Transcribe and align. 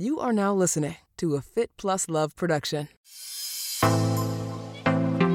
You 0.00 0.18
are 0.18 0.32
now 0.32 0.54
listening 0.54 0.96
to 1.18 1.34
a 1.34 1.42
Fit 1.42 1.72
Plus 1.76 2.08
Love 2.08 2.34
production. 2.34 2.88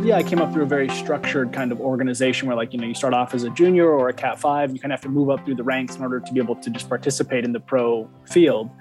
Yeah, 0.04 0.16
I 0.16 0.24
came 0.24 0.42
up 0.42 0.52
through 0.54 0.64
a 0.64 0.66
very 0.66 0.90
structured 0.90 1.54
kind 1.54 1.72
of 1.72 1.80
organization 1.80 2.48
where, 2.48 2.58
like, 2.58 2.74
you 2.74 2.80
know, 2.80 2.88
you 2.88 2.96
start 2.96 3.14
off 3.14 3.36
as 3.36 3.44
a 3.44 3.52
junior 3.52 3.88
or 3.88 4.10
a 4.10 4.14
Cat 4.14 4.40
5, 4.40 4.74
you 4.74 4.80
kind 4.80 4.92
of 4.92 4.98
have 4.98 5.04
to 5.04 5.10
move 5.10 5.30
up 5.30 5.46
through 5.46 5.54
the 5.54 5.64
ranks 5.64 5.98
in 5.98 6.02
order 6.02 6.20
to 6.20 6.34
be 6.34 6.40
able 6.40 6.56
to 6.56 6.72
just 6.72 6.90
participate 6.90 7.46
in 7.46 7.52
the 7.52 7.60
pro 7.60 8.10
field. 8.26 8.72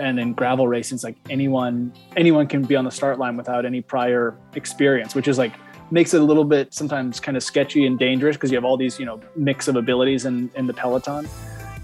And 0.00 0.16
then 0.16 0.32
gravel 0.32 0.68
racing 0.68 0.96
is 0.96 1.04
like 1.04 1.16
anyone 1.28 1.92
anyone 2.16 2.46
can 2.46 2.62
be 2.62 2.74
on 2.74 2.86
the 2.86 2.90
start 2.90 3.18
line 3.18 3.36
without 3.36 3.66
any 3.66 3.82
prior 3.82 4.38
experience, 4.54 5.14
which 5.14 5.28
is 5.28 5.36
like 5.36 5.52
makes 5.90 6.14
it 6.14 6.22
a 6.22 6.24
little 6.24 6.44
bit 6.44 6.72
sometimes 6.72 7.20
kind 7.20 7.36
of 7.36 7.42
sketchy 7.42 7.84
and 7.84 7.98
dangerous 7.98 8.36
because 8.36 8.50
you 8.50 8.56
have 8.56 8.64
all 8.64 8.78
these 8.78 8.98
you 8.98 9.04
know 9.04 9.20
mix 9.36 9.68
of 9.68 9.76
abilities 9.76 10.24
in 10.24 10.50
in 10.54 10.66
the 10.66 10.72
peloton 10.72 11.28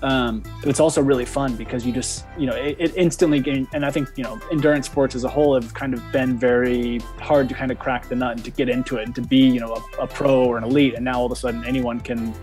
um, 0.02 0.42
but 0.60 0.68
it's 0.68 0.80
also 0.80 1.00
really 1.00 1.24
fun 1.24 1.56
because 1.56 1.86
you 1.86 1.92
just 1.92 2.24
you 2.36 2.46
know 2.46 2.54
it, 2.54 2.76
it, 2.78 2.96
instantly 2.96 3.40
gain 3.40 3.68
and 3.72 3.86
i 3.86 3.90
think 3.90 4.08
you 4.16 4.24
know 4.24 4.40
endurance 4.50 4.86
sports 4.86 5.14
as 5.14 5.24
a 5.24 5.28
whole 5.28 5.54
have 5.54 5.72
kind 5.74 5.94
of 5.94 6.12
been 6.12 6.36
very 6.36 6.98
hard 7.18 7.48
to 7.48 7.54
kind 7.54 7.70
of 7.70 7.78
crack 7.78 8.08
the 8.08 8.16
nut 8.16 8.32
and 8.32 8.44
to 8.44 8.50
get 8.50 8.68
into 8.68 8.96
it 8.96 9.06
and 9.06 9.14
to 9.14 9.22
be 9.22 9.38
you 9.38 9.60
know 9.60 9.74
a, 9.74 10.02
a 10.02 10.06
pro 10.06 10.44
or 10.44 10.58
an 10.58 10.64
elite 10.64 10.94
and 10.94 11.04
now 11.04 11.18
all 11.18 11.26
of 11.26 11.32
a 11.32 11.36
sudden 11.36 11.64
anyone 11.64 12.00
can 12.00 12.34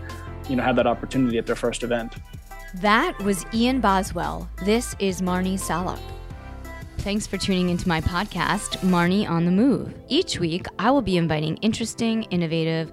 you 0.50 0.56
know 0.56 0.62
have 0.62 0.76
that 0.76 0.86
opportunity 0.86 1.38
at 1.38 1.46
their 1.46 1.56
first 1.56 1.82
event. 1.82 2.16
That 2.76 3.18
was 3.20 3.46
ian 3.54 3.80
boswell. 3.80 4.48
This 4.64 4.94
is 4.98 5.22
Marni 5.22 5.58
Salup. 5.58 6.00
Thanks 6.98 7.26
for 7.26 7.38
tuning 7.38 7.70
into 7.70 7.88
my 7.88 8.00
podcast, 8.00 8.78
Marni 8.80 9.28
on 9.28 9.46
the 9.46 9.50
Move. 9.50 9.94
Each 10.08 10.38
week, 10.38 10.66
I 10.78 10.90
will 10.90 11.00
be 11.00 11.16
inviting 11.16 11.56
interesting, 11.58 12.24
innovative, 12.24 12.92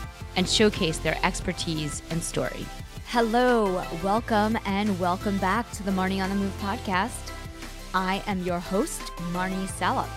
and 0.35 0.47
showcase 0.47 0.97
their 0.97 1.17
expertise 1.23 2.01
and 2.09 2.21
story. 2.21 2.65
Hello, 3.07 3.83
welcome, 4.03 4.57
and 4.65 4.99
welcome 4.99 5.37
back 5.39 5.69
to 5.71 5.83
the 5.83 5.91
Marni 5.91 6.23
on 6.23 6.29
the 6.29 6.35
Move 6.35 6.57
podcast. 6.61 7.31
I 7.93 8.23
am 8.25 8.41
your 8.43 8.59
host, 8.59 9.01
Marni 9.33 9.67
Salup. 9.67 10.09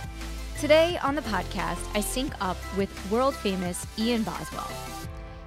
Today 0.60 0.98
on 1.02 1.16
the 1.16 1.22
podcast, 1.22 1.84
I 1.94 2.00
sync 2.00 2.32
up 2.40 2.56
with 2.76 3.10
world 3.10 3.34
famous 3.34 3.86
Ian 3.98 4.22
Boswell. 4.22 4.70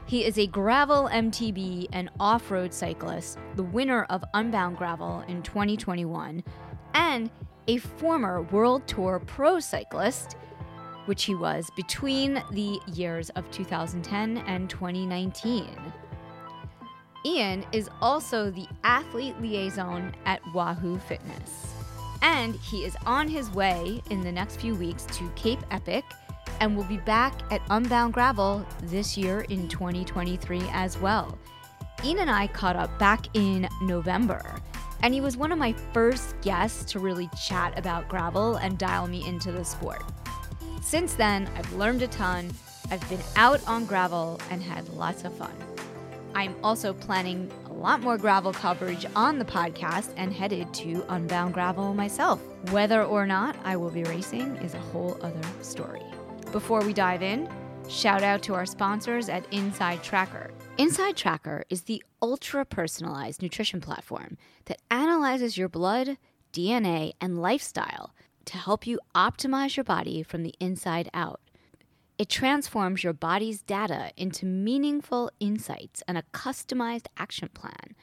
He 0.06 0.26
is 0.26 0.38
a 0.38 0.48
gravel 0.48 1.10
MTB 1.12 1.88
and 1.92 2.10
off 2.20 2.52
road 2.52 2.74
cyclist, 2.74 3.40
the 3.56 3.64
winner 3.64 4.04
of 4.10 4.24
Unbound 4.34 4.78
Gravel 4.78 5.24
in 5.28 5.42
2021, 5.44 6.44
and 6.94 7.30
a 7.68 7.78
former 7.78 8.42
World 8.44 8.88
Tour 8.88 9.20
pro 9.26 9.60
cyclist, 9.60 10.36
which 11.08 11.24
he 11.24 11.36
was 11.36 11.70
between 11.76 12.42
the 12.52 12.80
years 12.94 13.30
of 13.32 13.50
2010 13.52 14.38
and 14.38 14.70
2019. 14.70 15.68
Ian 17.26 17.66
is 17.72 17.90
also 18.00 18.50
the 18.52 18.68
athlete 18.84 19.36
liaison 19.42 20.14
at 20.26 20.42
Wahoo 20.54 20.98
Fitness. 20.98 21.74
And 22.22 22.56
he 22.56 22.86
is 22.86 22.96
on 23.06 23.28
his 23.28 23.52
way 23.52 24.02
in 24.10 24.22
the 24.22 24.32
next 24.32 24.62
few 24.62 24.76
weeks 24.76 25.06
to 25.18 25.30
Cape 25.36 25.60
Epic 25.72 26.06
and 26.60 26.76
will 26.76 26.84
be 26.86 26.98
back 26.98 27.34
at 27.52 27.62
Unbound 27.70 28.14
Gravel 28.14 28.66
this 28.84 29.18
year 29.18 29.42
in 29.50 29.68
2023 29.68 30.62
as 30.72 30.98
well. 30.98 31.38
Ian 32.04 32.20
and 32.20 32.30
I 32.30 32.48
caught 32.48 32.76
up 32.76 32.98
back 33.00 33.26
in 33.36 33.68
November, 33.82 34.60
and 35.02 35.14
he 35.14 35.22
was 35.22 35.36
one 35.36 35.52
of 35.52 35.58
my 35.58 35.74
first 35.94 36.40
guests 36.42 36.92
to 36.92 37.00
really 37.00 37.30
chat 37.48 37.78
about 37.78 38.08
gravel 38.08 38.56
and 38.58 38.78
dial 38.78 39.08
me 39.08 39.28
into 39.28 39.52
the 39.52 39.66
sport. 39.66 40.04
Since 40.88 41.16
then, 41.16 41.50
I've 41.58 41.74
learned 41.74 42.02
a 42.02 42.08
ton, 42.08 42.50
I've 42.90 43.10
been 43.10 43.20
out 43.36 43.60
on 43.68 43.86
gravel, 43.86 44.40
and 44.50 44.64
had 44.64 44.88
lots 44.94 45.26
of 45.26 45.36
fun. 45.36 45.52
I'm 46.34 46.56
also 46.64 46.94
planning 46.94 47.52
a 47.66 47.74
lot 47.74 48.00
more 48.00 48.18
gravel 48.18 48.54
coverage 48.54 49.06
on 49.14 49.38
the 49.38 49.44
podcast 49.44 50.14
and 50.16 50.32
headed 50.32 50.74
to 50.76 51.04
Unbound 51.10 51.54
Gravel 51.54 51.94
myself. 51.94 52.42
Whether 52.72 53.04
or 53.04 53.28
not 53.28 53.58
I 53.66 53.76
will 53.76 53.90
be 53.90 54.06
racing 54.06 54.56
is 54.64 54.76
a 54.76 54.80
whole 54.80 55.20
other 55.22 55.42
story. 55.62 56.04
Before 56.54 56.82
we 56.82 56.94
dive 56.94 57.22
in, 57.22 57.50
shout 57.90 58.24
out 58.24 58.42
to 58.44 58.54
our 58.54 58.66
sponsors 58.66 59.28
at 59.28 59.52
InsideTracker. 59.52 60.52
Inside 60.78 61.18
Tracker 61.18 61.66
is 61.70 61.82
the 61.82 62.02
ultra 62.22 62.64
personalized 62.64 63.42
nutrition 63.42 63.82
platform 63.82 64.38
that 64.68 64.82
analyzes 64.90 65.58
your 65.58 65.68
blood, 65.68 66.18
DNA, 66.54 67.12
and 67.20 67.42
lifestyle 67.42 68.14
to 68.48 68.58
help 68.58 68.88
you 68.88 69.00
optimize 69.16 69.78
your 69.78 69.84
body 69.84 70.24
from 70.24 70.44
the 70.44 70.56
inside 70.60 71.10
out. 71.14 71.42
It 72.18 72.30
transforms 72.30 73.04
your 73.04 73.14
body's 73.14 73.62
data 73.62 74.12
into 74.18 74.46
meaningful 74.46 75.30
insights 75.40 76.02
and 76.08 76.18
a 76.18 76.24
customized 76.34 77.06
action 77.18 77.50
plan 77.54 77.96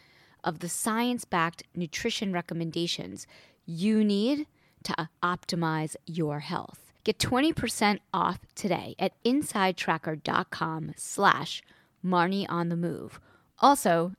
of 0.45 0.61
the 0.61 0.69
science 0.69 1.25
backed 1.25 1.65
nutrition 1.75 2.33
recommendations 2.33 3.27
you 3.67 4.05
need 4.05 4.47
to 4.85 5.01
uh, 5.01 5.07
optimize 5.23 5.97
your 6.07 6.41
health. 6.41 6.93
Get 7.03 7.19
20% 7.19 7.99
off 8.13 8.39
today 8.55 8.95
at 8.99 9.13
insidetracker.com 9.25 10.93
slash 10.97 11.63
Marni 12.05 12.47
on 12.49 12.69
the 12.69 12.77
move. 12.77 13.19
Also, 13.59 14.13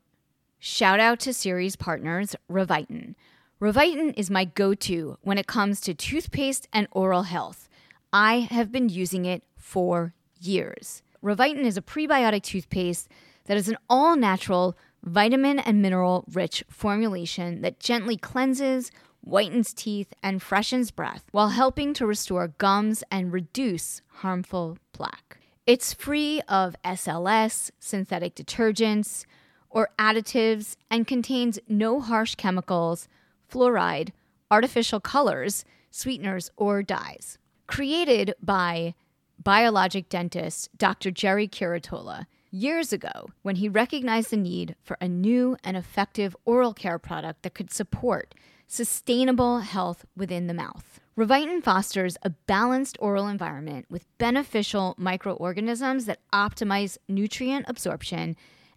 shout 0.59 0.99
out 0.99 1.19
to 1.21 1.33
series 1.33 1.75
partners 1.75 2.35
Revitin. 2.51 3.15
Revitin 3.61 4.13
is 4.17 4.29
my 4.29 4.43
go-to 4.43 5.17
when 5.21 5.37
it 5.37 5.47
comes 5.47 5.79
to 5.79 5.93
toothpaste 5.93 6.67
and 6.73 6.89
oral 6.91 7.23
health. 7.23 7.69
I 8.11 8.39
have 8.39 8.69
been 8.69 8.89
using 8.89 9.23
it 9.23 9.43
for 9.55 10.13
years. 10.41 11.01
Revitin 11.23 11.63
is 11.63 11.77
a 11.77 11.81
prebiotic 11.81 12.43
toothpaste 12.43 13.07
that 13.45 13.55
is 13.55 13.69
an 13.69 13.77
all-natural 13.89 14.77
vitamin 15.03 15.57
and 15.57 15.81
mineral 15.81 16.25
rich 16.33 16.65
formulation 16.69 17.61
that 17.61 17.79
gently 17.79 18.17
cleanses, 18.17 18.91
whitens 19.25 19.73
teeth, 19.73 20.13
and 20.21 20.43
freshens 20.43 20.91
breath 20.91 21.23
while 21.31 21.49
helping 21.49 21.93
to 21.93 22.05
restore 22.05 22.49
gums 22.49 23.05
and 23.09 23.31
reduce 23.31 24.01
harmful 24.15 24.77
plaque. 24.91 25.37
It's 25.65 25.93
free 25.93 26.41
of 26.49 26.75
SLS, 26.83 27.71
synthetic 27.79 28.35
detergents, 28.35 29.25
or 29.69 29.91
additives 29.97 30.75
and 30.91 31.07
contains 31.07 31.57
no 31.69 32.01
harsh 32.01 32.35
chemicals, 32.35 33.07
fluoride, 33.49 34.09
artificial 34.51 34.99
colors, 34.99 35.65
sweeteners, 35.91 36.51
or 36.57 36.83
dyes. 36.83 37.37
Created 37.67 38.33
by 38.41 38.93
biologic 39.41 40.09
dentist 40.09 40.69
Dr. 40.77 41.11
Jerry 41.11 41.47
Curatola 41.47 42.25
years 42.51 42.93
ago 42.93 43.29
when 43.41 43.57
he 43.57 43.67
recognized 43.67 44.29
the 44.29 44.37
need 44.37 44.75
for 44.81 44.97
a 45.01 45.07
new 45.07 45.57
and 45.63 45.75
effective 45.75 46.35
oral 46.45 46.73
care 46.73 46.99
product 46.99 47.43
that 47.43 47.53
could 47.53 47.71
support 47.71 48.33
sustainable 48.67 49.59
health 49.59 50.05
within 50.15 50.47
the 50.47 50.53
mouth. 50.53 50.99
Revitin 51.17 51.63
fosters 51.63 52.17
a 52.23 52.29
balanced 52.29 52.97
oral 52.99 53.27
environment 53.27 53.85
with 53.89 54.05
beneficial 54.17 54.95
microorganisms 54.97 56.05
that 56.05 56.19
optimize 56.33 56.97
nutrient 57.07 57.65
absorption 57.69 58.35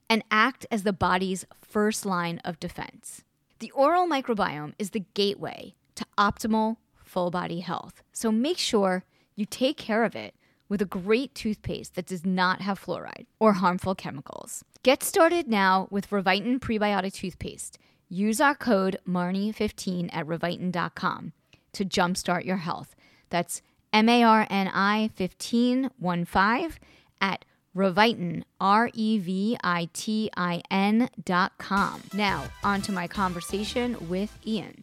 and 0.09 0.23
act 0.31 0.65
as 0.71 0.83
the 0.83 0.93
body's 0.93 1.45
first 1.61 2.07
line 2.07 2.41
of 2.45 2.61
defense. 2.61 3.25
The 3.61 3.71
oral 3.73 4.07
microbiome 4.07 4.75
is 4.79 4.91
the 4.91 5.05
gateway 5.15 5.75
to 5.97 6.07
optimal 6.17 6.77
full 6.95 7.31
body 7.31 7.61
health, 7.61 8.03
so 8.13 8.31
make 8.31 8.59
sure 8.59 9.05
you 9.35 9.47
take 9.47 9.77
care 9.77 10.05
of 10.05 10.15
it 10.15 10.35
with 10.69 10.81
a 10.81 10.85
great 10.85 11.35
toothpaste 11.35 11.95
that 11.97 12.07
does 12.07 12.25
not 12.25 12.61
have 12.61 12.79
fluoride 12.79 13.27
or 13.41 13.55
harmful 13.55 13.97
chemicals. 13.97 14.65
Get 14.85 15.03
started 15.03 15.49
now 15.49 15.89
with 15.91 16.11
Revitin 16.11 16.61
Prebiotic 16.61 17.15
Toothpaste. 17.15 17.79
Use 18.09 18.41
our 18.41 18.55
code 18.55 18.99
MARNI15 19.09 20.11
at 20.13 20.27
Revitin.com 20.27 21.33
to 21.73 21.85
jumpstart 21.85 22.45
your 22.45 22.59
health. 22.59 22.95
That's 23.31 23.61
M 23.93 24.09
A 24.09 24.23
R 24.23 24.47
N 24.49 24.71
I 24.73 25.11
15 25.17 25.91
5 26.27 26.79
at 27.21 27.45
Revitin, 27.79 28.43
R 28.61 28.91
E 28.93 29.19
V 29.19 29.57
I 29.63 29.89
T 29.93 30.31
I 30.37 30.63
N 30.69 31.09
dot 31.25 31.53
com. 31.59 32.03
Now, 32.13 32.47
on 32.65 32.83
to 32.83 32.93
my 32.93 33.07
conversation 33.07 34.09
with 34.09 34.37
Ian. 34.45 34.83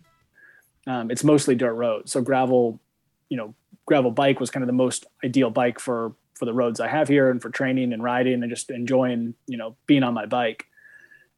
Um, 0.88 1.12
it's 1.12 1.24
mostly 1.24 1.56
dirt 1.56 1.74
road. 1.74 2.10
So, 2.10 2.22
gravel, 2.22 2.80
you 3.28 3.36
know, 3.36 3.54
gravel 3.86 4.12
bike 4.12 4.40
was 4.40 4.50
kind 4.50 4.64
of 4.64 4.68
the 4.68 4.74
most 4.74 5.06
ideal 5.24 5.50
bike 5.50 5.80
for 5.80 6.14
for 6.36 6.46
the 6.46 6.54
roads 6.54 6.80
I 6.80 6.88
have 6.88 7.10
here 7.10 7.30
and 7.30 7.42
for 7.42 7.50
training 7.50 7.92
and 7.92 8.02
riding 8.02 8.42
and 8.44 8.50
just 8.50 8.70
enjoying, 8.70 9.36
you 9.46 9.58
know, 9.58 9.76
being 9.88 10.04
on 10.04 10.14
my 10.14 10.26
bike 10.26 10.66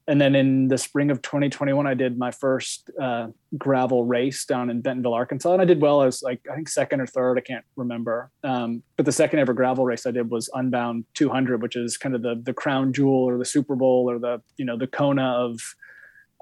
and 0.07 0.21
then 0.21 0.36
in 0.36 0.69
the 0.69 0.77
spring 0.77 1.12
of 1.12 1.21
2021, 1.21 1.86
I 1.86 1.94
did 1.94 2.18
my 2.18 2.31
first 2.31 2.89
uh, 3.00 3.27
gravel 3.57 4.06
race 4.06 4.45
down 4.45 4.69
in 4.69 4.81
Bentonville, 4.81 5.13
Arkansas, 5.13 5.51
and 5.51 5.62
I 5.62 5.65
did 5.65 5.81
well. 5.81 6.01
I 6.01 6.06
was 6.06 6.24
like 6.24 6.39
I 6.50 6.56
think 6.56 6.69
second 6.69 7.01
or 7.01 7.07
third, 7.07 7.38
I 7.38 7.42
can't 7.42 7.65
remember. 7.75 8.31
Um, 8.44 8.83
but 8.95 9.06
the 9.06 9.12
second 9.12 9.39
ever 9.39 9.54
gravel 9.54 9.86
race 9.86 10.06
I 10.06 10.12
did 10.12 10.31
was 10.31 10.50
Unbound 10.54 11.06
200, 11.15 11.62
which 11.62 11.75
is 11.75 11.98
kind 11.98 12.15
of 12.15 12.21
the 12.21 12.42
the 12.42 12.54
crown 12.54 12.94
jewel 12.94 13.24
or 13.25 13.38
the 13.38 13.45
Super 13.45 13.75
Bowl 13.75 14.09
or 14.09 14.18
the 14.18 14.42
you 14.56 14.63
know 14.63 14.77
the 14.77 14.88
Kona 14.88 15.33
of 15.33 15.59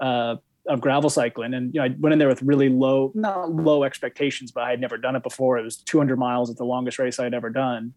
uh, 0.00 0.36
of 0.68 0.80
gravel 0.80 1.10
cycling. 1.10 1.54
And 1.54 1.74
you 1.74 1.80
know, 1.80 1.86
I 1.86 1.94
went 1.98 2.12
in 2.12 2.20
there 2.20 2.28
with 2.28 2.42
really 2.42 2.68
low, 2.68 3.10
not 3.14 3.52
low 3.52 3.82
expectations, 3.82 4.52
but 4.52 4.62
I 4.62 4.70
had 4.70 4.80
never 4.80 4.96
done 4.96 5.16
it 5.16 5.22
before. 5.22 5.58
It 5.58 5.64
was 5.64 5.76
200 5.78 6.16
miles 6.16 6.50
at 6.50 6.56
the 6.56 6.64
longest 6.64 6.98
race 6.98 7.18
I'd 7.18 7.34
ever 7.34 7.50
done. 7.50 7.94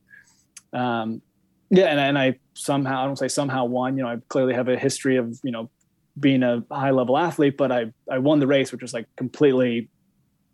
Um, 0.73 1.21
yeah, 1.69 1.85
and, 1.85 1.99
and 1.99 2.17
I 2.17 2.39
somehow 2.53 3.03
I 3.03 3.05
don't 3.05 3.17
say 3.17 3.27
somehow 3.27 3.65
won. 3.65 3.97
You 3.97 4.03
know, 4.03 4.09
I 4.09 4.17
clearly 4.27 4.53
have 4.53 4.67
a 4.67 4.77
history 4.77 5.17
of 5.17 5.39
you 5.43 5.51
know 5.51 5.69
being 6.19 6.43
a 6.43 6.63
high 6.71 6.91
level 6.91 7.17
athlete, 7.17 7.57
but 7.57 7.71
I 7.71 7.91
I 8.09 8.19
won 8.19 8.39
the 8.39 8.47
race, 8.47 8.71
which 8.71 8.81
was 8.81 8.93
like 8.93 9.07
completely 9.15 9.89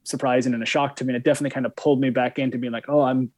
surprising 0.04 0.54
and 0.54 0.62
a 0.62 0.66
shock 0.66 0.96
to 0.98 1.06
me. 1.06 1.14
And 1.14 1.18
it 1.18 1.24
definitely 1.24 1.52
kind 1.52 1.66
of 1.66 1.76
pulled 1.76 2.00
me 2.00 2.10
back 2.10 2.38
into 2.38 2.58
being 2.58 2.74
like, 2.74 2.90
oh, 2.90 3.02
I'm 3.02 3.32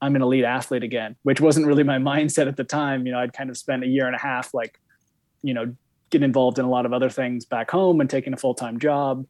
I'm 0.00 0.16
an 0.16 0.22
elite 0.22 0.44
athlete 0.44 0.82
again, 0.82 1.16
which 1.22 1.40
wasn't 1.40 1.66
really 1.66 1.84
my 1.84 1.98
mindset 2.10 2.48
at 2.48 2.56
the 2.56 2.64
time. 2.64 3.06
You 3.06 3.12
know, 3.12 3.18
I'd 3.18 3.32
kind 3.32 3.50
of 3.50 3.58
spent 3.58 3.84
a 3.84 3.86
year 3.86 4.06
and 4.06 4.16
a 4.16 4.20
half 4.20 4.54
like, 4.54 4.80
you 5.42 5.54
know, 5.54 5.74
getting 6.10 6.24
involved 6.24 6.58
in 6.58 6.64
a 6.64 6.70
lot 6.70 6.86
of 6.86 6.92
other 6.92 7.10
things 7.10 7.44
back 7.44 7.70
home 7.70 8.00
and 8.00 8.08
taking 8.08 8.32
a 8.32 8.36
full 8.36 8.54
time 8.54 8.78
job, 8.78 9.26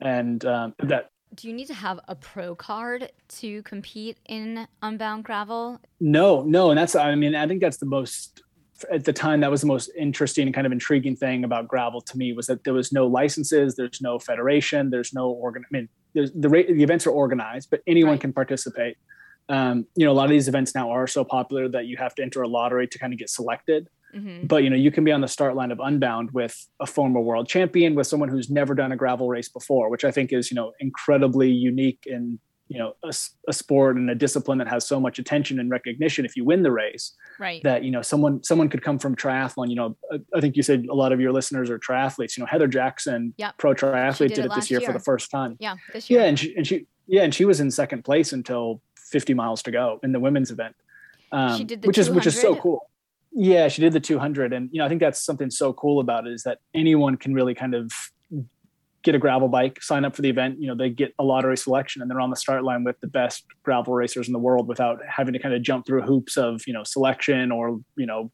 and 0.00 0.44
um, 0.44 0.74
that 0.78 1.10
do 1.34 1.48
you 1.48 1.54
need 1.54 1.66
to 1.66 1.74
have 1.74 2.00
a 2.08 2.14
pro 2.14 2.54
card 2.54 3.10
to 3.28 3.62
compete 3.62 4.18
in 4.26 4.66
unbound 4.82 5.24
gravel? 5.24 5.80
No, 6.00 6.42
no, 6.42 6.70
and 6.70 6.78
that's 6.78 6.94
I 6.94 7.14
mean 7.14 7.34
I 7.34 7.46
think 7.46 7.60
that's 7.60 7.78
the 7.78 7.86
most 7.86 8.42
at 8.90 9.04
the 9.04 9.12
time 9.12 9.40
that 9.40 9.50
was 9.50 9.62
the 9.62 9.66
most 9.66 9.90
interesting 9.96 10.46
and 10.46 10.54
kind 10.54 10.66
of 10.66 10.72
intriguing 10.72 11.16
thing 11.16 11.44
about 11.44 11.66
gravel 11.66 12.00
to 12.00 12.18
me 12.18 12.32
was 12.32 12.46
that 12.46 12.64
there 12.64 12.74
was 12.74 12.92
no 12.92 13.06
licenses, 13.06 13.74
there's 13.74 14.02
no 14.02 14.18
federation, 14.18 14.90
there's 14.90 15.14
no 15.14 15.28
organ. 15.30 15.64
I 15.64 15.68
mean, 15.70 15.88
the 16.14 16.30
the 16.34 16.82
events 16.82 17.06
are 17.06 17.10
organized, 17.10 17.70
but 17.70 17.82
anyone 17.86 18.12
right. 18.12 18.20
can 18.20 18.32
participate. 18.32 18.96
Um, 19.48 19.86
you 19.94 20.04
know, 20.04 20.12
a 20.12 20.14
lot 20.14 20.24
of 20.24 20.30
these 20.30 20.48
events 20.48 20.74
now 20.74 20.90
are 20.90 21.06
so 21.06 21.24
popular 21.24 21.68
that 21.68 21.86
you 21.86 21.96
have 21.96 22.14
to 22.16 22.22
enter 22.22 22.42
a 22.42 22.48
lottery 22.48 22.88
to 22.88 22.98
kind 22.98 23.12
of 23.12 23.18
get 23.18 23.30
selected. 23.30 23.88
Mm-hmm. 24.16 24.46
But 24.46 24.62
you 24.62 24.70
know, 24.70 24.76
you 24.76 24.90
can 24.90 25.04
be 25.04 25.12
on 25.12 25.20
the 25.20 25.28
start 25.28 25.54
line 25.54 25.70
of 25.70 25.80
Unbound 25.80 26.30
with 26.32 26.56
a 26.80 26.86
former 26.86 27.20
world 27.20 27.48
champion, 27.48 27.94
with 27.94 28.06
someone 28.06 28.28
who's 28.28 28.50
never 28.50 28.74
done 28.74 28.92
a 28.92 28.96
gravel 28.96 29.28
race 29.28 29.48
before, 29.48 29.90
which 29.90 30.04
I 30.04 30.10
think 30.10 30.32
is 30.32 30.50
you 30.50 30.54
know 30.54 30.72
incredibly 30.80 31.50
unique 31.50 32.04
in 32.06 32.38
you 32.68 32.78
know 32.78 32.94
a, 33.04 33.12
a, 33.48 33.52
sport 33.52 33.96
and 33.96 34.10
a 34.10 34.14
discipline 34.14 34.58
that 34.58 34.68
has 34.68 34.86
so 34.86 34.98
much 34.98 35.18
attention 35.18 35.60
and 35.60 35.70
recognition. 35.70 36.24
If 36.24 36.36
you 36.36 36.44
win 36.44 36.62
the 36.62 36.72
race, 36.72 37.14
right? 37.38 37.62
That 37.62 37.84
you 37.84 37.90
know 37.90 38.02
someone 38.02 38.42
someone 38.42 38.68
could 38.68 38.82
come 38.82 38.98
from 38.98 39.14
triathlon. 39.14 39.68
You 39.68 39.76
know, 39.76 39.96
I 40.34 40.40
think 40.40 40.56
you 40.56 40.62
said 40.62 40.86
a 40.90 40.94
lot 40.94 41.12
of 41.12 41.20
your 41.20 41.32
listeners 41.32 41.70
are 41.70 41.78
triathletes. 41.78 42.36
You 42.36 42.42
know, 42.42 42.46
Heather 42.46 42.68
Jackson, 42.68 43.34
yep. 43.36 43.56
pro 43.58 43.74
triathlete, 43.74 44.28
did, 44.28 44.34
did, 44.34 44.44
it, 44.46 44.52
this 44.54 44.70
year, 44.70 44.80
year, 44.80 44.88
for 44.88 44.92
the 44.92 45.04
first 45.04 45.30
time. 45.30 45.56
Yeah, 45.60 45.76
this 45.92 46.08
year. 46.10 46.20
Yeah, 46.20 46.26
and 46.26 46.38
she 46.38 46.56
and 46.56 46.66
she 46.66 46.86
yeah, 47.06 47.22
and 47.22 47.34
she 47.34 47.44
was 47.44 47.60
in 47.60 47.70
second 47.70 48.04
place 48.04 48.32
until 48.32 48.80
50 48.96 49.34
miles 49.34 49.62
to 49.64 49.70
go 49.70 50.00
in 50.02 50.12
the 50.12 50.20
women's 50.20 50.50
event. 50.50 50.74
Um, 51.32 51.66
which 51.84 51.98
is 51.98 52.08
which 52.08 52.26
is 52.26 52.40
so 52.40 52.54
cool 52.56 52.88
yeah, 53.38 53.68
she 53.68 53.82
did 53.82 53.92
the 53.92 54.00
200, 54.00 54.54
and 54.54 54.70
you 54.72 54.78
know 54.78 54.86
I 54.86 54.88
think 54.88 55.02
that's 55.02 55.22
something 55.22 55.50
so 55.50 55.74
cool 55.74 56.00
about 56.00 56.26
it 56.26 56.32
is 56.32 56.42
that 56.44 56.58
anyone 56.74 57.18
can 57.18 57.34
really 57.34 57.54
kind 57.54 57.74
of 57.74 57.92
get 59.02 59.14
a 59.14 59.18
gravel 59.18 59.46
bike, 59.46 59.80
sign 59.82 60.06
up 60.06 60.16
for 60.16 60.22
the 60.22 60.30
event. 60.30 60.58
You 60.58 60.68
know, 60.68 60.74
they 60.74 60.88
get 60.88 61.14
a 61.18 61.22
lottery 61.22 61.58
selection, 61.58 62.00
and 62.00 62.10
they're 62.10 62.20
on 62.20 62.30
the 62.30 62.36
start 62.36 62.64
line 62.64 62.82
with 62.82 62.98
the 63.00 63.06
best 63.06 63.44
gravel 63.62 63.92
racers 63.92 64.26
in 64.26 64.32
the 64.32 64.38
world 64.38 64.66
without 64.66 65.00
having 65.06 65.34
to 65.34 65.38
kind 65.38 65.54
of 65.54 65.60
jump 65.60 65.86
through 65.86 66.00
hoops 66.02 66.38
of 66.38 66.62
you 66.66 66.72
know 66.72 66.82
selection 66.82 67.52
or 67.52 67.78
you 67.96 68.06
know 68.06 68.30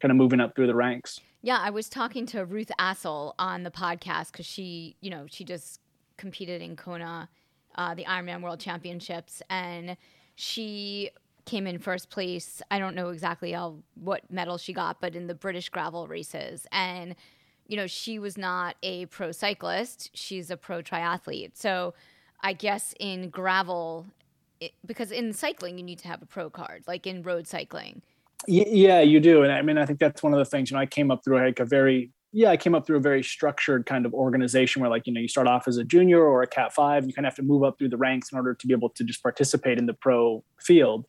kind 0.00 0.10
of 0.10 0.16
moving 0.16 0.40
up 0.40 0.56
through 0.56 0.66
the 0.66 0.74
ranks. 0.74 1.20
Yeah, 1.42 1.58
I 1.58 1.70
was 1.70 1.88
talking 1.88 2.26
to 2.26 2.44
Ruth 2.44 2.72
Astle 2.78 3.34
on 3.38 3.62
the 3.62 3.70
podcast 3.70 4.32
because 4.32 4.46
she, 4.46 4.96
you 5.00 5.10
know, 5.10 5.26
she 5.28 5.44
just 5.44 5.80
competed 6.16 6.60
in 6.60 6.74
Kona, 6.74 7.28
uh, 7.76 7.94
the 7.94 8.04
Ironman 8.04 8.42
World 8.42 8.60
Championships, 8.60 9.42
and 9.48 9.96
she 10.34 11.10
came 11.44 11.66
in 11.66 11.78
first 11.78 12.10
place. 12.10 12.62
I 12.70 12.78
don't 12.78 12.94
know 12.94 13.08
exactly 13.10 13.52
how, 13.52 13.76
what 13.94 14.30
medal 14.30 14.58
she 14.58 14.72
got, 14.72 15.00
but 15.00 15.14
in 15.14 15.26
the 15.26 15.34
British 15.34 15.68
gravel 15.68 16.06
races. 16.06 16.66
And, 16.72 17.14
you 17.66 17.76
know, 17.76 17.86
she 17.86 18.18
was 18.18 18.36
not 18.36 18.76
a 18.82 19.06
pro 19.06 19.32
cyclist, 19.32 20.10
she's 20.14 20.50
a 20.50 20.56
pro 20.56 20.82
triathlete. 20.82 21.52
So 21.54 21.94
I 22.42 22.52
guess 22.52 22.94
in 22.98 23.30
gravel, 23.30 24.06
it, 24.60 24.72
because 24.84 25.10
in 25.12 25.32
cycling, 25.32 25.78
you 25.78 25.84
need 25.84 25.98
to 26.00 26.08
have 26.08 26.22
a 26.22 26.26
pro 26.26 26.50
card, 26.50 26.84
like 26.86 27.06
in 27.06 27.22
road 27.22 27.46
cycling. 27.46 28.02
Yeah, 28.46 29.00
you 29.00 29.20
do. 29.20 29.42
And 29.42 29.52
I 29.52 29.62
mean, 29.62 29.76
I 29.78 29.84
think 29.84 29.98
that's 29.98 30.22
one 30.22 30.32
of 30.32 30.38
the 30.38 30.44
things, 30.44 30.70
you 30.70 30.76
know, 30.76 30.80
I 30.80 30.86
came 30.86 31.10
up 31.10 31.22
through 31.24 31.38
like 31.44 31.60
a 31.60 31.64
very, 31.64 32.10
yeah, 32.32 32.50
I 32.50 32.56
came 32.56 32.74
up 32.74 32.86
through 32.86 32.96
a 32.96 33.00
very 33.00 33.22
structured 33.22 33.86
kind 33.86 34.06
of 34.06 34.14
organization 34.14 34.80
where 34.80 34.90
like, 34.90 35.06
you 35.06 35.12
know, 35.12 35.20
you 35.20 35.28
start 35.28 35.46
off 35.46 35.68
as 35.68 35.76
a 35.76 35.84
junior 35.84 36.22
or 36.22 36.42
a 36.42 36.46
cat 36.46 36.72
five, 36.72 37.02
and 37.02 37.10
you 37.10 37.14
kind 37.14 37.26
of 37.26 37.32
have 37.32 37.36
to 37.36 37.42
move 37.42 37.64
up 37.64 37.76
through 37.78 37.88
the 37.88 37.96
ranks 37.96 38.32
in 38.32 38.38
order 38.38 38.54
to 38.54 38.66
be 38.66 38.72
able 38.72 38.88
to 38.90 39.04
just 39.04 39.22
participate 39.22 39.78
in 39.78 39.86
the 39.86 39.94
pro 39.94 40.42
field 40.60 41.06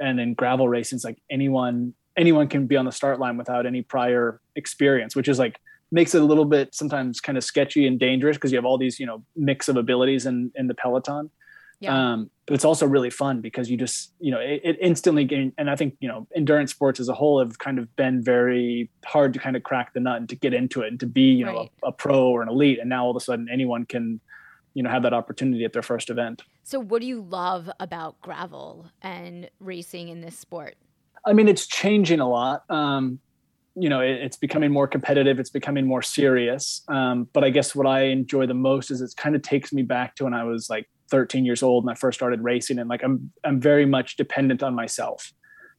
and 0.00 0.20
in 0.20 0.34
gravel 0.34 0.68
racing 0.68 0.96
it's 0.96 1.04
like 1.04 1.18
anyone 1.30 1.94
anyone 2.16 2.48
can 2.48 2.66
be 2.66 2.76
on 2.76 2.84
the 2.84 2.92
start 2.92 3.18
line 3.18 3.36
without 3.36 3.66
any 3.66 3.82
prior 3.82 4.40
experience 4.56 5.14
which 5.14 5.28
is 5.28 5.38
like 5.38 5.60
makes 5.90 6.14
it 6.14 6.20
a 6.20 6.24
little 6.24 6.44
bit 6.44 6.74
sometimes 6.74 7.20
kind 7.20 7.38
of 7.38 7.44
sketchy 7.44 7.86
and 7.86 7.98
dangerous 7.98 8.36
because 8.36 8.52
you 8.52 8.58
have 8.58 8.64
all 8.64 8.78
these 8.78 8.98
you 9.00 9.06
know 9.06 9.22
mix 9.36 9.68
of 9.68 9.76
abilities 9.76 10.26
in 10.26 10.50
in 10.54 10.66
the 10.66 10.74
peloton 10.74 11.30
yeah. 11.80 12.12
Um, 12.12 12.30
but 12.44 12.54
it's 12.54 12.64
also 12.64 12.88
really 12.88 13.10
fun 13.10 13.40
because 13.40 13.70
you 13.70 13.76
just 13.76 14.12
you 14.18 14.32
know 14.32 14.40
it, 14.40 14.60
it 14.64 14.78
instantly 14.80 15.24
gain 15.24 15.52
and 15.58 15.70
i 15.70 15.76
think 15.76 15.96
you 16.00 16.08
know 16.08 16.26
endurance 16.34 16.72
sports 16.72 16.98
as 16.98 17.08
a 17.08 17.14
whole 17.14 17.38
have 17.38 17.60
kind 17.60 17.78
of 17.78 17.94
been 17.94 18.20
very 18.20 18.90
hard 19.04 19.32
to 19.34 19.38
kind 19.38 19.54
of 19.54 19.62
crack 19.62 19.92
the 19.92 20.00
nut 20.00 20.16
and 20.16 20.28
to 20.30 20.34
get 20.34 20.52
into 20.52 20.82
it 20.82 20.88
and 20.88 20.98
to 20.98 21.06
be 21.06 21.20
you 21.20 21.46
right. 21.46 21.54
know 21.54 21.68
a, 21.84 21.88
a 21.90 21.92
pro 21.92 22.30
or 22.30 22.42
an 22.42 22.48
elite 22.48 22.80
and 22.80 22.88
now 22.88 23.04
all 23.04 23.12
of 23.12 23.16
a 23.16 23.20
sudden 23.20 23.46
anyone 23.48 23.84
can 23.84 24.18
you 24.78 24.84
know 24.84 24.90
have 24.90 25.02
that 25.02 25.12
opportunity 25.12 25.64
at 25.64 25.72
their 25.72 25.82
first 25.82 26.08
event. 26.08 26.42
So 26.68 26.78
what 26.78 27.00
do 27.00 27.08
you 27.08 27.22
love 27.22 27.70
about 27.80 28.20
gravel 28.20 28.90
and 29.00 29.48
racing 29.58 30.08
in 30.08 30.20
this 30.20 30.38
sport? 30.38 30.76
I 31.24 31.32
mean, 31.32 31.48
it's 31.48 31.66
changing 31.66 32.20
a 32.20 32.28
lot. 32.28 32.70
Um, 32.70 33.20
you 33.74 33.88
know, 33.88 34.02
it, 34.02 34.10
it's 34.20 34.36
becoming 34.36 34.70
more 34.70 34.86
competitive. 34.86 35.40
It's 35.40 35.48
becoming 35.48 35.86
more 35.86 36.02
serious. 36.02 36.82
Um, 36.88 37.26
but 37.32 37.42
I 37.42 37.48
guess 37.48 37.74
what 37.74 37.86
I 37.86 38.08
enjoy 38.08 38.44
the 38.44 38.52
most 38.52 38.90
is 38.90 39.00
it 39.00 39.14
kind 39.16 39.34
of 39.34 39.40
takes 39.40 39.72
me 39.72 39.80
back 39.80 40.14
to 40.16 40.24
when 40.24 40.34
I 40.34 40.44
was 40.44 40.68
like 40.68 40.90
13 41.10 41.46
years 41.46 41.62
old 41.62 41.84
and 41.84 41.90
I 41.90 41.94
first 41.94 42.18
started 42.18 42.42
racing, 42.42 42.78
and 42.78 42.90
like 42.90 43.02
I'm 43.02 43.32
I'm 43.44 43.60
very 43.60 43.86
much 43.86 44.18
dependent 44.18 44.62
on 44.62 44.74
myself. 44.74 45.32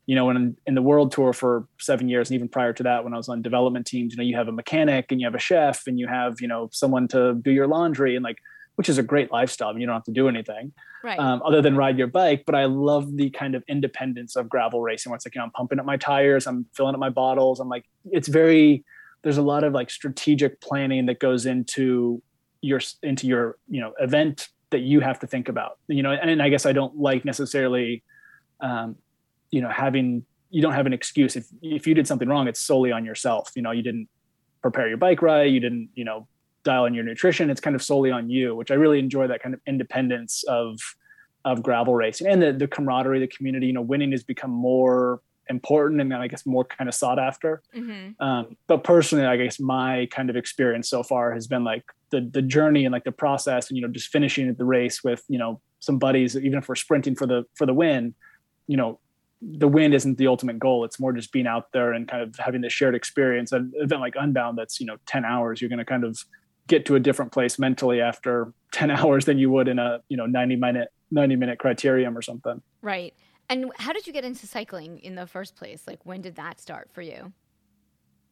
You 0.08 0.16
know, 0.16 0.26
when 0.26 0.38
in, 0.38 0.58
in 0.66 0.74
the 0.74 0.82
world 0.82 1.12
tour 1.12 1.34
for 1.34 1.68
seven 1.80 2.10
years, 2.10 2.32
and 2.32 2.36
even 2.36 2.50
prior 2.50 2.74
to 2.74 2.82
that, 2.82 3.04
when 3.04 3.14
I 3.14 3.18
was 3.18 3.30
on 3.30 3.44
development 3.44 3.86
teams, 3.86 4.14
you 4.14 4.18
know, 4.18 4.24
you 4.24 4.36
have 4.38 4.48
a 4.48 4.52
mechanic 4.52 5.12
and 5.12 5.22
you 5.22 5.28
have 5.28 5.36
a 5.36 5.40
chef 5.40 5.86
and 5.86 6.00
you 6.00 6.08
have 6.08 6.42
you 6.42 6.48
know 6.48 6.68
someone 6.72 7.08
to 7.10 7.36
do 7.36 7.52
your 7.52 7.68
laundry 7.68 8.16
and 8.16 8.24
like 8.24 8.40
which 8.80 8.88
is 8.88 8.98
a 8.98 9.04
great 9.04 9.30
lifestyle. 9.30 9.68
I 9.68 9.72
mean, 9.74 9.82
you 9.82 9.88
don't 9.88 9.96
have 9.98 10.06
to 10.06 10.14
do 10.14 10.30
anything 10.30 10.72
right. 11.04 11.20
um, 11.20 11.42
other 11.46 11.62
than 11.62 11.76
ride 11.76 11.98
your 11.98 12.08
bike. 12.08 12.44
But 12.46 12.56
I 12.56 12.64
love 12.64 13.18
the 13.18 13.30
kind 13.30 13.54
of 13.54 13.62
independence 13.68 14.38
of 14.38 14.48
gravel 14.48 14.80
racing 14.80 15.10
where 15.10 15.18
it's 15.18 15.26
like, 15.26 15.36
you 15.36 15.40
know, 15.40 15.44
I'm 15.44 15.52
pumping 15.52 15.80
up 15.80 15.86
my 15.86 15.98
tires, 15.98 16.48
I'm 16.48 16.66
filling 16.74 16.94
up 16.94 17.00
my 17.02 17.10
bottles. 17.10 17.60
I'm 17.60 17.68
like, 17.68 17.84
it's 18.06 18.30
very, 18.30 18.86
there's 19.22 19.36
a 19.36 19.42
lot 19.42 19.66
of 19.66 19.74
like 19.74 19.90
strategic 19.90 20.62
planning 20.62 21.08
that 21.08 21.20
goes 21.20 21.46
into 21.46 22.24
your, 22.62 22.80
into 23.04 23.28
your, 23.28 23.58
you 23.68 23.82
know, 23.82 23.92
event 24.00 24.48
that 24.70 24.80
you 24.80 25.02
have 25.02 25.20
to 25.20 25.28
think 25.28 25.50
about, 25.50 25.78
you 25.90 26.02
know, 26.02 26.12
and, 26.12 26.30
and 26.30 26.42
I 26.42 26.48
guess 26.48 26.66
I 26.66 26.72
don't 26.72 26.96
like 26.96 27.26
necessarily, 27.26 28.02
um, 28.62 28.96
you 29.52 29.60
know, 29.60 29.68
having, 29.68 30.24
you 30.52 30.62
don't 30.62 30.72
have 30.72 30.86
an 30.86 30.94
excuse. 30.94 31.36
If, 31.36 31.48
if 31.62 31.86
you 31.86 31.94
did 31.94 32.08
something 32.08 32.30
wrong, 32.30 32.48
it's 32.48 32.62
solely 32.62 32.94
on 32.94 33.04
yourself. 33.04 33.52
You 33.58 33.62
know, 33.62 33.72
you 33.72 33.84
didn't 33.84 34.08
prepare 34.62 34.88
your 34.88 34.96
bike 34.96 35.22
right. 35.22 35.52
You 35.52 35.60
didn't, 35.60 35.90
you 35.96 36.06
know, 36.06 36.30
dial 36.64 36.86
in 36.86 36.94
your 36.94 37.04
nutrition. 37.04 37.50
It's 37.50 37.62
kind 37.62 37.76
of 37.76 37.84
solely 37.84 38.12
on 38.12 38.30
you, 38.30 38.56
which 38.56 38.72
I 38.72 38.76
really 38.76 39.00
enjoy 39.00 39.28
that 39.28 39.42
kind 39.42 39.54
of 39.54 39.62
independence 39.68 40.44
of 40.48 40.80
of 41.46 41.64
gravel 41.64 41.96
racing 41.96 42.28
and 42.28 42.42
the, 42.42 42.52
the 42.52 42.68
camaraderie, 42.68 43.20
the 43.20 43.28
community. 43.28 43.68
You 43.68 43.74
know, 43.74 43.82
winning 43.82 44.12
has 44.12 44.24
become 44.24 44.52
more 44.52 45.22
important 45.50 46.00
and 46.00 46.14
I 46.14 46.28
guess 46.28 46.46
more 46.46 46.64
kind 46.64 46.88
of 46.88 46.94
sought 46.94 47.18
after. 47.18 47.62
Mm-hmm. 47.76 48.22
Um, 48.24 48.56
but 48.68 48.84
personally, 48.84 49.26
I 49.26 49.36
guess 49.38 49.60
my 49.60 50.08
kind 50.12 50.30
of 50.30 50.36
experience 50.36 50.90
so 50.90 51.02
far 51.02 51.34
has 51.34 51.48
been 51.48 51.64
like 51.64 51.84
the 52.12 52.22
the 52.32 52.42
journey 52.42 52.86
and 52.86 52.94
like 52.94 53.04
the 53.04 53.12
process, 53.12 53.70
and 53.70 53.78
you 53.78 53.82
know, 53.82 53.92
just 53.92 54.10
finishing 54.10 54.54
the 54.54 54.66
race 54.66 55.04
with 55.04 55.24
you 55.28 55.38
know 55.38 55.62
some 55.80 55.98
buddies, 55.98 56.36
even 56.38 56.60
if 56.60 56.70
we're 56.70 56.76
sprinting 56.76 57.16
for 57.16 57.26
the 57.26 57.46
for 57.56 57.66
the 57.66 57.74
win. 57.74 58.14
You 58.68 58.78
know, 58.78 59.00
the 59.42 59.68
win 59.68 59.94
isn't 59.94 60.18
the 60.18 60.28
ultimate 60.28 60.60
goal. 60.60 60.86
It's 60.86 61.00
more 61.00 61.14
just 61.14 61.32
being 61.32 61.48
out 61.48 61.72
there 61.72 61.94
and 61.94 62.08
kind 62.08 62.22
of 62.22 62.36
having 62.38 62.62
the 62.62 62.70
shared 62.70 62.96
experience. 62.96 63.52
An 63.52 63.72
event 63.76 64.02
like 64.02 64.16
Unbound, 64.18 64.58
that's 64.58 64.80
you 64.80 64.86
know 64.86 64.98
ten 65.06 65.26
hours, 65.26 65.62
you're 65.62 65.70
going 65.70 65.80
to 65.80 65.86
kind 65.86 66.04
of 66.04 66.24
get 66.70 66.86
to 66.86 66.96
a 66.96 67.00
different 67.00 67.34
place 67.34 67.60
mentally 67.60 68.00
after 68.00 68.54
10 68.72 68.92
hours 68.92 69.26
than 69.26 69.38
you 69.38 69.50
would 69.50 69.68
in 69.68 69.80
a 69.80 70.00
you 70.08 70.16
know 70.16 70.26
90 70.26 70.56
minute 70.56 70.90
90 71.12 71.36
minute 71.36 71.60
criterium 71.60 72.16
or 72.16 72.22
something 72.22 72.62
right 72.82 73.14
and 73.50 73.72
how 73.78 73.92
did 73.92 74.08
you 74.08 74.14
get 74.14 74.24
into 74.24 74.48
cycling 74.48 75.00
in 75.00 75.16
the 75.16 75.28
first 75.28 75.56
place 75.56 75.84
like 75.88 76.06
when 76.06 76.22
did 76.22 76.36
that 76.36 76.62
start 76.62 76.90
for 76.92 77.02
you 77.02 77.34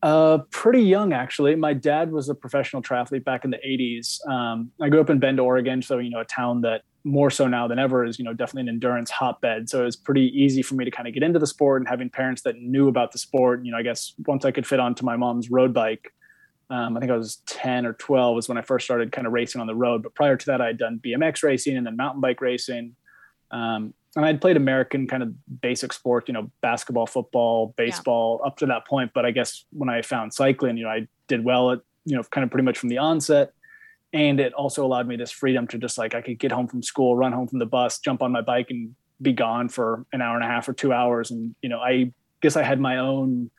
uh, 0.03 0.37
pretty 0.51 0.81
young 0.81 1.11
actually. 1.11 1.55
My 1.55 1.73
dad 1.73 2.11
was 2.11 2.29
a 2.29 2.35
professional 2.35 2.83
triathlete 2.83 3.23
back 3.23 3.43
in 3.43 3.51
the 3.51 3.57
80s. 3.57 4.25
Um, 4.29 4.71
I 4.79 4.89
grew 4.89 5.01
up 5.01 5.09
in 5.09 5.19
Bend, 5.19 5.39
Oregon, 5.39 5.81
so 5.81 5.97
you 5.97 6.09
know 6.09 6.19
a 6.19 6.25
town 6.25 6.61
that 6.61 6.83
more 7.03 7.31
so 7.31 7.47
now 7.47 7.67
than 7.67 7.79
ever 7.79 8.05
is 8.05 8.19
you 8.19 8.25
know 8.25 8.33
definitely 8.33 8.69
an 8.69 8.69
endurance 8.69 9.09
hotbed. 9.09 9.69
So 9.69 9.81
it 9.81 9.85
was 9.85 9.95
pretty 9.95 10.31
easy 10.35 10.61
for 10.61 10.75
me 10.75 10.85
to 10.85 10.91
kind 10.91 11.07
of 11.07 11.13
get 11.13 11.23
into 11.23 11.39
the 11.39 11.47
sport 11.47 11.81
and 11.81 11.89
having 11.89 12.09
parents 12.09 12.43
that 12.43 12.57
knew 12.57 12.87
about 12.87 13.11
the 13.11 13.17
sport. 13.17 13.65
You 13.65 13.71
know, 13.71 13.77
I 13.77 13.81
guess 13.81 14.13
once 14.27 14.45
I 14.45 14.51
could 14.51 14.67
fit 14.67 14.79
onto 14.79 15.03
my 15.03 15.15
mom's 15.15 15.49
road 15.49 15.73
bike, 15.73 16.13
Um, 16.69 16.97
I 16.97 16.99
think 16.99 17.11
I 17.11 17.15
was 17.15 17.37
10 17.45 17.85
or 17.85 17.93
12 17.93 18.35
was 18.35 18.49
when 18.49 18.57
I 18.57 18.61
first 18.61 18.85
started 18.85 19.11
kind 19.11 19.25
of 19.25 19.33
racing 19.33 19.61
on 19.61 19.67
the 19.67 19.75
road. 19.75 20.03
But 20.03 20.15
prior 20.15 20.35
to 20.35 20.45
that, 20.47 20.61
I 20.61 20.67
had 20.67 20.77
done 20.77 20.99
BMX 21.03 21.43
racing 21.43 21.77
and 21.77 21.85
then 21.85 21.95
mountain 21.95 22.21
bike 22.21 22.41
racing. 22.41 22.95
Um, 23.51 23.93
and 24.15 24.25
I'd 24.25 24.41
played 24.41 24.57
American 24.57 25.07
kind 25.07 25.23
of 25.23 25.61
basic 25.61 25.93
sport, 25.93 26.27
you 26.27 26.33
know, 26.33 26.51
basketball, 26.61 27.05
football, 27.05 27.73
baseball 27.77 28.39
yeah. 28.41 28.47
up 28.47 28.57
to 28.57 28.65
that 28.65 28.87
point. 28.87 29.11
But 29.13 29.25
I 29.25 29.31
guess 29.31 29.63
when 29.71 29.89
I 29.89 30.01
found 30.01 30.33
cycling, 30.33 30.75
you 30.75 30.83
know, 30.83 30.89
I 30.89 31.07
did 31.27 31.43
well 31.43 31.71
at, 31.71 31.81
you 32.03 32.15
know, 32.15 32.23
kind 32.23 32.43
of 32.43 32.49
pretty 32.49 32.65
much 32.65 32.77
from 32.77 32.89
the 32.89 32.97
onset. 32.97 33.53
And 34.13 34.39
it 34.39 34.53
also 34.53 34.85
allowed 34.85 35.07
me 35.07 35.17
this 35.17 35.31
freedom 35.31 35.67
to 35.67 35.77
just 35.77 35.97
like, 35.97 36.15
I 36.15 36.21
could 36.21 36.39
get 36.39 36.51
home 36.51 36.67
from 36.67 36.81
school, 36.81 37.15
run 37.15 37.31
home 37.31 37.47
from 37.47 37.59
the 37.59 37.65
bus, 37.65 37.99
jump 37.99 38.21
on 38.21 38.31
my 38.31 38.41
bike 38.41 38.67
and 38.69 38.95
be 39.21 39.33
gone 39.33 39.69
for 39.69 40.05
an 40.13 40.21
hour 40.21 40.35
and 40.35 40.43
a 40.43 40.47
half 40.47 40.67
or 40.67 40.73
two 40.73 40.93
hours. 40.93 41.29
And, 41.29 41.53
you 41.61 41.69
know, 41.69 41.79
I 41.79 42.11
guess 42.41 42.55
I 42.55 42.63
had 42.63 42.79
my 42.79 42.97
own 42.97 43.51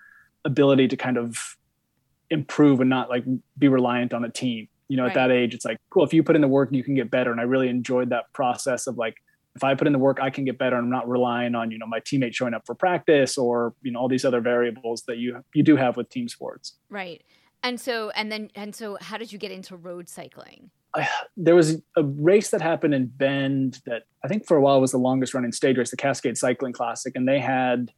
ability 0.45 0.88
to 0.88 0.97
kind 0.97 1.19
of 1.19 1.57
improve 2.31 2.81
and 2.81 2.91
not 2.91 3.09
like 3.09 3.25
be 3.59 3.69
reliant 3.69 4.13
on 4.13 4.25
a 4.25 4.31
team. 4.31 4.69
You 4.89 4.97
know, 4.97 5.03
right. 5.03 5.11
at 5.11 5.15
that 5.15 5.31
age, 5.31 5.55
it's 5.55 5.67
like, 5.67 5.79
cool, 5.91 6.05
if 6.05 6.15
you 6.15 6.23
put 6.23 6.35
in 6.35 6.41
the 6.41 6.49
work, 6.49 6.71
you 6.73 6.83
can 6.83 6.95
get 6.95 7.11
better. 7.11 7.31
And 7.31 7.41
I 7.41 7.45
really 7.45 7.69
enjoyed 7.69 8.09
that 8.11 8.33
process 8.33 8.87
of 8.87 8.97
like, 8.97 9.17
if 9.55 9.63
I 9.63 9.75
put 9.75 9.87
in 9.87 9.93
the 9.93 9.99
work, 9.99 10.19
I 10.21 10.31
can 10.31 10.45
get 10.45 10.57
better. 10.57 10.77
And 10.77 10.85
I'm 10.85 10.91
not 10.91 11.09
relying 11.09 11.55
on, 11.55 11.71
you 11.71 11.79
know, 11.79 11.87
my 11.87 12.01
teammates 12.01 12.37
showing 12.37 12.55
up 12.55 12.65
for 12.65 12.75
practice 12.75 13.37
or, 13.37 13.75
you 13.83 13.93
know, 13.93 13.99
all 13.99 14.09
these 14.09 14.25
other 14.25 14.41
variables 14.41 15.03
that 15.09 15.19
you 15.19 15.45
you 15.53 15.63
do 15.63 15.77
have 15.77 15.97
with 15.97 16.09
team 16.09 16.29
sports. 16.29 16.79
Right. 16.89 17.23
And 17.63 17.81
so 17.81 18.11
and 18.11 18.31
then 18.31 18.51
and 18.55 18.75
so 18.75 18.97
how 19.01 19.19
did 19.19 19.33
you 19.33 19.39
get 19.39 19.51
into 19.51 19.77
road 19.77 20.09
cycling? 20.09 20.71
I, 20.95 21.09
there 21.37 21.55
was 21.55 21.83
a 21.97 22.03
race 22.03 22.51
that 22.51 22.63
happened 22.63 22.95
in 22.95 23.07
Bend 23.07 23.81
that 23.85 24.05
I 24.25 24.29
think 24.29 24.47
for 24.47 24.57
a 24.57 24.61
while 24.61 24.81
was 24.81 24.93
the 24.93 24.99
longest 24.99 25.35
running 25.35 25.53
stage 25.53 25.77
race, 25.77 25.91
the 25.91 25.97
Cascade 25.97 26.39
Cycling 26.39 26.73
Classic, 26.73 27.13
and 27.15 27.29
they 27.29 27.41
had 27.41 27.93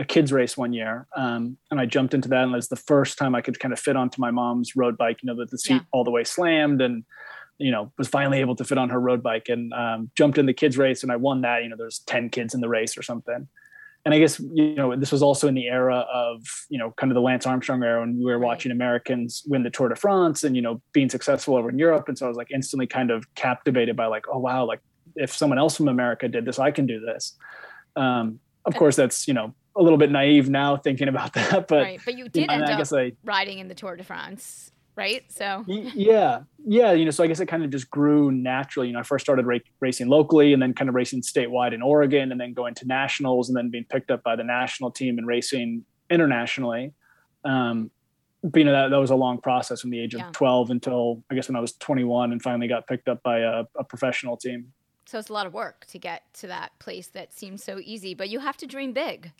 a 0.00 0.04
kids 0.04 0.32
race 0.32 0.56
one 0.56 0.72
year, 0.72 1.06
um, 1.14 1.58
and 1.70 1.78
I 1.78 1.84
jumped 1.84 2.14
into 2.14 2.28
that, 2.30 2.44
and 2.44 2.52
it 2.52 2.56
was 2.56 2.68
the 2.68 2.76
first 2.76 3.18
time 3.18 3.34
I 3.34 3.42
could 3.42 3.60
kind 3.60 3.72
of 3.72 3.78
fit 3.78 3.96
onto 3.96 4.18
my 4.18 4.30
mom's 4.30 4.74
road 4.74 4.96
bike. 4.96 5.18
You 5.22 5.26
know, 5.26 5.36
that 5.36 5.50
the 5.50 5.58
seat 5.58 5.74
yeah. 5.74 5.80
all 5.92 6.04
the 6.04 6.10
way 6.10 6.24
slammed, 6.24 6.80
and 6.80 7.04
you 7.58 7.70
know 7.70 7.92
was 7.98 8.08
finally 8.08 8.40
able 8.40 8.56
to 8.56 8.64
fit 8.64 8.78
on 8.78 8.88
her 8.88 8.98
road 8.98 9.22
bike, 9.22 9.50
and 9.50 9.74
um, 9.74 10.10
jumped 10.16 10.38
in 10.38 10.46
the 10.46 10.54
kids 10.54 10.78
race, 10.78 11.02
and 11.02 11.12
I 11.12 11.16
won 11.16 11.42
that. 11.42 11.62
You 11.62 11.68
know, 11.68 11.76
there's 11.76 11.98
ten 12.00 12.30
kids 12.30 12.54
in 12.54 12.62
the 12.62 12.68
race 12.68 12.96
or 12.96 13.02
something, 13.02 13.46
and 14.06 14.14
I 14.14 14.18
guess 14.18 14.40
you 14.40 14.74
know 14.74 14.96
this 14.96 15.12
was 15.12 15.22
also 15.22 15.48
in 15.48 15.54
the 15.54 15.66
era 15.66 16.06
of 16.10 16.46
you 16.70 16.78
know 16.78 16.92
kind 16.96 17.12
of 17.12 17.14
the 17.14 17.20
Lance 17.20 17.46
Armstrong 17.46 17.82
era 17.82 18.00
when 18.00 18.16
we 18.16 18.24
were 18.24 18.38
watching 18.38 18.72
Americans 18.72 19.42
win 19.46 19.64
the 19.64 19.70
Tour 19.70 19.90
de 19.90 19.96
France 19.96 20.44
and 20.44 20.56
you 20.56 20.62
know 20.62 20.80
being 20.94 21.10
successful 21.10 21.56
over 21.56 21.68
in 21.68 21.78
Europe, 21.78 22.08
and 22.08 22.16
so 22.16 22.24
I 22.24 22.28
was 22.28 22.38
like 22.38 22.50
instantly 22.50 22.86
kind 22.86 23.10
of 23.10 23.32
captivated 23.34 23.96
by 23.96 24.06
like, 24.06 24.24
oh 24.32 24.38
wow, 24.38 24.64
like 24.64 24.80
if 25.16 25.36
someone 25.36 25.58
else 25.58 25.76
from 25.76 25.88
America 25.88 26.26
did 26.26 26.46
this, 26.46 26.58
I 26.58 26.70
can 26.70 26.86
do 26.86 27.00
this. 27.00 27.36
Um, 27.96 28.40
of 28.64 28.74
course, 28.74 28.96
that's 28.96 29.28
you 29.28 29.34
know 29.34 29.54
a 29.76 29.82
little 29.82 29.98
bit 29.98 30.10
naive 30.10 30.48
now 30.48 30.76
thinking 30.76 31.08
about 31.08 31.32
that, 31.34 31.68
but 31.68 31.82
right. 31.82 32.00
But 32.04 32.16
you 32.16 32.28
did 32.28 32.42
you 32.42 32.46
know, 32.46 32.54
end 32.54 32.64
I 32.64 32.80
up 32.80 32.92
I, 32.92 33.12
riding 33.24 33.58
in 33.58 33.68
the 33.68 33.74
Tour 33.74 33.96
de 33.96 34.04
France, 34.04 34.72
right? 34.96 35.24
So 35.32 35.64
yeah, 35.66 36.40
yeah, 36.64 36.92
you 36.92 37.04
know, 37.04 37.10
so 37.10 37.24
I 37.24 37.26
guess 37.26 37.40
it 37.40 37.46
kind 37.46 37.64
of 37.64 37.70
just 37.70 37.90
grew 37.90 38.30
naturally. 38.32 38.88
You 38.88 38.94
know, 38.94 39.00
I 39.00 39.04
first 39.04 39.24
started 39.24 39.46
ra- 39.46 39.58
racing 39.80 40.08
locally, 40.08 40.52
and 40.52 40.60
then 40.60 40.74
kind 40.74 40.88
of 40.88 40.94
racing 40.94 41.22
statewide 41.22 41.72
in 41.72 41.82
Oregon, 41.82 42.32
and 42.32 42.40
then 42.40 42.52
going 42.52 42.74
to 42.76 42.86
nationals, 42.86 43.48
and 43.48 43.56
then 43.56 43.70
being 43.70 43.84
picked 43.84 44.10
up 44.10 44.22
by 44.22 44.36
the 44.36 44.44
national 44.44 44.90
team 44.90 45.18
and 45.18 45.26
racing 45.26 45.84
internationally. 46.10 46.92
Um, 47.44 47.90
but 48.42 48.58
you 48.58 48.64
know 48.64 48.72
that, 48.72 48.90
that 48.90 48.96
was 48.96 49.10
a 49.10 49.16
long 49.16 49.38
process 49.38 49.80
from 49.80 49.90
the 49.90 50.00
age 50.00 50.14
of 50.14 50.20
yeah. 50.20 50.30
12 50.32 50.70
until 50.70 51.22
I 51.30 51.34
guess 51.34 51.48
when 51.48 51.56
I 51.56 51.60
was 51.60 51.72
21 51.72 52.32
and 52.32 52.42
finally 52.42 52.68
got 52.68 52.86
picked 52.86 53.08
up 53.08 53.22
by 53.22 53.40
a, 53.40 53.64
a 53.76 53.84
professional 53.84 54.36
team. 54.36 54.72
So 55.06 55.18
it's 55.18 55.28
a 55.28 55.32
lot 55.32 55.46
of 55.46 55.52
work 55.52 55.86
to 55.86 55.98
get 55.98 56.22
to 56.34 56.46
that 56.46 56.78
place 56.78 57.08
that 57.08 57.34
seems 57.34 57.64
so 57.64 57.80
easy, 57.82 58.14
but 58.14 58.28
you 58.28 58.38
have 58.38 58.56
to 58.58 58.66
dream 58.66 58.92
big. 58.92 59.32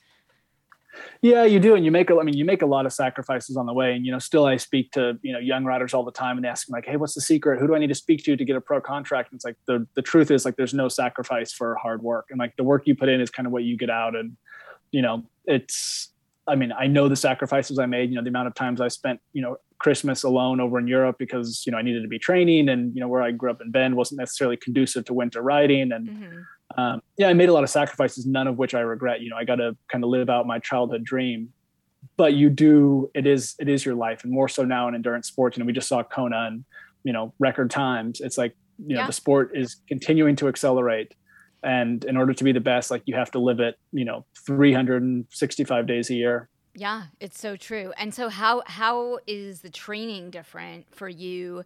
Yeah, 1.23 1.45
you 1.45 1.61
do, 1.61 1.75
and 1.75 1.85
you 1.85 1.91
make 1.91 2.11
a. 2.11 2.19
I 2.19 2.23
mean, 2.23 2.37
you 2.37 2.45
make 2.45 2.63
a 2.63 2.67
lot 2.67 2.87
of 2.87 2.93
sacrifices 2.93 3.57
on 3.57 3.67
the 3.67 3.73
way, 3.73 3.95
and 3.95 4.05
you 4.05 4.13
know, 4.13 4.19
still 4.19 4.47
I 4.47 4.57
speak 4.57 4.91
to 4.93 5.19
you 5.23 5.33
know 5.33 5.39
young 5.39 5.65
riders 5.65 5.95
all 5.95 6.05
the 6.05 6.13
time, 6.13 6.37
and 6.37 6.47
ask 6.47 6.69
me 6.69 6.73
like, 6.73 6.87
"Hey, 6.87 6.97
what's 6.97 7.15
the 7.15 7.21
secret? 7.21 7.61
Who 7.61 7.67
do 7.67 7.75
I 7.75 7.79
need 7.79 7.89
to 7.89 7.95
speak 7.95 8.25
to 8.25 8.37
to 8.37 8.45
get 8.45 8.57
a 8.57 8.61
pro 8.61 8.81
contract?" 8.81 9.31
And 9.31 9.39
it's 9.39 9.45
like 9.45 9.57
the 9.67 9.87
the 9.95 10.03
truth 10.03 10.31
is 10.31 10.45
like 10.45 10.57
there's 10.57 10.75
no 10.75 10.89
sacrifice 10.89 11.53
for 11.53 11.75
hard 11.77 12.03
work, 12.03 12.27
and 12.31 12.39
like 12.39 12.57
the 12.57 12.65
work 12.65 12.87
you 12.87 12.95
put 12.95 13.09
in 13.09 13.21
is 13.21 13.31
kind 13.31 13.47
of 13.47 13.53
what 13.53 13.65
you 13.65 13.77
get 13.77 13.91
out, 13.91 14.17
and 14.17 14.37
you 14.91 15.03
know, 15.03 15.25
it's. 15.47 16.09
I 16.49 16.57
mean, 16.57 16.73
I 16.73 16.89
know 16.89 17.09
the 17.09 17.17
sacrifices 17.17 17.79
I 17.79 17.87
made. 17.87 18.11
You 18.11 18.17
know, 18.17 18.23
the 18.23 18.31
amount 18.31 18.49
of 18.49 18.55
times 18.55 18.81
I 18.81 18.89
spent, 18.89 19.21
you 19.35 19.43
know, 19.43 19.59
Christmas 19.79 20.25
alone 20.25 20.59
over 20.59 20.81
in 20.81 20.89
Europe 20.89 21.17
because 21.17 21.63
you 21.65 21.71
know 21.71 21.79
I 21.79 21.83
needed 21.83 22.03
to 22.03 22.09
be 22.09 22.19
training, 22.19 22.69
and 22.69 22.95
you 22.95 23.01
know 23.01 23.09
where 23.09 23.23
I 23.23 23.31
grew 23.31 23.51
up 23.51 23.61
in 23.61 23.71
Bend 23.71 23.95
wasn't 23.95 24.19
necessarily 24.19 24.57
conducive 24.57 25.05
to 25.05 25.15
winter 25.15 25.43
riding, 25.43 25.93
and 25.93 26.09
mm-hmm 26.09 26.41
um, 26.77 27.03
yeah, 27.17 27.29
I 27.29 27.35
made 27.35 27.49
a 27.49 27.53
lot 27.53 27.65
of 27.65 27.71
sacrifices, 27.71 28.27
none 28.27 28.47
of 28.47 28.59
which 28.59 28.75
I 28.75 28.81
regret. 28.81 29.21
You 29.21 29.31
know, 29.31 29.37
I 29.37 29.45
got 29.45 29.57
to 29.57 29.77
kind 29.91 30.05
of 30.05 30.11
live 30.11 30.31
out 30.31 30.47
my 30.47 30.59
childhood 30.59 31.05
dream. 31.05 31.53
But 32.17 32.35
you 32.35 32.49
do, 32.49 33.11
it 33.15 33.27
is, 33.27 33.55
it 33.59 33.69
is 33.69 33.85
your 33.85 33.95
life, 33.95 34.25
and 34.25 34.33
more 34.33 34.49
so 34.49 34.65
now 34.65 34.89
in 34.89 34.95
endurance 34.95 35.29
sports. 35.29 35.57
You 35.57 35.63
know, 35.63 35.67
we 35.67 35.73
just 35.73 35.89
saw 35.89 36.03
Kona 36.03 36.47
and 36.47 36.65
you 37.05 37.13
know 37.13 37.33
record 37.39 37.71
times. 37.71 38.21
It's 38.21 38.39
like 38.39 38.55
you 38.79 38.95
know 38.95 39.03
yeah. 39.03 39.07
the 39.07 39.13
sport 39.13 39.53
is 39.55 39.77
continuing 39.89 40.37
to 40.37 40.49
accelerate, 40.49 41.15
and 41.63 42.05
in 42.05 42.17
order 42.17 42.33
to 42.33 42.45
be 42.45 42.53
the 42.53 42.61
best, 42.61 42.91
like 42.91 43.03
you 43.07 43.15
have 43.17 43.31
to 43.33 43.39
live 43.39 43.61
it. 43.61 43.77
You 43.93 44.05
know, 44.05 44.25
365 44.47 45.87
days 45.87 46.11
a 46.11 46.15
year. 46.15 46.49
Yeah, 46.75 47.05
it's 47.19 47.39
so 47.39 47.57
true. 47.57 47.93
And 47.99 48.15
so, 48.15 48.29
how 48.29 48.63
how 48.67 49.19
is 49.27 49.61
the 49.61 49.71
training 49.71 50.31
different 50.31 50.87
for 50.95 51.09
you? 51.09 51.65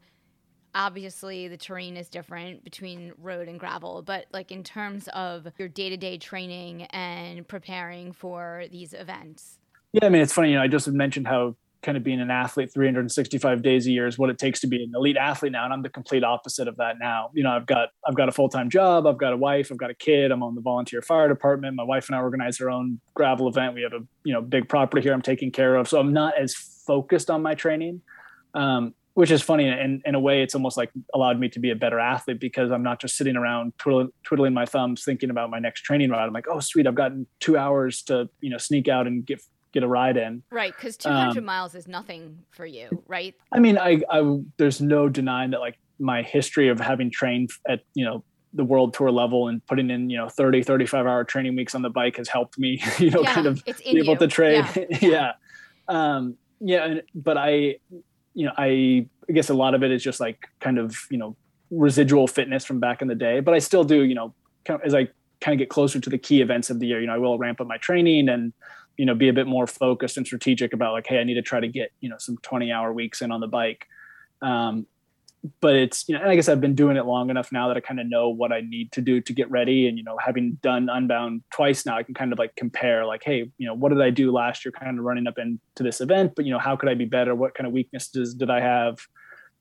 Obviously 0.75 1.49
the 1.49 1.57
terrain 1.57 1.97
is 1.97 2.09
different 2.09 2.65
between 2.65 3.13
road 3.19 3.49
and 3.49 3.59
gravel, 3.59 4.03
but 4.03 4.27
like 4.33 4.51
in 4.51 4.63
terms 4.63 5.09
of 5.15 5.47
your 5.59 5.69
day 5.69 5.89
to 5.91 5.97
day 5.97 6.19
training 6.19 6.83
and 6.91 7.47
preparing 7.47 8.13
for 8.13 8.65
these 8.71 8.93
events? 8.93 9.59
Yeah, 9.93 10.07
I 10.07 10.09
mean, 10.09 10.23
it's 10.23 10.33
funny, 10.33 10.51
you 10.51 10.57
know, 10.57 10.63
I 10.63 10.69
just 10.69 10.89
mentioned 10.89 11.29
how 11.29 11.55
kind 11.85 11.97
of 11.97 12.03
being 12.03 12.21
an 12.21 12.31
athlete 12.31 12.73
365 12.73 13.63
days 13.63 13.87
a 13.87 13.91
year 13.91 14.07
is 14.07 14.19
what 14.19 14.31
it 14.31 14.39
takes 14.39 14.61
to 14.61 14.67
be 14.67 14.83
an 14.83 14.93
elite 14.95 15.19
athlete 15.19 15.53
now 15.53 15.65
and 15.65 15.73
i'm 15.75 15.83
the 15.83 15.89
complete 15.91 16.25
opposite 16.25 16.67
of 16.67 16.79
that 16.79 16.99
now 16.99 17.31
you 17.35 17.43
know 17.45 17.51
i've 17.51 17.67
got 17.67 17.91
i've 18.07 18.15
got 18.15 18.27
a 18.27 18.33
full-time 18.33 18.71
job 18.71 19.07
i've 19.07 19.19
got 19.19 19.35
a 19.35 19.37
wife 19.37 19.71
i've 19.71 19.77
got 19.77 19.91
a 19.91 19.95
kid 19.95 20.33
i'm 20.33 20.43
on 20.43 20.55
the 20.55 20.63
volunteer 20.63 21.03
fire 21.03 21.29
department 21.29 21.77
my 21.77 21.83
wife 21.83 22.09
and 22.09 22.17
i 22.17 22.21
organize 22.21 22.59
our 22.61 22.71
own 22.71 22.99
gravel 23.13 23.49
event 23.49 23.75
we 23.75 23.83
have 23.83 23.93
a 23.93 24.01
you 24.25 24.33
know 24.33 24.41
big 24.41 24.67
property 24.67 25.03
here 25.03 25.13
i'm 25.13 25.21
taking 25.21 25.51
care 25.51 25.77
of 25.77 25.87
so 25.87 26.01
i'm 26.01 26.15
not 26.15 26.33
as 26.39 26.55
focused 26.55 27.29
on 27.29 27.43
my 27.43 27.55
training 27.55 28.01
um, 28.55 28.95
which 29.15 29.31
is 29.31 29.41
funny 29.43 29.69
in, 29.69 30.03
in 30.05 30.15
a 30.15 30.21
way 30.21 30.43
it's 30.43 30.55
almost 30.55 30.77
like 30.77 30.91
allowed 31.15 31.39
me 31.39 31.49
to 31.49 31.59
be 31.59 31.71
a 31.71 31.77
better 31.77 31.99
athlete 31.99 32.41
because 32.41 32.71
i'm 32.71 32.83
not 32.83 33.01
just 33.01 33.17
sitting 33.17 33.37
around 33.37 33.73
twiddling, 33.79 34.11
twiddling 34.23 34.53
my 34.53 34.67
thumbs 34.67 35.05
thinking 35.05 35.31
about 35.31 35.51
my 35.51 35.59
next 35.59 35.83
training 35.83 36.11
ride 36.11 36.25
i'm 36.25 36.33
like 36.33 36.47
oh 36.49 36.61
sweet 36.61 36.87
i've 36.87 36.95
gotten 36.95 37.27
two 37.41 37.57
hours 37.57 38.03
to 38.03 38.29
you 38.41 38.51
know 38.51 38.59
sneak 38.59 38.89
out 38.89 39.07
and 39.07 39.25
get 39.25 39.41
get 39.73 39.83
a 39.83 39.89
ride 39.89 40.17
in 40.17 40.43
right 40.51 40.75
because 40.77 40.97
200 40.97 41.39
um, 41.39 41.45
miles 41.45 41.75
is 41.75 41.89
nothing 41.89 42.39
for 42.51 42.67
you 42.67 42.89
right 43.09 43.35
i 43.53 43.59
mean 43.59 43.77
I, 43.77 44.03
I 44.11 44.39
there's 44.57 44.81
no 44.81 45.09
denying 45.09 45.51
that 45.51 45.61
like 45.61 45.79
my 45.99 46.23
history 46.23 46.69
of 46.69 46.81
having 46.81 47.11
trained 47.11 47.51
at 47.69 47.81
you 47.95 48.05
know 48.05 48.25
the 48.53 48.65
world 48.65 48.95
tour 48.95 49.11
level 49.11 49.49
and 49.49 49.65
putting 49.67 49.91
in 49.91 50.11
you 50.11 50.17
know 50.17 50.29
30 50.29 50.63
35 50.63 51.07
hour 51.07 51.25
training 51.25 51.57
weeks 51.57 51.75
on 51.75 51.83
the 51.83 51.91
bike 51.91 52.17
has 52.17 52.29
helped 52.29 52.59
me 52.59 52.81
you 52.99 53.11
know 53.11 53.23
yeah, 53.23 53.35
kind 53.35 53.47
of 53.47 53.65
be 53.65 53.99
able 53.99 54.13
you. 54.13 54.19
to 54.19 54.27
train 54.29 54.65
yeah, 54.77 54.85
yeah. 54.91 54.99
yeah. 55.01 55.33
um 55.89 56.37
yeah 56.61 56.95
but 57.15 57.37
i 57.37 57.77
you 58.35 58.47
know, 58.47 58.53
I, 58.57 59.07
I 59.29 59.33
guess 59.33 59.49
a 59.49 59.55
lot 59.55 59.75
of 59.75 59.83
it 59.83 59.91
is 59.91 60.03
just 60.03 60.21
like 60.21 60.49
kind 60.61 60.79
of, 60.79 60.97
you 61.11 61.17
know, 61.17 61.37
residual 61.71 62.27
fitness 62.27 62.65
from 62.65 62.81
back 62.81 63.01
in 63.01 63.09
the 63.09 63.15
day, 63.15 63.41
but 63.41 63.55
I 63.55 63.59
still 63.59 63.85
do, 63.85 64.03
you 64.03 64.15
know, 64.15 64.35
kind 64.65 64.81
of, 64.81 64.87
as 64.87 64.95
I 64.95 65.09
kind 65.41 65.55
of 65.55 65.59
get 65.59 65.69
closer 65.69 66.01
to 66.01 66.11
the 66.11 66.19
key 66.19 66.41
events 66.41 66.71
of 66.71 66.81
the 66.81 66.87
year, 66.87 67.01
you 67.01 67.07
know, 67.07 67.15
I 67.15 67.19
will 67.19 67.39
ramp 67.39 67.61
up 67.61 67.67
my 67.67 67.79
training 67.79 68.29
and, 68.29 68.53
you 68.97 69.07
know, 69.07 69.15
be 69.15 69.29
a 69.29 69.33
bit 69.33 69.47
more 69.47 69.67
focused 69.67 70.17
and 70.17 70.27
strategic 70.27 70.73
about 70.73 70.93
like, 70.93 71.07
Hey, 71.07 71.19
I 71.19 71.25
need 71.25 71.35
to 71.35 71.43
try 71.43 71.61
to 71.61 71.69
get, 71.69 71.93
you 72.01 72.09
know, 72.09 72.17
some 72.19 72.37
20 72.39 72.71
hour 72.71 72.93
weeks 72.93 73.23
in 73.23 73.33
on 73.33 73.41
the 73.41 73.49
bike. 73.49 73.87
Um, 74.43 74.87
but 75.61 75.75
it's 75.75 76.09
you 76.09 76.15
know, 76.15 76.23
and 76.23 76.31
I 76.31 76.37
guess 76.37 76.49
I've 76.49 76.61
been 76.61 76.75
doing 76.75 76.97
it 76.97 77.05
long 77.05 77.29
enough 77.29 77.53
now 77.53 77.69
that 77.69 77.77
I 77.77 77.81
kind 77.81 78.01
of 78.01 78.09
know 78.09 78.31
what 78.31 78.51
I 78.53 78.63
need 78.63 78.93
to 78.93 79.03
do 79.03 79.21
to 79.21 79.33
get 79.33 79.51
ready. 79.51 79.87
And 79.87 79.99
you 79.99 80.05
know, 80.05 80.17
having 80.19 80.53
done 80.63 80.89
Unbound 80.89 81.43
twice 81.53 81.85
now, 81.85 81.99
I 81.99 82.03
can 82.03 82.15
kind 82.15 82.33
of 82.33 82.39
like 82.39 82.57
compare, 82.57 83.05
like, 83.05 83.23
hey, 83.25 83.51
you 83.59 83.67
know, 83.67 83.75
what 83.75 83.91
did 83.91 84.01
I 84.01 84.11
do 84.11 84.33
last 84.33 84.65
year, 84.65 84.73
kind 84.73 84.99
of 84.99 85.05
running 85.05 85.27
up 85.27 85.39
into 85.39 85.83
this 85.83 86.01
event? 86.01 86.33
But 86.35 86.47
you 86.47 86.51
know, 86.51 86.59
how 86.59 86.77
could 86.77 86.89
I 86.89 86.95
be 86.95 87.05
better? 87.05 87.35
What 87.35 87.55
kind 87.55 87.67
of 87.67 87.73
weaknesses 87.73 88.35
did 88.35 88.49
I 88.49 88.61
have? 88.61 88.99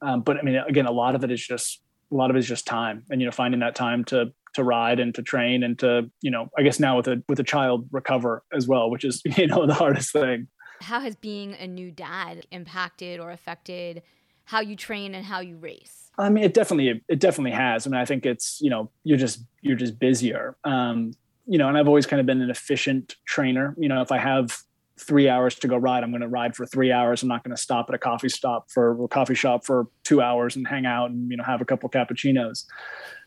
Um, 0.02 0.22
but 0.22 0.38
I 0.38 0.42
mean, 0.42 0.56
again, 0.56 0.86
a 0.86 0.92
lot 0.92 1.16
of 1.16 1.24
it 1.24 1.32
is 1.32 1.46
just 1.46 1.82
a 2.12 2.16
lot 2.16 2.30
of 2.30 2.36
it 2.36 2.40
is 2.40 2.48
just 2.48 2.66
time, 2.66 3.04
and 3.10 3.20
you 3.20 3.26
know, 3.26 3.32
finding 3.32 3.60
that 3.60 3.76
time 3.76 4.06
to 4.06 4.32
to 4.54 4.64
ride 4.64 5.00
and 5.00 5.14
to 5.16 5.22
train 5.22 5.64
and 5.64 5.78
to 5.80 6.10
you 6.22 6.32
know, 6.32 6.50
I 6.58 6.64
guess 6.64 6.80
now 6.80 6.96
with 6.96 7.08
a 7.08 7.22
with 7.28 7.40
a 7.40 7.44
child 7.44 7.88
recover 7.92 8.44
as 8.54 8.68
well, 8.68 8.90
which 8.90 9.04
is 9.04 9.22
you 9.38 9.48
know 9.48 9.66
the 9.66 9.74
hardest 9.74 10.14
thing. 10.14 10.48
How 10.82 11.02
has 11.02 11.16
being 11.16 11.54
a 11.56 11.68
new 11.68 11.92
dad 11.92 12.46
impacted 12.52 13.20
or 13.20 13.32
affected? 13.32 14.02
How 14.46 14.62
you 14.62 14.76
train 14.76 15.16
and 15.16 15.26
how 15.26 15.40
you 15.40 15.58
race? 15.58 16.12
I 16.18 16.30
mean, 16.30 16.44
it 16.44 16.54
definitely 16.54 17.02
it 17.08 17.20
definitely 17.20 17.52
has. 17.52 17.88
I 17.88 17.90
mean, 17.90 18.00
I 18.00 18.06
think 18.06 18.26
it's 18.26 18.60
you 18.62 18.70
know 18.70 18.90
you're 19.04 19.18
just 19.18 19.44
you're 19.62 19.76
just 19.76 20.00
busier. 20.00 20.56
Um, 20.64 21.14
you 21.48 21.58
know, 21.58 21.68
and 21.68 21.78
I've 21.78 21.88
always 21.88 22.06
kind 22.06 22.20
of 22.20 22.26
been 22.26 22.42
an 22.42 22.50
efficient 22.50 23.16
trainer. 23.26 23.76
You 23.78 23.90
know, 23.90 24.02
if 24.02 24.12
I 24.12 24.18
have 24.18 24.58
three 25.00 25.28
hours 25.28 25.56
to 25.56 25.68
go 25.68 25.76
ride, 25.76 26.04
I'm 26.04 26.12
going 26.12 26.22
to 26.22 26.28
ride 26.28 26.56
for 26.56 26.66
three 26.66 26.92
hours. 26.92 27.24
I'm 27.24 27.30
not 27.30 27.44
going 27.44 27.56
to 27.56 27.62
stop 27.62 27.88
at 27.90 27.96
a 27.96 27.98
coffee 27.98 28.30
stop 28.30 28.70
for 28.70 29.04
a 29.04 29.08
coffee 29.08 29.36
shop 29.36 29.66
for 29.66 29.88
two 30.04 30.22
hours 30.22 30.56
and 30.56 30.68
hang 30.68 30.86
out 30.86 31.10
and 31.10 31.30
you 31.32 31.38
know 31.38 31.44
have 31.44 31.62
a 31.62 31.66
couple 31.66 31.90
cappuccinos. 31.90 32.66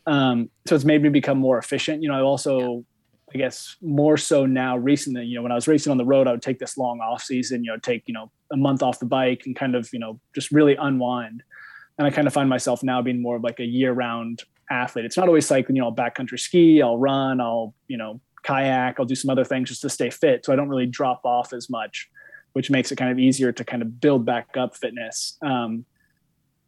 Um, 0.05 0.49
so 0.65 0.75
it's 0.75 0.85
made 0.85 1.03
me 1.03 1.09
become 1.09 1.37
more 1.37 1.57
efficient. 1.57 2.01
You 2.01 2.09
know, 2.09 2.15
I 2.15 2.21
also 2.21 2.85
I 3.33 3.37
guess 3.37 3.75
more 3.81 4.15
so 4.15 4.45
now 4.45 4.77
recently, 4.77 5.25
you 5.25 5.35
know, 5.35 5.41
when 5.41 5.51
I 5.51 5.55
was 5.55 5.67
racing 5.67 5.91
on 5.91 5.97
the 5.97 6.05
road, 6.05 6.27
I 6.27 6.31
would 6.31 6.41
take 6.41 6.59
this 6.59 6.77
long 6.77 7.01
off 7.01 7.23
season, 7.23 7.63
you 7.63 7.71
know, 7.71 7.77
take, 7.77 8.03
you 8.05 8.13
know, 8.13 8.31
a 8.53 8.57
month 8.57 8.81
off 8.81 8.99
the 8.99 9.05
bike 9.05 9.43
and 9.45 9.55
kind 9.55 9.75
of, 9.75 9.89
you 9.91 9.99
know, 9.99 10.19
just 10.33 10.51
really 10.51 10.75
unwind. 10.75 11.43
And 11.97 12.07
I 12.07 12.09
kind 12.09 12.27
of 12.27 12.33
find 12.33 12.47
myself 12.47 12.83
now 12.83 13.01
being 13.01 13.21
more 13.21 13.35
of 13.35 13.43
like 13.43 13.59
a 13.59 13.65
year 13.65 13.91
round 13.91 14.43
athlete. 14.69 15.03
It's 15.03 15.17
not 15.17 15.27
always 15.27 15.45
cycling, 15.45 15.75
you 15.75 15.81
know, 15.81 15.89
I'll 15.89 15.95
backcountry 15.95 16.39
ski, 16.39 16.81
I'll 16.81 16.97
run, 16.97 17.41
I'll, 17.41 17.73
you 17.87 17.97
know, 17.97 18.21
kayak, 18.43 18.97
I'll 18.97 19.05
do 19.05 19.15
some 19.15 19.29
other 19.29 19.43
things 19.43 19.69
just 19.69 19.81
to 19.81 19.89
stay 19.89 20.09
fit. 20.09 20.45
So 20.45 20.53
I 20.53 20.55
don't 20.55 20.69
really 20.69 20.85
drop 20.85 21.25
off 21.25 21.51
as 21.51 21.69
much, 21.69 22.09
which 22.53 22.71
makes 22.71 22.93
it 22.93 22.95
kind 22.95 23.11
of 23.11 23.19
easier 23.19 23.51
to 23.51 23.63
kind 23.65 23.81
of 23.81 23.99
build 23.99 24.25
back 24.25 24.55
up 24.55 24.77
fitness. 24.77 25.37
Um, 25.41 25.85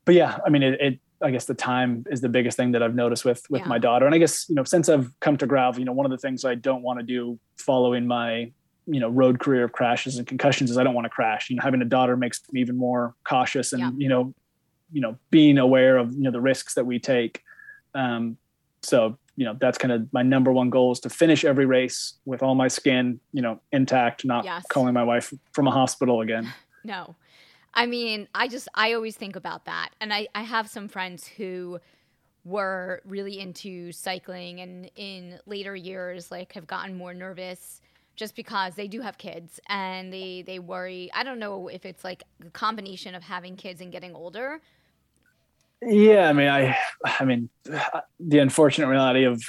but 0.04 0.16
yeah, 0.16 0.40
I 0.46 0.50
mean, 0.50 0.64
it, 0.64 0.82
it 0.82 1.00
I 1.22 1.32
guess 1.32 1.46
the 1.46 1.54
time 1.54 2.06
is 2.10 2.22
the 2.22 2.30
biggest 2.30 2.56
thing 2.56 2.72
that 2.72 2.84
I've 2.84 2.96
noticed 2.96 3.26
with 3.26 3.44
with 3.50 3.62
yeah. 3.62 3.68
my 3.68 3.78
daughter. 3.78 4.06
And 4.06 4.16
I 4.16 4.18
guess 4.18 4.48
you 4.50 4.56
know 4.56 4.64
since 4.64 4.90
I've 4.90 5.12
come 5.20 5.38
to 5.38 5.48
gravel, 5.48 5.80
you 5.80 5.86
know 5.86 5.94
one 5.94 6.06
of 6.06 6.12
the 6.12 6.18
things 6.18 6.46
I 6.46 6.56
don't 6.56 6.82
want 6.82 7.00
to 7.00 7.06
do 7.06 7.40
following 7.58 8.08
my 8.08 8.52
you 8.88 9.00
know 9.00 9.10
road 9.10 9.40
career 9.40 9.64
of 9.64 9.72
crashes 9.72 10.18
and 10.18 10.26
concussions 10.26 10.72
is 10.72 10.78
I 10.78 10.84
don't 10.84 10.94
want 10.94 11.06
to 11.06 11.10
crash. 11.10 11.50
You 11.50 11.58
know 11.58 11.62
having 11.64 11.82
a 11.82 11.86
daughter 11.86 12.16
makes 12.16 12.42
me 12.52 12.62
even 12.62 12.78
more 12.78 13.16
cautious 13.24 13.74
and 13.74 13.82
yeah. 13.82 13.92
you 13.98 14.10
know 14.10 14.34
you 14.92 15.02
know 15.02 15.18
being 15.30 15.58
aware 15.58 15.98
of 15.98 16.14
you 16.14 16.22
know 16.22 16.32
the 16.32 16.42
risks 16.42 16.74
that 16.76 16.86
we 16.86 17.00
take. 17.00 17.44
Um, 17.94 18.38
so 18.82 19.18
you 19.36 19.46
know 19.46 19.58
that's 19.60 19.78
kind 19.78 19.92
of 19.92 20.12
my 20.14 20.22
number 20.22 20.52
one 20.52 20.70
goal 20.70 20.92
is 20.92 21.00
to 21.02 21.10
finish 21.10 21.44
every 21.44 21.66
race 21.66 22.14
with 22.26 22.44
all 22.44 22.56
my 22.56 22.68
skin 22.68 23.20
you 23.34 23.42
know 23.42 23.60
intact, 23.72 24.26
not 24.26 24.46
yes. 24.46 24.66
calling 24.70 24.94
my 24.94 25.04
wife 25.04 25.34
from 25.54 25.68
a 25.68 25.72
hospital 25.72 26.22
again. 26.22 26.52
No. 26.82 27.18
I 27.74 27.86
mean, 27.86 28.28
I 28.34 28.48
just 28.48 28.68
I 28.74 28.94
always 28.94 29.16
think 29.16 29.36
about 29.36 29.66
that, 29.66 29.90
and 30.02 30.14
I 30.14 30.28
I 30.36 30.44
have 30.44 30.70
some 30.70 30.88
friends 30.88 31.28
who 31.28 31.80
were 32.46 33.02
really 33.06 33.40
into 33.40 33.92
cycling 33.92 34.62
and 34.62 34.90
in 34.96 35.40
later 35.46 35.76
years 35.76 36.32
like 36.32 36.54
have 36.54 36.66
gotten 36.66 36.98
more 36.98 37.14
nervous 37.14 37.82
just 38.16 38.36
because 38.36 38.76
they 38.76 38.88
do 38.88 39.02
have 39.02 39.18
kids 39.18 39.60
and 39.68 40.12
they 40.12 40.44
they 40.46 40.60
worry. 40.60 41.10
I 41.14 41.24
don't 41.24 41.40
know 41.40 41.68
if 41.68 41.86
it's 41.86 42.04
like 42.04 42.24
a 42.46 42.50
combination 42.50 43.16
of 43.16 43.24
having 43.24 43.56
kids 43.56 43.82
and 43.82 43.92
getting 43.92 44.16
older. 44.16 44.62
Yeah 45.82 46.28
i 46.28 46.34
mean 46.34 46.50
i 46.50 46.78
i 47.06 47.24
mean 47.24 47.50
the 48.20 48.40
unfortunate 48.40 48.88
reality 48.88 49.24
of 49.24 49.42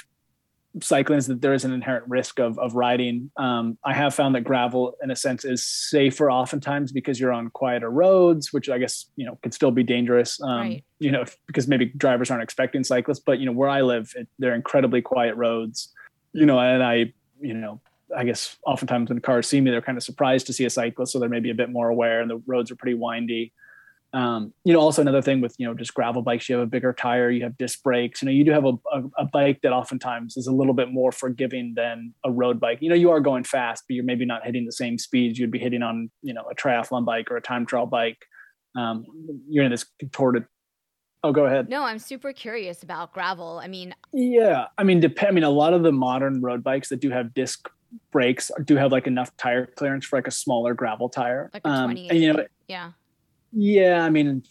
cycling 0.81 1.19
is 1.19 1.27
that 1.27 1.41
there 1.41 1.53
is 1.53 1.65
an 1.65 1.73
inherent 1.73 2.05
risk 2.07 2.39
of 2.39 2.57
of 2.57 2.75
riding. 2.75 3.31
Um, 3.37 3.77
I 3.83 3.93
have 3.93 4.15
found 4.15 4.35
that 4.35 4.41
gravel, 4.41 4.95
in 5.03 5.11
a 5.11 5.15
sense, 5.15 5.43
is 5.43 5.65
safer 5.65 6.31
oftentimes 6.31 6.91
because 6.91 7.19
you're 7.19 7.33
on 7.33 7.49
quieter 7.49 7.89
roads, 7.89 8.53
which 8.53 8.69
I 8.69 8.77
guess 8.77 9.05
you 9.15 9.25
know 9.25 9.37
could 9.43 9.53
still 9.53 9.71
be 9.71 9.83
dangerous. 9.83 10.39
Um, 10.41 10.59
right. 10.59 10.83
You 10.99 11.11
know, 11.11 11.25
because 11.47 11.67
maybe 11.67 11.85
drivers 11.85 12.31
aren't 12.31 12.43
expecting 12.43 12.83
cyclists, 12.83 13.19
but 13.19 13.39
you 13.39 13.45
know 13.45 13.51
where 13.51 13.69
I 13.69 13.81
live, 13.81 14.13
it, 14.15 14.27
they're 14.39 14.55
incredibly 14.55 15.01
quiet 15.01 15.35
roads. 15.35 15.89
You 16.33 16.45
know, 16.45 16.59
and 16.59 16.81
I, 16.81 17.13
you 17.41 17.53
know, 17.53 17.81
I 18.15 18.23
guess 18.23 18.57
oftentimes 18.65 19.09
when 19.09 19.19
cars 19.19 19.47
see 19.47 19.59
me, 19.59 19.71
they're 19.71 19.81
kind 19.81 19.97
of 19.97 20.03
surprised 20.03 20.47
to 20.47 20.53
see 20.53 20.65
a 20.65 20.69
cyclist, 20.69 21.11
so 21.11 21.19
they're 21.19 21.29
maybe 21.29 21.49
a 21.49 21.55
bit 21.55 21.69
more 21.69 21.89
aware, 21.89 22.21
and 22.21 22.29
the 22.29 22.41
roads 22.45 22.71
are 22.71 22.75
pretty 22.75 22.95
windy. 22.95 23.51
Um, 24.13 24.53
you 24.65 24.73
know, 24.73 24.79
also 24.79 25.01
another 25.01 25.21
thing 25.21 25.39
with 25.39 25.55
you 25.57 25.65
know 25.65 25.73
just 25.73 25.93
gravel 25.93 26.21
bikes, 26.21 26.49
you 26.49 26.55
have 26.55 26.63
a 26.63 26.69
bigger 26.69 26.91
tire, 26.91 27.29
you 27.29 27.43
have 27.43 27.57
disc 27.57 27.81
brakes. 27.81 28.21
You 28.21 28.25
know, 28.25 28.31
you 28.31 28.43
do 28.43 28.51
have 28.51 28.65
a, 28.65 28.73
a, 28.91 29.03
a, 29.19 29.25
bike 29.25 29.61
that 29.63 29.71
oftentimes 29.71 30.35
is 30.35 30.47
a 30.47 30.51
little 30.51 30.73
bit 30.73 30.91
more 30.91 31.13
forgiving 31.13 31.73
than 31.75 32.13
a 32.25 32.31
road 32.31 32.59
bike. 32.59 32.79
You 32.81 32.89
know, 32.89 32.95
you 32.95 33.09
are 33.11 33.21
going 33.21 33.45
fast, 33.45 33.85
but 33.87 33.93
you're 33.93 34.03
maybe 34.03 34.25
not 34.25 34.45
hitting 34.45 34.65
the 34.65 34.73
same 34.73 34.97
speeds 34.97 35.39
you'd 35.39 35.51
be 35.51 35.59
hitting 35.59 35.81
on 35.81 36.11
you 36.21 36.33
know 36.33 36.43
a 36.51 36.55
triathlon 36.55 37.05
bike 37.05 37.31
or 37.31 37.37
a 37.37 37.41
time 37.41 37.65
trial 37.65 37.85
bike. 37.85 38.25
Um, 38.75 39.05
you're 39.47 39.63
in 39.63 39.71
this 39.71 39.85
contorted. 39.99 40.45
Oh, 41.23 41.31
go 41.31 41.45
ahead. 41.45 41.69
No, 41.69 41.83
I'm 41.83 41.99
super 41.99 42.33
curious 42.33 42.83
about 42.83 43.13
gravel. 43.13 43.61
I 43.63 43.67
mean, 43.67 43.95
yeah, 44.11 44.67
I 44.77 44.83
mean, 44.83 44.99
dep- 44.99 45.23
I 45.23 45.31
mean, 45.31 45.43
a 45.45 45.49
lot 45.49 45.73
of 45.73 45.83
the 45.83 45.91
modern 45.93 46.41
road 46.41 46.63
bikes 46.63 46.89
that 46.89 46.99
do 46.99 47.11
have 47.11 47.33
disc 47.33 47.69
brakes 48.11 48.51
do 48.65 48.75
have 48.75 48.91
like 48.91 49.07
enough 49.07 49.35
tire 49.37 49.67
clearance 49.67 50.05
for 50.05 50.17
like 50.17 50.27
a 50.27 50.31
smaller 50.31 50.73
gravel 50.73 51.07
tire. 51.07 51.49
Like 51.53 51.61
a 51.63 51.69
um, 51.69 51.91
and 51.91 52.19
you 52.19 52.33
know, 52.33 52.45
yeah 52.67 52.91
yeah, 53.53 54.03
I 54.03 54.09
mean, 54.09 54.43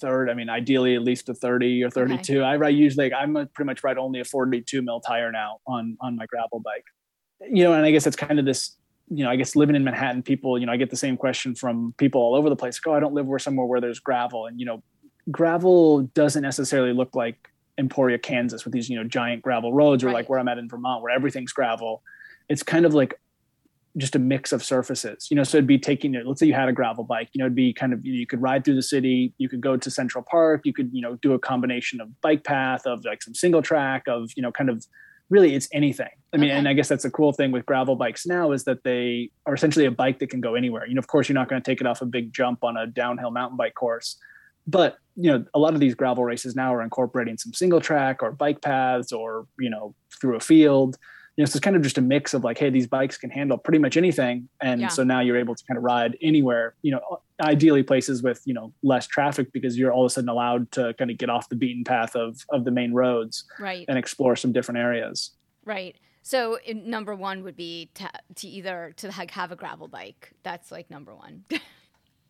third. 0.00 0.30
I 0.30 0.34
mean, 0.34 0.48
ideally 0.48 0.94
at 0.94 1.02
least 1.02 1.28
a 1.28 1.34
thirty 1.34 1.82
or 1.82 1.90
thirty-two. 1.90 2.38
Okay. 2.38 2.46
I 2.46 2.56
ride 2.56 2.74
usually. 2.74 3.12
I'm 3.12 3.34
pretty 3.34 3.66
much 3.66 3.84
ride 3.84 3.98
only 3.98 4.20
a 4.20 4.24
forty-two 4.24 4.82
mil 4.82 5.00
tire 5.00 5.30
now 5.30 5.58
on 5.66 5.96
on 6.00 6.16
my 6.16 6.26
gravel 6.26 6.60
bike. 6.60 6.84
You 7.40 7.64
know, 7.64 7.74
and 7.74 7.84
I 7.84 7.90
guess 7.90 8.06
it's 8.06 8.16
kind 8.16 8.38
of 8.38 8.44
this. 8.44 8.76
You 9.08 9.24
know, 9.24 9.30
I 9.30 9.36
guess 9.36 9.54
living 9.54 9.76
in 9.76 9.84
Manhattan, 9.84 10.22
people. 10.22 10.58
You 10.58 10.66
know, 10.66 10.72
I 10.72 10.76
get 10.76 10.90
the 10.90 10.96
same 10.96 11.16
question 11.16 11.54
from 11.54 11.94
people 11.98 12.20
all 12.20 12.34
over 12.34 12.48
the 12.48 12.56
place. 12.56 12.78
Go, 12.80 12.92
oh, 12.92 12.94
I 12.94 13.00
don't 13.00 13.14
live 13.14 13.26
where 13.26 13.38
somewhere 13.38 13.66
where 13.66 13.80
there's 13.80 14.00
gravel, 14.00 14.46
and 14.46 14.58
you 14.58 14.66
know, 14.66 14.82
gravel 15.30 16.02
doesn't 16.14 16.42
necessarily 16.42 16.92
look 16.92 17.14
like 17.14 17.48
Emporia, 17.78 18.18
Kansas, 18.18 18.64
with 18.64 18.72
these 18.72 18.88
you 18.88 18.96
know 18.96 19.04
giant 19.04 19.42
gravel 19.42 19.72
roads, 19.72 20.02
or 20.02 20.08
right. 20.08 20.14
like 20.14 20.28
where 20.30 20.38
I'm 20.38 20.48
at 20.48 20.58
in 20.58 20.68
Vermont, 20.68 21.02
where 21.02 21.14
everything's 21.14 21.52
gravel. 21.52 22.02
It's 22.48 22.62
kind 22.62 22.86
of 22.86 22.94
like 22.94 23.20
just 23.96 24.14
a 24.14 24.18
mix 24.18 24.52
of 24.52 24.62
surfaces, 24.62 25.28
you 25.30 25.36
know, 25.36 25.42
so 25.42 25.56
it'd 25.56 25.66
be 25.66 25.78
taking 25.78 26.14
it, 26.14 26.26
let's 26.26 26.40
say 26.40 26.46
you 26.46 26.54
had 26.54 26.68
a 26.68 26.72
gravel 26.72 27.04
bike, 27.04 27.28
you 27.32 27.38
know, 27.38 27.46
it'd 27.46 27.54
be 27.54 27.72
kind 27.72 27.92
of, 27.92 28.04
you 28.04 28.26
could 28.26 28.42
ride 28.42 28.64
through 28.64 28.74
the 28.74 28.82
city, 28.82 29.32
you 29.38 29.48
could 29.48 29.60
go 29.60 29.76
to 29.76 29.90
Central 29.90 30.22
Park, 30.22 30.62
you 30.64 30.72
could, 30.72 30.90
you 30.92 31.00
know, 31.00 31.16
do 31.22 31.32
a 31.32 31.38
combination 31.38 32.00
of 32.00 32.20
bike 32.20 32.44
path, 32.44 32.86
of 32.86 33.04
like 33.04 33.22
some 33.22 33.34
single 33.34 33.62
track, 33.62 34.02
of, 34.06 34.30
you 34.36 34.42
know, 34.42 34.52
kind 34.52 34.68
of 34.68 34.86
really 35.30 35.54
it's 35.54 35.68
anything. 35.72 36.10
I 36.32 36.36
mean, 36.36 36.50
okay. 36.50 36.58
and 36.58 36.68
I 36.68 36.74
guess 36.74 36.88
that's 36.88 37.04
the 37.04 37.10
cool 37.10 37.32
thing 37.32 37.52
with 37.52 37.64
gravel 37.64 37.96
bikes 37.96 38.26
now 38.26 38.52
is 38.52 38.64
that 38.64 38.84
they 38.84 39.30
are 39.46 39.54
essentially 39.54 39.86
a 39.86 39.90
bike 39.90 40.18
that 40.18 40.28
can 40.28 40.40
go 40.40 40.54
anywhere. 40.54 40.86
You 40.86 40.94
know, 40.94 40.98
of 40.98 41.06
course, 41.06 41.28
you're 41.28 41.34
not 41.34 41.48
going 41.48 41.60
to 41.60 41.70
take 41.70 41.80
it 41.80 41.86
off 41.86 42.02
a 42.02 42.06
big 42.06 42.32
jump 42.32 42.62
on 42.62 42.76
a 42.76 42.86
downhill 42.86 43.30
mountain 43.30 43.56
bike 43.56 43.74
course, 43.74 44.18
but 44.66 44.98
you 45.16 45.32
know, 45.32 45.44
a 45.54 45.58
lot 45.58 45.72
of 45.72 45.80
these 45.80 45.94
gravel 45.94 46.24
races 46.24 46.54
now 46.54 46.74
are 46.74 46.82
incorporating 46.82 47.38
some 47.38 47.54
single 47.54 47.80
track 47.80 48.22
or 48.22 48.30
bike 48.30 48.60
paths 48.60 49.10
or, 49.10 49.46
you 49.58 49.70
know, 49.70 49.94
through 50.20 50.36
a 50.36 50.40
field 50.40 50.98
you 51.36 51.42
know, 51.42 51.46
so 51.46 51.56
it's 51.56 51.64
kind 51.64 51.76
of 51.76 51.82
just 51.82 51.98
a 51.98 52.02
mix 52.02 52.32
of 52.32 52.44
like, 52.44 52.56
hey, 52.56 52.70
these 52.70 52.86
bikes 52.86 53.18
can 53.18 53.28
handle 53.28 53.58
pretty 53.58 53.78
much 53.78 53.96
anything, 53.98 54.48
and 54.62 54.80
yeah. 54.80 54.88
so 54.88 55.04
now 55.04 55.20
you're 55.20 55.36
able 55.36 55.54
to 55.54 55.64
kind 55.64 55.76
of 55.76 55.84
ride 55.84 56.16
anywhere. 56.22 56.74
You 56.80 56.92
know, 56.92 57.20
ideally 57.42 57.82
places 57.82 58.22
with 58.22 58.40
you 58.46 58.54
know 58.54 58.72
less 58.82 59.06
traffic 59.06 59.52
because 59.52 59.76
you're 59.76 59.92
all 59.92 60.06
of 60.06 60.10
a 60.10 60.14
sudden 60.14 60.30
allowed 60.30 60.72
to 60.72 60.94
kind 60.94 61.10
of 61.10 61.18
get 61.18 61.28
off 61.28 61.50
the 61.50 61.56
beaten 61.56 61.84
path 61.84 62.16
of 62.16 62.38
of 62.48 62.64
the 62.64 62.70
main 62.70 62.94
roads, 62.94 63.44
right, 63.60 63.84
and 63.86 63.98
explore 63.98 64.34
some 64.34 64.52
different 64.52 64.78
areas. 64.78 65.32
Right. 65.64 65.96
So 66.22 66.58
number 66.74 67.14
one 67.14 67.44
would 67.44 67.54
be 67.54 67.90
to, 67.94 68.10
to 68.36 68.48
either 68.48 68.94
to 68.96 69.12
have 69.12 69.52
a 69.52 69.56
gravel 69.56 69.86
bike. 69.86 70.32
That's 70.42 70.72
like 70.72 70.90
number 70.90 71.14
one. 71.14 71.44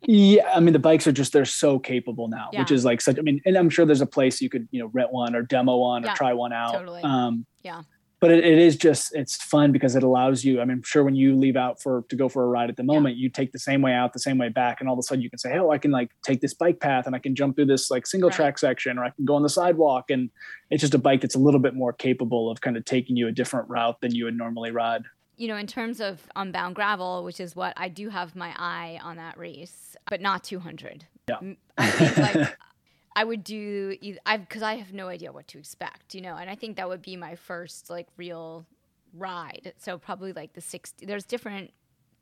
yeah 0.02 0.52
i 0.54 0.60
mean 0.60 0.74
the 0.74 0.78
bikes 0.78 1.06
are 1.06 1.12
just 1.12 1.32
they're 1.32 1.46
so 1.46 1.78
capable 1.78 2.28
now 2.28 2.50
yeah. 2.52 2.60
which 2.60 2.70
is 2.70 2.84
like 2.84 3.00
such 3.00 3.18
i 3.18 3.22
mean 3.22 3.40
and 3.46 3.56
i'm 3.56 3.70
sure 3.70 3.86
there's 3.86 4.02
a 4.02 4.06
place 4.06 4.42
you 4.42 4.50
could 4.50 4.68
you 4.70 4.78
know 4.78 4.90
rent 4.92 5.10
one 5.10 5.34
or 5.34 5.40
demo 5.40 5.78
one 5.78 6.04
yeah, 6.04 6.12
or 6.12 6.16
try 6.16 6.34
one 6.34 6.52
out 6.52 6.74
totally. 6.74 7.02
um 7.02 7.46
yeah 7.62 7.80
but 8.20 8.30
it, 8.30 8.44
it 8.44 8.58
is 8.58 8.76
just 8.76 9.14
it's 9.14 9.36
fun 9.36 9.72
because 9.72 9.94
it 9.94 10.02
allows 10.02 10.44
you 10.44 10.60
i 10.60 10.64
mean 10.64 10.76
I'm 10.76 10.82
sure 10.82 11.04
when 11.04 11.14
you 11.14 11.36
leave 11.36 11.56
out 11.56 11.80
for 11.80 12.04
to 12.08 12.16
go 12.16 12.28
for 12.28 12.44
a 12.44 12.46
ride 12.46 12.70
at 12.70 12.76
the 12.76 12.82
moment 12.82 13.16
yeah. 13.16 13.22
you 13.22 13.30
take 13.30 13.52
the 13.52 13.58
same 13.58 13.82
way 13.82 13.92
out 13.92 14.12
the 14.12 14.18
same 14.18 14.38
way 14.38 14.48
back 14.48 14.80
and 14.80 14.88
all 14.88 14.94
of 14.94 14.98
a 14.98 15.02
sudden 15.02 15.22
you 15.22 15.30
can 15.30 15.38
say 15.38 15.56
oh 15.58 15.70
i 15.70 15.78
can 15.78 15.90
like 15.90 16.10
take 16.22 16.40
this 16.40 16.54
bike 16.54 16.80
path 16.80 17.06
and 17.06 17.14
i 17.14 17.18
can 17.18 17.34
jump 17.34 17.56
through 17.56 17.66
this 17.66 17.90
like 17.90 18.06
single 18.06 18.30
right. 18.30 18.36
track 18.36 18.58
section 18.58 18.98
or 18.98 19.04
i 19.04 19.10
can 19.10 19.24
go 19.24 19.34
on 19.34 19.42
the 19.42 19.48
sidewalk 19.48 20.10
and 20.10 20.30
it's 20.70 20.80
just 20.80 20.94
a 20.94 20.98
bike 20.98 21.20
that's 21.20 21.34
a 21.34 21.38
little 21.38 21.60
bit 21.60 21.74
more 21.74 21.92
capable 21.92 22.50
of 22.50 22.60
kind 22.60 22.76
of 22.76 22.84
taking 22.84 23.16
you 23.16 23.28
a 23.28 23.32
different 23.32 23.68
route 23.68 24.00
than 24.00 24.14
you 24.14 24.24
would 24.24 24.36
normally 24.36 24.70
ride 24.70 25.04
you 25.36 25.48
know 25.48 25.56
in 25.56 25.66
terms 25.66 26.00
of 26.00 26.20
um, 26.34 26.48
unbound 26.48 26.74
gravel 26.74 27.24
which 27.24 27.40
is 27.40 27.54
what 27.54 27.74
i 27.76 27.88
do 27.88 28.08
have 28.08 28.34
my 28.34 28.54
eye 28.56 28.98
on 29.02 29.16
that 29.16 29.36
race 29.38 29.96
but 30.08 30.20
not 30.20 30.42
200 30.42 31.04
yeah 31.28 31.54
like 31.78 32.56
I 33.16 33.24
would 33.24 33.42
do 33.42 33.96
I 34.26 34.36
because 34.36 34.62
I 34.62 34.74
have 34.74 34.92
no 34.92 35.08
idea 35.08 35.32
what 35.32 35.48
to 35.48 35.58
expect, 35.58 36.14
you 36.14 36.20
know, 36.20 36.36
and 36.36 36.50
I 36.50 36.54
think 36.54 36.76
that 36.76 36.86
would 36.86 37.00
be 37.00 37.16
my 37.16 37.34
first 37.34 37.88
like 37.88 38.06
real 38.18 38.66
ride. 39.14 39.72
So 39.78 39.96
probably 39.96 40.34
like 40.34 40.52
the 40.52 40.60
60 40.60 41.06
there's 41.06 41.24
different 41.24 41.72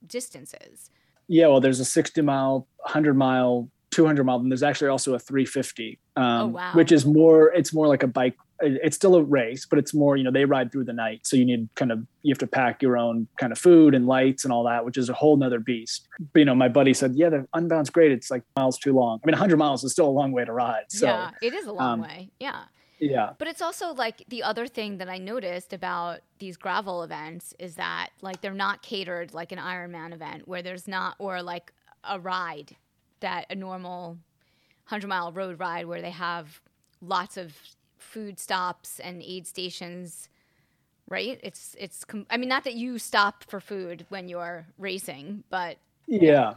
distances. 0.07 0.91
Yeah, 1.27 1.49
well 1.49 1.61
there's 1.61 1.81
a 1.81 1.85
60 1.85 2.23
mile, 2.23 2.69
100 2.77 3.15
mile, 3.15 3.69
200 3.91 4.23
mile, 4.23 4.37
and 4.39 4.53
there's 4.53 4.63
actually 4.63 4.89
also 4.89 5.15
a 5.15 5.19
350, 5.19 5.99
um, 6.15 6.25
oh, 6.25 6.47
wow. 6.47 6.73
which 6.75 6.93
is 6.93 7.05
more 7.05 7.53
it's 7.53 7.75
more 7.75 7.89
like 7.89 8.05
a 8.05 8.09
bike 8.09 8.37
it's 8.61 8.97
still 8.97 9.17
a 9.17 9.23
race, 9.23 9.67
but 9.67 9.79
it's 9.79 9.93
more, 9.93 10.17
you 10.17 10.25
know, 10.25 10.31
they 10.31 10.45
ride 10.45 10.71
through 10.71 10.85
the 10.85 10.93
night. 10.93 11.27
So 11.27 11.37
you 11.37 11.45
need 11.45 11.69
kind 11.75 11.91
of, 11.91 12.07
you 12.23 12.33
have 12.33 12.39
to 12.39 12.47
pack 12.47 12.83
your 12.83 12.97
own 12.97 13.27
kind 13.37 13.53
of 13.53 13.59
food 13.59 13.95
and 13.95 14.07
lights 14.07 14.45
and 14.45 14.53
all 14.53 14.65
that, 14.65 14.85
which 14.85 14.97
is 14.97 15.09
a 15.09 15.13
whole 15.13 15.37
nother 15.37 15.59
beast. 15.59 16.09
But, 16.33 16.39
you 16.39 16.45
know, 16.45 16.55
my 16.55 16.69
buddy 16.69 16.95
said, 16.95 17.15
yeah, 17.15 17.31
the 17.31 17.47
unbound's 17.55 17.91
great. 17.91 18.13
It's 18.13 18.31
like 18.31 18.43
miles 18.57 18.79
too 18.79 18.93
long. 18.93 19.21
I 19.23 19.27
mean, 19.27 19.33
100 19.33 19.57
miles 19.57 19.83
is 19.85 19.93
still 19.93 20.09
a 20.09 20.11
long 20.11 20.33
way 20.33 20.45
to 20.45 20.53
ride. 20.53 20.85
So, 20.89 21.07
yeah, 21.07 21.31
it 21.43 21.53
is 21.53 21.67
a 21.67 21.73
long 21.73 21.95
um, 21.95 22.01
way. 22.03 22.31
Yeah. 22.39 22.65
Yeah. 23.01 23.31
But 23.39 23.49
it's 23.49 23.61
also 23.61 23.93
like 23.93 24.23
the 24.29 24.43
other 24.43 24.67
thing 24.67 24.99
that 24.99 25.09
I 25.09 25.19
noticed 25.19 25.73
about 25.73 26.21
these 26.39 26.57
gravel 26.57 27.03
events 27.03 27.53
is 27.59 27.75
that 27.75 28.11
like 28.23 28.41
they're 28.41 28.53
not 28.53 28.83
catered 28.83 29.35
like 29.35 29.53
an 29.53 29.59
Ironman 29.59 30.15
event 30.15 30.47
where 30.47 30.63
there's 30.63 30.87
not, 30.87 31.17
or 31.19 31.43
like 31.43 31.73
a 32.05 32.21
ride 32.21 32.77
that 33.21 33.47
a 33.51 33.55
normal 33.55 34.19
100 34.89 35.09
mile 35.09 35.33
road 35.33 35.59
ride 35.59 35.87
where 35.87 36.01
they 36.01 36.11
have 36.11 36.61
lots 37.01 37.37
of 37.37 37.57
food 38.05 38.39
stops 38.39 39.01
and 39.01 39.23
aid 39.23 39.47
stations 39.47 40.29
right? 41.09 41.39
It's 41.43 41.77
it's 41.79 42.05
com- 42.05 42.27
i 42.31 42.37
mean 42.37 42.49
not 42.49 42.65
that 42.65 42.75
you 42.75 42.99
stop 42.99 43.45
for 43.45 43.61
food 43.61 44.07
when 44.09 44.29
you're 44.29 44.67
racing 44.79 45.45
but 45.51 45.77
yeah 46.07 46.55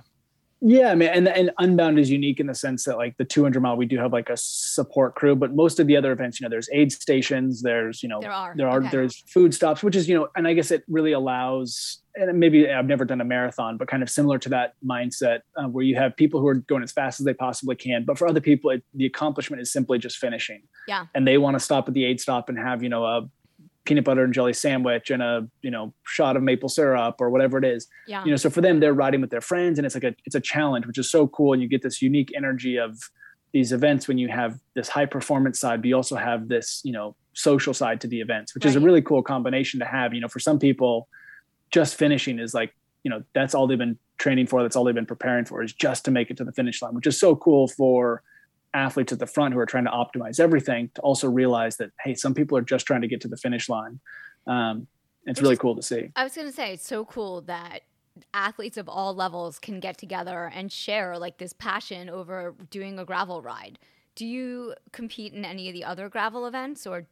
Yeah, 0.60 0.92
I 0.92 0.96
mean, 0.96 1.10
and 1.10 1.28
and 1.28 1.52
Unbound 1.60 2.00
is 2.00 2.10
unique 2.10 2.40
in 2.40 2.48
the 2.48 2.56
sense 2.56 2.86
that 2.86 2.98
like 2.98 3.16
the 3.18 3.26
200 3.26 3.62
mile, 3.62 3.78
we 3.78 3.86
do 3.86 3.98
have 4.00 4.12
like 4.12 4.30
a 4.30 4.38
support 4.38 5.14
crew, 5.14 5.36
but 5.36 5.54
most 5.54 5.80
of 5.80 5.86
the 5.86 5.96
other 5.96 6.12
events, 6.12 6.40
you 6.40 6.46
know, 6.46 6.50
there's 6.50 6.68
aid 6.74 6.92
stations, 6.92 7.62
there's 7.62 8.02
you 8.02 8.10
know, 8.10 8.20
there 8.20 8.32
are, 8.32 8.54
there 8.58 8.68
are 8.68 8.80
okay. 8.80 8.90
there's 8.90 9.24
food 9.28 9.54
stops, 9.54 9.84
which 9.84 9.96
is 9.96 10.10
you 10.10 10.16
know, 10.16 10.30
and 10.36 10.48
I 10.48 10.54
guess 10.54 10.72
it 10.72 10.84
really 10.88 11.12
allows, 11.12 12.02
and 12.16 12.40
maybe 12.40 12.68
I've 12.72 12.88
never 12.88 13.06
done 13.06 13.22
a 13.22 13.26
marathon, 13.26 13.78
but 13.78 13.88
kind 13.88 14.02
of 14.02 14.10
similar 14.10 14.40
to 14.40 14.50
that 14.50 14.74
mindset 14.84 15.42
uh, 15.58 15.68
where 15.68 15.84
you 15.84 15.96
have 15.96 16.16
people 16.16 16.40
who 16.40 16.48
are 16.48 16.56
going 16.56 16.82
as 16.82 16.92
fast 16.92 17.20
as 17.20 17.26
they 17.26 17.36
possibly 17.36 17.76
can, 17.76 18.04
but 18.04 18.18
for 18.18 18.28
other 18.28 18.42
people, 18.42 18.72
it, 18.72 18.84
the 18.96 19.06
accomplishment 19.06 19.62
is 19.62 19.72
simply 19.72 20.00
just 20.00 20.18
finishing. 20.18 20.64
Yeah. 20.88 21.06
And 21.14 21.28
they 21.28 21.38
want 21.38 21.54
to 21.54 21.60
stop 21.60 21.88
at 21.88 21.94
the 21.94 22.04
aid 22.04 22.20
stop 22.20 22.50
and 22.50 22.58
have 22.58 22.82
you 22.82 22.90
know 22.90 23.06
a 23.06 23.30
peanut 23.88 24.04
butter 24.04 24.24
and 24.24 24.34
jelly 24.34 24.52
sandwich 24.52 25.10
and 25.10 25.24
a 25.24 25.48
you 25.62 25.72
know 25.72 25.94
shot 26.06 26.36
of 26.36 26.44
maple 26.44 26.68
syrup 26.68 27.16
or 27.20 27.30
whatever 27.30 27.58
it 27.58 27.64
is. 27.64 27.88
Yeah. 28.08 28.24
you 28.26 28.32
know 28.32 28.38
so 28.38 28.50
for 28.50 28.62
them 28.62 28.80
they're 28.82 28.94
riding 28.94 29.22
with 29.22 29.30
their 29.30 29.42
friends 29.42 29.80
and 29.80 29.86
it's 29.86 29.96
like 29.96 30.04
a 30.04 30.14
it's 30.26 30.36
a 30.36 30.42
challenge 30.42 30.86
which 30.86 30.98
is 30.98 31.10
so 31.10 31.28
cool. 31.28 31.54
And 31.54 31.62
you 31.62 31.70
get 31.70 31.82
this 31.82 32.02
unique 32.02 32.32
energy 32.36 32.78
of 32.78 33.00
these 33.54 33.72
events 33.72 34.08
when 34.08 34.18
you 34.18 34.28
have 34.28 34.60
this 34.76 34.90
high 34.90 35.06
performance 35.06 35.60
side 35.60 35.82
but 35.82 35.88
you 35.88 35.96
also 35.96 36.18
have 36.18 36.50
this 36.50 36.82
you 36.84 36.92
know 36.92 37.16
social 37.34 37.74
side 37.74 38.02
to 38.02 38.08
the 38.08 38.20
events 38.20 38.54
which 38.54 38.66
is 38.66 38.76
a 38.76 38.80
really 38.80 39.02
cool 39.02 39.24
combination 39.24 39.80
to 39.80 39.86
have. 39.86 40.14
You 40.14 40.22
know 40.22 40.28
for 40.28 40.40
some 40.40 40.60
people 40.60 41.08
just 41.72 41.96
finishing 41.96 42.40
is 42.40 42.54
like 42.54 42.76
you 43.04 43.10
know 43.10 43.24
that's 43.34 43.56
all 43.56 43.68
they've 43.68 43.78
been 43.78 43.98
training 44.18 44.48
for 44.48 44.62
that's 44.62 44.76
all 44.76 44.84
they've 44.84 44.96
been 44.96 45.06
preparing 45.06 45.46
for 45.46 45.64
is 45.64 45.72
just 45.72 46.04
to 46.06 46.12
make 46.12 46.30
it 46.30 46.38
to 46.38 46.44
the 46.44 46.52
finish 46.52 46.82
line 46.82 46.94
which 46.94 47.08
is 47.08 47.18
so 47.18 47.36
cool 47.36 47.68
for 47.68 48.22
athletes 48.78 49.12
at 49.12 49.20
the 49.20 49.28
front 49.28 49.54
who 49.54 49.60
are 49.60 49.66
trying 49.66 49.86
to 49.86 49.92
optimize 49.92 50.40
everything 50.40 50.90
to 50.94 51.02
also 51.02 51.30
realize 51.30 51.78
that 51.78 51.92
hey 52.04 52.14
some 52.14 52.34
people 52.34 52.58
are 52.58 52.62
just 52.62 52.86
trying 52.86 53.02
to 53.02 53.08
get 53.08 53.22
to 53.22 53.28
the 53.28 53.38
finish 53.38 53.68
line 53.70 54.00
um, 54.48 54.88
it's 55.26 55.40
Which 55.40 55.44
really 55.44 55.58
cool 55.58 55.76
to 55.76 55.82
see 55.82 56.12
I 56.16 56.24
was 56.24 56.36
going 56.36 56.48
to 56.48 56.54
say, 56.54 56.74
it's 56.74 56.88
so 56.88 57.04
cool 57.04 57.42
that 57.42 57.82
athletes 58.34 58.78
of 58.78 58.88
all 58.90 59.14
levels 59.14 59.60
can 59.60 59.80
get 59.80 59.98
together 59.98 60.52
and 60.54 60.72
share 60.72 61.18
like 61.18 61.38
this 61.38 61.54
passion 61.54 62.10
over 62.10 62.56
doing 62.70 63.00
a 63.00 63.06
gravel 63.06 63.42
ride. 63.42 63.80
Do 64.16 64.26
you 64.26 64.74
compete 64.92 65.34
in 65.34 65.46
any 65.46 65.68
of 65.68 65.74
the 65.74 65.84
other 65.84 66.10
gravel 66.10 66.46
events 66.46 66.88
or 66.88 67.08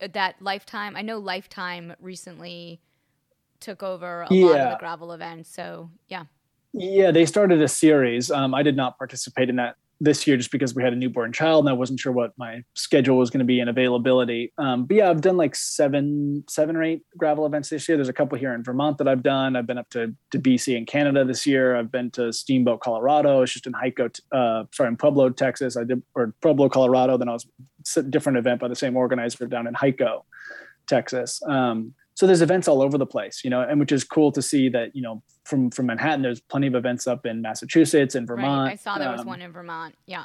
uh, 0.00 0.08
that 0.12 0.36
Lifetime? 0.40 0.96
I 0.96 1.02
know 1.02 1.18
Lifetime 1.18 1.94
recently 2.00 2.80
took 3.60 3.82
over 3.82 4.22
a 4.22 4.34
lot 4.34 4.60
of 4.60 4.70
the 4.72 4.76
gravel 4.78 5.12
events. 5.12 5.52
So, 5.52 5.90
yeah. 6.08 6.24
Yeah, 6.72 7.10
they 7.10 7.26
started 7.26 7.62
a 7.62 7.68
series. 7.68 8.30
Um, 8.30 8.54
I 8.54 8.62
did 8.62 8.76
not 8.76 8.98
participate 8.98 9.48
in 9.48 9.56
that 9.56 9.76
this 10.00 10.26
year 10.26 10.36
just 10.36 10.52
because 10.52 10.74
we 10.74 10.82
had 10.82 10.92
a 10.92 10.96
newborn 10.96 11.32
child 11.32 11.64
and 11.64 11.70
I 11.70 11.72
wasn't 11.72 11.98
sure 11.98 12.12
what 12.12 12.32
my 12.36 12.62
schedule 12.74 13.18
was 13.18 13.30
going 13.30 13.40
to 13.40 13.44
be 13.44 13.58
and 13.58 13.68
availability. 13.68 14.52
Um, 14.56 14.84
but 14.84 14.96
yeah, 14.96 15.10
I've 15.10 15.20
done 15.20 15.36
like 15.36 15.56
seven, 15.56 16.44
seven 16.48 16.76
or 16.76 16.84
eight 16.84 17.02
gravel 17.16 17.46
events 17.46 17.70
this 17.70 17.88
year. 17.88 17.96
There's 17.96 18.08
a 18.08 18.12
couple 18.12 18.38
here 18.38 18.54
in 18.54 18.62
Vermont 18.62 18.98
that 18.98 19.08
I've 19.08 19.22
done. 19.22 19.56
I've 19.56 19.66
been 19.66 19.78
up 19.78 19.90
to, 19.90 20.14
to 20.30 20.38
BC 20.38 20.76
in 20.76 20.86
Canada 20.86 21.24
this 21.24 21.46
year. 21.46 21.76
I've 21.76 21.90
been 21.90 22.10
to 22.12 22.32
Steamboat, 22.32 22.80
Colorado. 22.80 23.42
It's 23.42 23.52
just 23.52 23.66
in 23.66 23.72
Hico, 23.72 24.18
uh, 24.30 24.64
sorry, 24.72 24.88
in 24.88 24.96
Pueblo, 24.96 25.30
Texas. 25.30 25.76
I 25.76 25.84
did, 25.84 26.02
or 26.14 26.32
Pueblo, 26.42 26.68
Colorado. 26.68 27.16
Then 27.16 27.28
I 27.28 27.32
was 27.32 27.46
a 27.96 28.02
different 28.02 28.38
event 28.38 28.60
by 28.60 28.68
the 28.68 28.76
same 28.76 28.96
organizer 28.96 29.46
down 29.46 29.66
in 29.66 29.74
Hico, 29.74 30.22
Texas. 30.86 31.42
Um, 31.48 31.94
so 32.18 32.26
there's 32.26 32.42
events 32.42 32.66
all 32.66 32.82
over 32.82 32.98
the 32.98 33.06
place, 33.06 33.42
you 33.44 33.50
know, 33.50 33.60
and 33.60 33.78
which 33.78 33.92
is 33.92 34.02
cool 34.02 34.32
to 34.32 34.42
see 34.42 34.68
that, 34.70 34.90
you 34.92 35.00
know, 35.00 35.22
from 35.44 35.70
from 35.70 35.86
Manhattan, 35.86 36.20
there's 36.20 36.40
plenty 36.40 36.66
of 36.66 36.74
events 36.74 37.06
up 37.06 37.24
in 37.24 37.40
Massachusetts 37.42 38.16
and 38.16 38.26
Vermont. 38.26 38.66
Right. 38.66 38.72
I 38.72 38.74
saw 38.74 38.98
there 38.98 39.12
was 39.12 39.20
Um, 39.20 39.28
one 39.28 39.40
in 39.40 39.52
Vermont. 39.52 39.94
Yeah. 40.04 40.24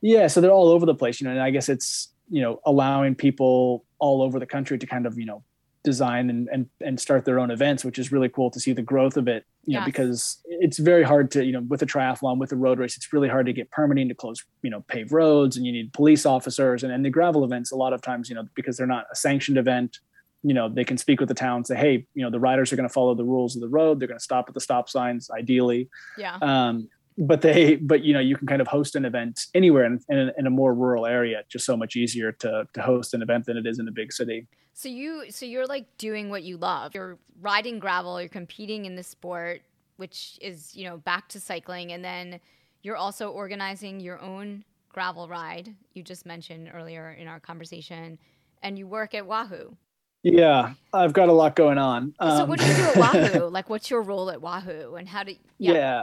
Yeah, 0.00 0.26
so 0.26 0.40
they're 0.40 0.50
all 0.50 0.70
over 0.70 0.84
the 0.84 0.94
place, 0.96 1.20
you 1.20 1.26
know, 1.26 1.30
and 1.30 1.40
I 1.40 1.50
guess 1.50 1.68
it's 1.68 2.08
you 2.28 2.42
know 2.42 2.60
allowing 2.66 3.14
people 3.14 3.84
all 4.00 4.22
over 4.22 4.40
the 4.40 4.46
country 4.46 4.76
to 4.76 4.86
kind 4.86 5.06
of 5.06 5.16
you 5.16 5.24
know 5.24 5.44
design 5.84 6.30
and 6.30 6.48
and, 6.52 6.66
and 6.80 6.98
start 6.98 7.24
their 7.24 7.38
own 7.38 7.52
events, 7.52 7.84
which 7.84 8.00
is 8.00 8.10
really 8.10 8.28
cool 8.28 8.50
to 8.50 8.58
see 8.58 8.72
the 8.72 8.82
growth 8.82 9.16
of 9.16 9.28
it. 9.28 9.46
You 9.66 9.78
know, 9.78 9.84
because 9.86 10.42
it's 10.46 10.78
very 10.78 11.04
hard 11.04 11.30
to 11.30 11.44
you 11.44 11.52
know 11.52 11.60
with 11.68 11.80
a 11.80 11.86
triathlon 11.86 12.38
with 12.38 12.50
a 12.50 12.56
road 12.56 12.80
race, 12.80 12.96
it's 12.96 13.12
really 13.12 13.28
hard 13.28 13.46
to 13.46 13.52
get 13.52 13.70
permitting 13.70 14.08
to 14.08 14.16
close 14.16 14.44
you 14.62 14.70
know 14.70 14.80
paved 14.88 15.12
roads, 15.12 15.56
and 15.56 15.64
you 15.64 15.70
need 15.70 15.92
police 15.92 16.26
officers, 16.26 16.82
and 16.82 16.92
and 16.92 17.04
the 17.04 17.10
gravel 17.10 17.44
events 17.44 17.70
a 17.70 17.76
lot 17.76 17.92
of 17.92 18.02
times 18.02 18.28
you 18.28 18.34
know 18.34 18.48
because 18.56 18.76
they're 18.76 18.94
not 18.96 19.06
a 19.12 19.14
sanctioned 19.14 19.58
event. 19.58 20.00
You 20.44 20.54
know, 20.54 20.68
they 20.68 20.84
can 20.84 20.98
speak 20.98 21.18
with 21.18 21.28
the 21.28 21.34
town, 21.34 21.56
and 21.56 21.66
say, 21.66 21.76
"Hey, 21.76 22.06
you 22.14 22.22
know, 22.22 22.30
the 22.30 22.38
riders 22.38 22.72
are 22.72 22.76
going 22.76 22.88
to 22.88 22.92
follow 22.92 23.14
the 23.14 23.24
rules 23.24 23.56
of 23.56 23.62
the 23.62 23.68
road. 23.68 23.98
They're 23.98 24.08
going 24.08 24.18
to 24.18 24.24
stop 24.24 24.44
at 24.48 24.54
the 24.54 24.60
stop 24.60 24.88
signs, 24.88 25.30
ideally." 25.30 25.88
Yeah. 26.16 26.36
um, 26.42 26.88
but 27.16 27.42
they 27.42 27.76
but 27.76 28.02
you 28.02 28.12
know 28.12 28.20
you 28.20 28.36
can 28.36 28.46
kind 28.46 28.60
of 28.60 28.66
host 28.66 28.96
an 28.96 29.04
event 29.04 29.46
anywhere 29.54 29.84
in, 29.84 30.00
in, 30.08 30.18
a, 30.18 30.32
in 30.36 30.46
a 30.48 30.50
more 30.50 30.74
rural 30.74 31.06
area 31.06 31.44
just 31.48 31.64
so 31.64 31.76
much 31.76 31.94
easier 31.94 32.32
to 32.32 32.66
to 32.74 32.82
host 32.82 33.14
an 33.14 33.22
event 33.22 33.46
than 33.46 33.56
it 33.56 33.66
is 33.66 33.78
in 33.78 33.86
a 33.86 33.92
big 33.92 34.12
city 34.12 34.48
So 34.74 34.88
you 34.88 35.30
so 35.30 35.46
you're 35.46 35.66
like 35.66 35.86
doing 35.98 36.28
what 36.28 36.42
you 36.42 36.56
love. 36.56 36.94
You're 36.94 37.18
riding 37.40 37.78
gravel, 37.78 38.20
you're 38.20 38.28
competing 38.28 38.86
in 38.86 38.96
the 38.96 39.04
sport, 39.04 39.62
which 39.96 40.36
is, 40.42 40.74
you 40.74 40.84
know, 40.84 40.96
back 40.96 41.28
to 41.28 41.40
cycling 41.40 41.92
and 41.92 42.04
then 42.04 42.40
you're 42.82 42.96
also 42.96 43.30
organizing 43.30 44.00
your 44.00 44.20
own 44.20 44.64
gravel 44.92 45.28
ride. 45.28 45.74
You 45.94 46.02
just 46.02 46.26
mentioned 46.26 46.70
earlier 46.74 47.12
in 47.12 47.28
our 47.28 47.38
conversation 47.38 48.18
and 48.62 48.76
you 48.76 48.88
work 48.88 49.14
at 49.14 49.24
Wahoo. 49.24 49.76
Yeah 50.24 50.72
i've 50.92 51.12
got 51.12 51.28
a 51.28 51.32
lot 51.32 51.54
going 51.54 51.78
on 51.78 52.12
so 52.20 52.26
Um, 52.26 52.48
what 52.48 52.58
do 52.58 52.66
you 52.66 52.74
do 52.74 52.82
at 52.82 52.96
Wahoo? 52.96 53.48
like 53.58 53.68
what's 53.70 53.90
your 53.90 54.02
role 54.02 54.30
at 54.30 54.40
Wahoo 54.42 54.94
and 54.96 55.08
how 55.08 55.22
do 55.22 55.34
yeah. 55.58 55.72
yeah. 55.72 56.02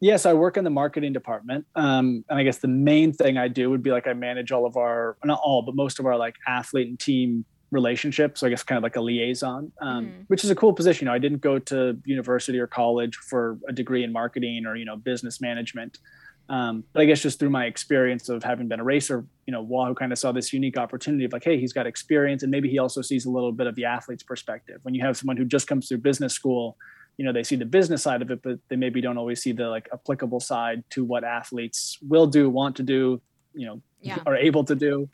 Yes, 0.00 0.26
I 0.26 0.32
work 0.32 0.56
in 0.56 0.64
the 0.64 0.70
marketing 0.70 1.12
department. 1.12 1.64
Um, 1.76 2.24
and 2.28 2.36
I 2.36 2.42
guess 2.42 2.58
the 2.58 2.66
main 2.66 3.12
thing 3.12 3.38
I 3.38 3.46
do 3.46 3.70
would 3.70 3.84
be 3.84 3.92
like 3.92 4.08
I 4.08 4.14
manage 4.14 4.50
all 4.50 4.66
of 4.66 4.76
our, 4.76 5.16
not 5.24 5.38
all, 5.44 5.62
but 5.62 5.76
most 5.76 6.00
of 6.00 6.06
our 6.06 6.16
like 6.16 6.34
athlete 6.48 6.88
and 6.88 6.98
team 6.98 7.44
relationships. 7.70 8.40
So 8.40 8.48
I 8.48 8.50
guess 8.50 8.64
kind 8.64 8.76
of 8.78 8.82
like 8.82 8.96
a 8.96 9.00
liaison, 9.00 9.70
um, 9.80 10.06
Mhm. 10.06 10.24
which 10.26 10.42
is 10.42 10.50
a 10.50 10.56
cool 10.56 10.72
position. 10.72 11.04
You 11.04 11.10
know, 11.10 11.14
I 11.14 11.20
didn't 11.20 11.40
go 11.40 11.60
to 11.60 11.96
university 12.04 12.58
or 12.58 12.66
college 12.66 13.14
for 13.14 13.58
a 13.68 13.72
degree 13.72 14.02
in 14.02 14.10
marketing 14.12 14.66
or, 14.66 14.74
you 14.74 14.84
know, 14.84 14.96
business 14.96 15.40
management. 15.40 15.98
Um, 16.48 16.84
but 16.92 17.02
I 17.02 17.04
guess 17.06 17.20
just 17.22 17.38
through 17.38 17.50
my 17.50 17.66
experience 17.66 18.28
of 18.28 18.42
having 18.42 18.68
been 18.68 18.80
a 18.80 18.84
racer, 18.84 19.24
you 19.46 19.52
know, 19.52 19.62
Wahoo 19.62 19.94
kind 19.94 20.12
of 20.12 20.18
saw 20.18 20.32
this 20.32 20.52
unique 20.52 20.76
opportunity 20.76 21.24
of 21.24 21.32
like, 21.32 21.44
hey, 21.44 21.58
he's 21.58 21.72
got 21.72 21.86
experience 21.86 22.42
and 22.42 22.50
maybe 22.50 22.68
he 22.68 22.78
also 22.78 23.00
sees 23.00 23.24
a 23.24 23.30
little 23.30 23.52
bit 23.52 23.66
of 23.66 23.74
the 23.74 23.84
athlete's 23.84 24.22
perspective. 24.22 24.78
When 24.82 24.94
you 24.94 25.02
have 25.02 25.16
someone 25.16 25.36
who 25.36 25.44
just 25.44 25.66
comes 25.66 25.88
through 25.88 25.98
business 25.98 26.34
school, 26.34 26.76
you 27.16 27.24
know, 27.24 27.32
they 27.32 27.42
see 27.42 27.56
the 27.56 27.64
business 27.64 28.02
side 28.02 28.22
of 28.22 28.30
it, 28.30 28.42
but 28.42 28.58
they 28.68 28.76
maybe 28.76 29.00
don't 29.00 29.18
always 29.18 29.42
see 29.42 29.52
the 29.52 29.68
like 29.68 29.88
applicable 29.92 30.40
side 30.40 30.82
to 30.90 31.04
what 31.04 31.24
athletes 31.24 31.98
will 32.02 32.26
do, 32.26 32.50
want 32.50 32.76
to 32.76 32.82
do, 32.82 33.20
you 33.54 33.66
know, 33.66 33.80
Yeah. 34.00 34.18
are 34.26 34.36
able 34.36 34.64
to 34.64 34.74
do. 34.74 35.08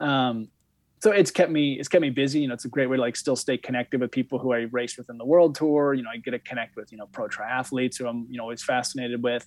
Um, 0.00 0.48
so 1.02 1.12
it's 1.12 1.30
kept 1.30 1.50
me 1.50 1.78
it's 1.78 1.88
kept 1.88 2.02
me 2.02 2.10
busy. 2.10 2.40
You 2.40 2.48
know, 2.48 2.54
it's 2.54 2.66
a 2.66 2.68
great 2.68 2.88
way 2.88 2.96
to 2.96 3.00
like 3.02 3.16
still 3.16 3.36
stay 3.36 3.56
connected 3.56 4.00
with 4.00 4.10
people 4.10 4.38
who 4.38 4.52
I 4.52 4.66
raced 4.70 4.98
with 4.98 5.08
in 5.08 5.16
the 5.18 5.24
world 5.24 5.54
tour. 5.54 5.94
You 5.94 6.02
know, 6.02 6.10
I 6.12 6.18
get 6.18 6.32
to 6.32 6.38
connect 6.38 6.76
with 6.76 6.92
you 6.92 6.98
know 6.98 7.06
pro 7.06 7.26
triathletes 7.26 7.98
who 7.98 8.06
I'm 8.06 8.26
you 8.30 8.36
know 8.36 8.42
always 8.44 8.62
fascinated 8.62 9.22
with. 9.22 9.46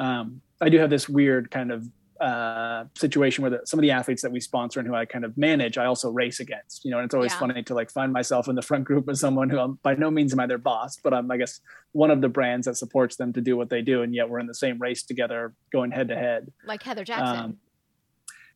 Um, 0.00 0.40
I 0.60 0.68
do 0.68 0.78
have 0.78 0.90
this 0.90 1.08
weird 1.08 1.50
kind 1.50 1.70
of 1.70 1.86
uh, 2.20 2.84
situation 2.98 3.40
where 3.42 3.50
the, 3.50 3.60
some 3.64 3.78
of 3.78 3.82
the 3.82 3.90
athletes 3.92 4.20
that 4.22 4.30
we 4.30 4.40
sponsor 4.40 4.78
and 4.78 4.86
who 4.86 4.94
I 4.94 5.06
kind 5.06 5.24
of 5.24 5.38
manage, 5.38 5.78
I 5.78 5.86
also 5.86 6.10
race 6.10 6.38
against. 6.40 6.84
You 6.84 6.90
know, 6.90 6.98
and 6.98 7.06
it's 7.06 7.14
always 7.14 7.32
Yeah. 7.32 7.38
funny 7.38 7.62
to 7.62 7.74
like 7.74 7.90
find 7.90 8.12
myself 8.12 8.46
in 8.48 8.56
the 8.56 8.62
front 8.62 8.84
group 8.84 9.06
with 9.06 9.16
someone 9.18 9.48
who 9.48 9.58
I'm 9.58 9.78
by 9.82 9.94
no 9.94 10.10
means 10.10 10.32
am 10.34 10.40
I 10.40 10.46
their 10.46 10.58
boss, 10.58 10.98
but 11.02 11.14
I'm 11.14 11.30
I 11.30 11.38
guess 11.38 11.60
one 11.92 12.10
of 12.10 12.20
the 12.20 12.28
brands 12.28 12.66
that 12.66 12.76
supports 12.76 13.16
them 13.16 13.32
to 13.34 13.40
do 13.40 13.56
what 13.56 13.70
they 13.70 13.80
do, 13.82 14.02
and 14.02 14.14
yet 14.14 14.28
we're 14.28 14.38
in 14.40 14.46
the 14.46 14.54
same 14.54 14.78
race 14.78 15.02
together, 15.02 15.54
going 15.72 15.92
head 15.92 16.08
to 16.08 16.16
head. 16.16 16.52
Like 16.66 16.82
Heather 16.82 17.04
Jackson, 17.04 17.36
Um, 17.44 17.56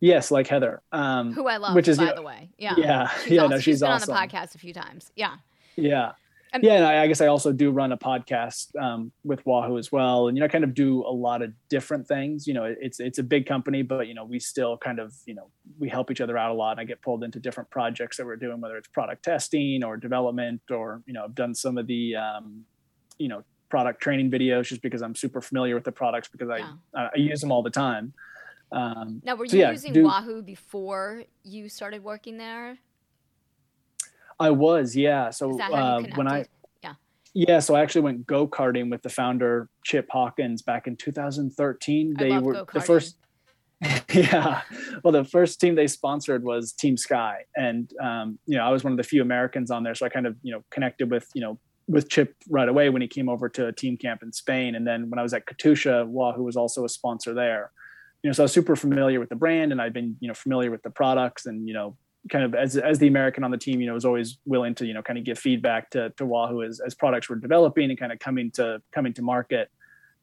Yes, 0.00 0.30
like 0.30 0.46
Heather. 0.48 0.82
Um, 0.92 1.32
who 1.32 1.46
I 1.46 1.56
love, 1.56 1.74
which 1.74 1.88
is 1.88 1.96
by 1.96 2.04
you 2.04 2.10
know- 2.10 2.16
the 2.16 2.22
way. 2.22 2.50
Yeah. 2.58 2.74
yeah, 2.76 3.08
She's 3.22 3.30
yeah, 3.32 3.40
awesome. 3.42 3.50
no, 3.52 3.58
she's 3.60 3.80
been 3.80 3.90
awesome. 3.90 4.14
on 4.14 4.28
the 4.28 4.28
podcast 4.34 4.54
a 4.54 4.58
few 4.58 4.74
times. 4.74 5.10
Yeah. 5.16 5.36
Yeah. 5.76 6.12
Um, 6.54 6.60
yeah, 6.62 6.74
and 6.74 6.84
I, 6.84 7.02
I 7.02 7.06
guess 7.08 7.20
I 7.20 7.26
also 7.26 7.52
do 7.52 7.70
run 7.70 7.90
a 7.90 7.98
podcast 7.98 8.74
um, 8.80 9.10
with 9.24 9.44
Wahoo 9.44 9.76
as 9.76 9.90
well, 9.90 10.28
and 10.28 10.36
you 10.36 10.40
know, 10.40 10.46
I 10.46 10.48
kind 10.48 10.62
of 10.62 10.72
do 10.72 11.02
a 11.02 11.10
lot 11.10 11.42
of 11.42 11.52
different 11.68 12.06
things. 12.06 12.46
You 12.46 12.54
know, 12.54 12.64
it's 12.64 13.00
it's 13.00 13.18
a 13.18 13.22
big 13.24 13.46
company, 13.46 13.82
but 13.82 14.06
you 14.06 14.14
know, 14.14 14.24
we 14.24 14.38
still 14.38 14.78
kind 14.78 15.00
of 15.00 15.12
you 15.26 15.34
know 15.34 15.50
we 15.78 15.88
help 15.88 16.10
each 16.12 16.20
other 16.20 16.38
out 16.38 16.52
a 16.52 16.54
lot. 16.54 16.72
And 16.72 16.80
I 16.80 16.84
get 16.84 17.02
pulled 17.02 17.24
into 17.24 17.40
different 17.40 17.70
projects 17.70 18.16
that 18.18 18.26
we're 18.26 18.36
doing, 18.36 18.60
whether 18.60 18.76
it's 18.76 18.88
product 18.88 19.24
testing 19.24 19.82
or 19.82 19.96
development, 19.96 20.62
or 20.70 21.02
you 21.06 21.12
know, 21.12 21.24
I've 21.24 21.34
done 21.34 21.54
some 21.54 21.76
of 21.76 21.86
the 21.88 22.14
um, 22.16 22.64
you 23.18 23.28
know 23.28 23.42
product 23.68 24.00
training 24.00 24.30
videos 24.30 24.66
just 24.66 24.82
because 24.82 25.02
I'm 25.02 25.16
super 25.16 25.40
familiar 25.40 25.74
with 25.74 25.84
the 25.84 25.92
products 25.92 26.28
because 26.28 26.48
I 26.48 26.58
Yeah. 26.58 26.72
I, 26.94 27.10
I 27.14 27.18
use 27.18 27.40
them 27.40 27.50
all 27.50 27.62
the 27.64 27.70
time. 27.70 28.12
Um, 28.70 29.20
Now, 29.24 29.34
were 29.34 29.44
you 29.44 29.50
so 29.50 29.56
yeah, 29.56 29.72
using 29.72 29.92
do- 29.92 30.04
Wahoo 30.04 30.42
before 30.42 31.24
you 31.42 31.68
started 31.68 32.04
working 32.04 32.38
there? 32.38 32.78
I 34.38 34.50
was, 34.50 34.96
yeah. 34.96 35.30
So 35.30 35.50
Is 35.50 35.56
that 35.58 35.72
how 35.72 35.98
uh, 35.98 36.02
when 36.14 36.28
I 36.28 36.46
yeah. 36.82 36.94
Yeah, 37.34 37.58
so 37.58 37.74
I 37.74 37.82
actually 37.82 38.02
went 38.02 38.26
go 38.26 38.46
karting 38.46 38.90
with 38.90 39.02
the 39.02 39.08
founder 39.08 39.68
Chip 39.84 40.08
Hawkins 40.10 40.62
back 40.62 40.86
in 40.86 40.96
2013. 40.96 42.14
I 42.16 42.22
They 42.22 42.38
were 42.38 42.52
go-karting. 42.54 42.72
the 42.72 42.80
first. 42.80 43.16
yeah, 44.14 44.62
well, 45.02 45.12
the 45.12 45.24
first 45.24 45.60
team 45.60 45.74
they 45.74 45.86
sponsored 45.86 46.42
was 46.42 46.72
Team 46.72 46.96
Sky, 46.96 47.44
and 47.56 47.92
um, 48.00 48.38
you 48.46 48.56
know 48.56 48.64
I 48.64 48.70
was 48.70 48.82
one 48.82 48.92
of 48.92 48.96
the 48.96 49.02
few 49.02 49.20
Americans 49.20 49.70
on 49.70 49.82
there, 49.82 49.94
so 49.94 50.06
I 50.06 50.08
kind 50.08 50.26
of 50.26 50.36
you 50.42 50.52
know 50.52 50.64
connected 50.70 51.10
with 51.10 51.28
you 51.34 51.42
know 51.42 51.58
with 51.86 52.08
Chip 52.08 52.34
right 52.48 52.68
away 52.68 52.88
when 52.88 53.02
he 53.02 53.08
came 53.08 53.28
over 53.28 53.48
to 53.50 53.66
a 53.66 53.72
team 53.72 53.96
camp 53.96 54.22
in 54.22 54.32
Spain, 54.32 54.74
and 54.74 54.86
then 54.86 55.10
when 55.10 55.18
I 55.18 55.22
was 55.22 55.34
at 55.34 55.46
Katusha, 55.46 56.06
Wahoo 56.06 56.44
was 56.44 56.56
also 56.56 56.84
a 56.84 56.88
sponsor 56.88 57.34
there. 57.34 57.72
You 58.22 58.30
know, 58.30 58.32
so 58.32 58.44
I 58.44 58.44
was 58.44 58.52
super 58.52 58.74
familiar 58.74 59.20
with 59.20 59.28
the 59.28 59.36
brand, 59.36 59.70
and 59.72 59.82
I've 59.82 59.92
been 59.92 60.16
you 60.20 60.28
know 60.28 60.34
familiar 60.34 60.70
with 60.70 60.82
the 60.82 60.90
products, 60.90 61.44
and 61.44 61.68
you 61.68 61.74
know 61.74 61.96
kind 62.30 62.44
of 62.44 62.54
as 62.54 62.76
as 62.76 62.98
the 62.98 63.06
American 63.06 63.44
on 63.44 63.50
the 63.50 63.58
team, 63.58 63.80
you 63.80 63.86
know, 63.86 63.94
was 63.94 64.04
always 64.04 64.38
willing 64.46 64.74
to 64.76 64.86
you 64.86 64.94
know 64.94 65.02
kind 65.02 65.18
of 65.18 65.24
give 65.24 65.38
feedback 65.38 65.90
to 65.90 66.10
to 66.10 66.26
Wahoo 66.26 66.62
as 66.62 66.80
as 66.80 66.94
products 66.94 67.28
were 67.28 67.36
developing 67.36 67.90
and 67.90 67.98
kind 67.98 68.12
of 68.12 68.18
coming 68.18 68.50
to 68.52 68.80
coming 68.92 69.12
to 69.14 69.22
market. 69.22 69.70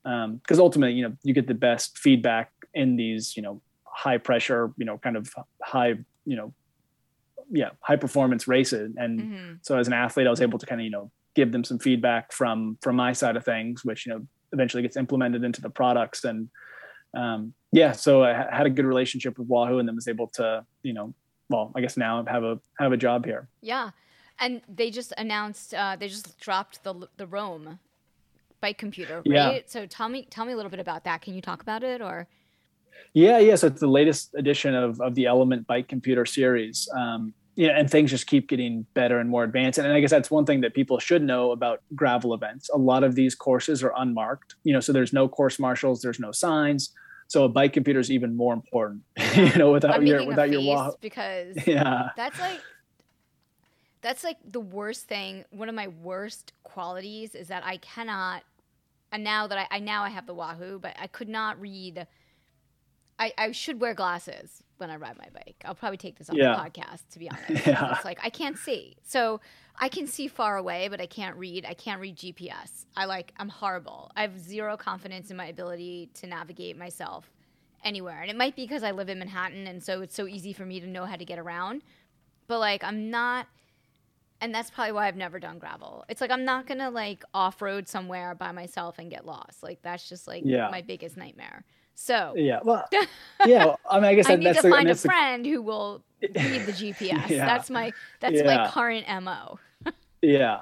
because 0.04 0.26
um, 0.26 0.60
ultimately, 0.60 0.94
you 0.94 1.08
know, 1.08 1.16
you 1.24 1.34
get 1.34 1.48
the 1.48 1.54
best 1.54 1.98
feedback 1.98 2.52
in 2.74 2.96
these, 2.96 3.36
you 3.36 3.44
know, 3.44 3.62
high 3.86 4.18
pressure, 4.18 4.74
you 4.78 4.86
know, 4.86 4.98
kind 4.98 5.18
of 5.18 5.34
high, 5.62 5.96
you 6.26 6.36
know, 6.36 6.54
yeah, 7.52 7.70
high 7.82 7.98
performance 7.98 8.48
races. 8.48 8.94
And 8.98 9.20
mm-hmm. 9.20 9.54
so 9.62 9.78
as 9.78 9.88
an 9.88 9.94
athlete, 9.94 10.28
I 10.28 10.30
was 10.30 10.42
able 10.42 10.58
to 10.58 10.66
kind 10.66 10.82
of, 10.82 10.86
you 10.86 10.92
know, 10.92 11.12
give 11.36 11.52
them 11.52 11.64
some 11.64 11.80
feedback 11.80 12.32
from 12.32 12.78
from 12.82 12.96
my 12.96 13.14
side 13.14 13.36
of 13.36 13.46
things, 13.46 13.86
which 13.86 14.06
you 14.06 14.14
know 14.14 14.26
eventually 14.54 14.84
gets 14.84 14.98
implemented 14.98 15.44
into 15.44 15.62
the 15.62 15.70
products. 15.70 16.24
And 16.24 16.50
um, 17.16 17.54
yeah, 17.72 17.92
so 17.92 18.24
I 18.24 18.34
had 18.34 18.66
a 18.66 18.70
good 18.70 18.86
relationship 18.86 19.38
with 19.38 19.48
Wahoo, 19.48 19.80
and 19.80 19.88
then 19.88 19.96
was 19.96 20.08
able 20.08 20.28
to, 20.36 20.66
you 20.84 20.94
know, 20.94 21.14
well, 21.52 21.72
I 21.76 21.82
guess 21.82 21.98
now 21.98 22.26
have 22.26 22.44
a 22.44 22.60
have 22.80 22.92
a 22.92 22.98
job 22.98 23.26
here. 23.26 23.48
Yeah, 23.62 23.92
and 24.40 24.62
they 24.68 24.90
just 24.90 25.14
announced 25.18 25.74
uh, 25.74 25.96
they 26.00 26.08
just 26.08 26.40
dropped 26.40 26.84
the 26.84 27.08
the 27.18 27.28
Roam 27.28 27.80
bike 28.62 28.78
computer, 28.78 29.18
right? 29.18 29.26
Yeah. 29.26 29.60
So 29.66 29.86
tell 29.86 30.10
me 30.10 30.28
tell 30.30 30.46
me 30.46 30.54
a 30.54 30.56
little 30.56 30.72
bit 30.72 30.80
about 30.80 31.04
that. 31.04 31.22
Can 31.22 31.34
you 31.34 31.42
talk 31.42 31.62
about 31.62 31.84
it 31.84 32.02
or? 32.02 32.28
Yeah, 33.14 33.40
yeah. 33.40 33.56
So 33.56 33.68
it's 33.68 33.82
the 33.82 33.88
latest 33.88 34.34
edition 34.36 34.74
of 34.76 35.02
of 35.02 35.16
the 35.16 35.26
ELEMNT 35.26 35.68
Bike 35.68 35.88
Computer 35.88 36.26
series. 36.26 36.88
Um, 36.96 37.34
yeah, 37.56 37.78
and 37.78 37.90
things 37.90 38.10
just 38.10 38.28
keep 38.28 38.48
getting 38.48 38.86
better 38.94 39.20
and 39.20 39.30
more 39.30 39.44
advanced. 39.44 39.78
And 39.78 39.92
I 39.92 40.00
guess 40.00 40.10
that's 40.10 40.32
one 40.32 40.46
thing 40.46 40.62
that 40.62 40.74
people 40.74 41.00
should 41.00 41.22
know 41.22 41.52
about 41.52 41.82
gravel 41.96 42.34
events. 42.34 42.70
A 42.70 42.78
lot 42.78 43.04
of 43.04 43.16
these 43.16 43.36
courses 43.36 43.84
are 43.84 43.94
unmarked, 43.98 44.56
you 44.64 44.74
know, 44.74 44.80
so 44.80 44.94
there's 44.94 45.12
no 45.12 45.28
course 45.28 45.60
marshals, 45.60 46.02
there's 46.02 46.20
no 46.20 46.32
signs. 46.32 46.94
So 47.28 47.44
a 47.44 47.50
bike 47.50 47.74
computer 47.74 48.00
is 48.00 48.10
even 48.10 48.36
more 48.36 48.54
important, 48.54 49.02
you 49.36 49.56
know, 49.56 49.72
without 49.72 49.96
I'm 49.96 50.06
your 50.06 50.26
without 50.26 50.50
your 50.50 50.62
walk. 50.62 51.02
Because 51.02 51.56
yeah, 51.68 52.10
that's 52.16 52.40
like 52.40 52.60
that's 54.02 54.24
like 54.24 54.38
the 54.46 54.60
worst 54.60 55.08
thing. 55.08 55.46
One 55.52 55.70
of 55.70 55.76
my 55.76 55.88
worst 55.88 56.54
qualities 56.64 57.36
is 57.36 57.50
that 57.50 57.66
I 57.66 57.78
cannot. 57.78 58.44
And 59.12 59.24
now 59.24 59.48
that 59.48 59.58
I, 59.58 59.76
I 59.76 59.80
now 59.80 60.04
I 60.04 60.10
have 60.10 60.26
the 60.26 60.34
Wahoo, 60.34 60.80
but 60.80 60.96
I 61.00 61.08
could 61.08 61.30
not 61.30 61.60
read. 61.60 62.08
I, 63.20 63.34
I 63.38 63.52
should 63.52 63.80
wear 63.80 63.94
glasses 63.94 64.64
when 64.78 64.90
I 64.90 64.96
ride 64.96 65.18
my 65.18 65.28
bike. 65.34 65.62
I'll 65.64 65.76
probably 65.76 65.98
take 65.98 66.18
this 66.18 66.30
off 66.30 66.36
yeah. 66.36 66.56
the 66.56 66.70
podcast 66.70 67.02
to 67.12 67.20
be 67.20 67.30
honest. 67.50 67.68
yeah. 67.68 67.96
It's 67.96 68.06
like 68.06 68.20
I 68.24 68.30
can't 68.30 68.58
see. 68.58 68.98
So 69.04 69.42
I 69.80 69.90
can 69.90 70.08
see 70.08 70.28
far 70.28 70.58
away, 70.58 70.88
but 70.88 71.00
I 71.00 71.06
can't 71.06 71.36
read. 71.38 71.66
I 71.68 71.74
can't 71.74 72.02
read 72.02 72.18
GPS. 72.18 72.86
I 72.96 73.06
like 73.06 73.34
I'm 73.38 73.50
horrible. 73.50 74.12
I 74.16 74.22
have 74.24 74.40
zero 74.40 74.78
confidence 74.78 75.30
in 75.30 75.38
my 75.38 75.46
ability 75.46 76.10
to 76.16 76.28
navigate 76.28 76.78
myself 76.78 77.30
anywhere. 77.84 78.22
And 78.22 78.30
it 78.30 78.38
might 78.38 78.56
be 78.56 78.64
because 78.64 78.84
I 78.84 78.92
live 78.92 79.10
in 79.10 79.20
Manhattan 79.20 79.68
and 79.68 79.84
so 79.84 80.02
it's 80.02 80.16
so 80.16 80.28
easy 80.28 80.54
for 80.54 80.66
me 80.66 80.80
to 80.80 80.88
know 80.88 81.06
how 81.06 81.16
to 81.16 81.26
get 81.26 81.40
around. 81.40 81.82
But 82.48 82.60
like 82.60 82.84
I'm 82.84 83.10
not 83.10 83.48
and 84.42 84.54
that's 84.54 84.72
probably 84.72 84.92
why 84.94 85.08
I've 85.08 85.16
never 85.16 85.40
done 85.40 85.60
gravel. 85.60 86.04
It's 86.10 86.20
like 86.20 86.32
I'm 86.32 86.44
not 86.44 86.66
gonna 86.66 86.90
like 86.90 87.24
off 87.34 87.62
road 87.62 87.88
somewhere 87.88 88.36
by 88.36 88.52
myself 88.52 88.98
and 88.98 89.10
get 89.10 89.26
lost. 89.26 89.62
Like 89.64 89.82
that's 89.84 90.10
just 90.10 90.28
like 90.28 90.44
yeah. 90.46 90.70
my 90.72 90.82
biggest 90.82 91.16
nightmare. 91.16 91.64
So 91.96 92.34
yeah, 92.36 92.60
well, 92.64 92.88
yeah. 93.46 93.76
I 93.90 93.96
mean, 93.98 94.06
I 94.06 94.16
guess 94.16 94.30
I 94.30 94.36
need 94.36 94.56
to 94.56 94.70
find 94.70 94.90
a 94.90 94.96
friend 94.96 95.46
the... 95.46 95.52
who 95.52 95.62
will 95.62 96.04
read 96.22 96.66
the 96.66 96.72
GPS. 96.72 97.30
yeah. 97.30 97.46
That's 97.46 97.70
my 97.70 97.94
that's 98.20 98.38
yeah. 98.38 98.44
my 98.44 98.68
current 98.70 99.06
mo. 99.24 99.60
yeah, 100.22 100.62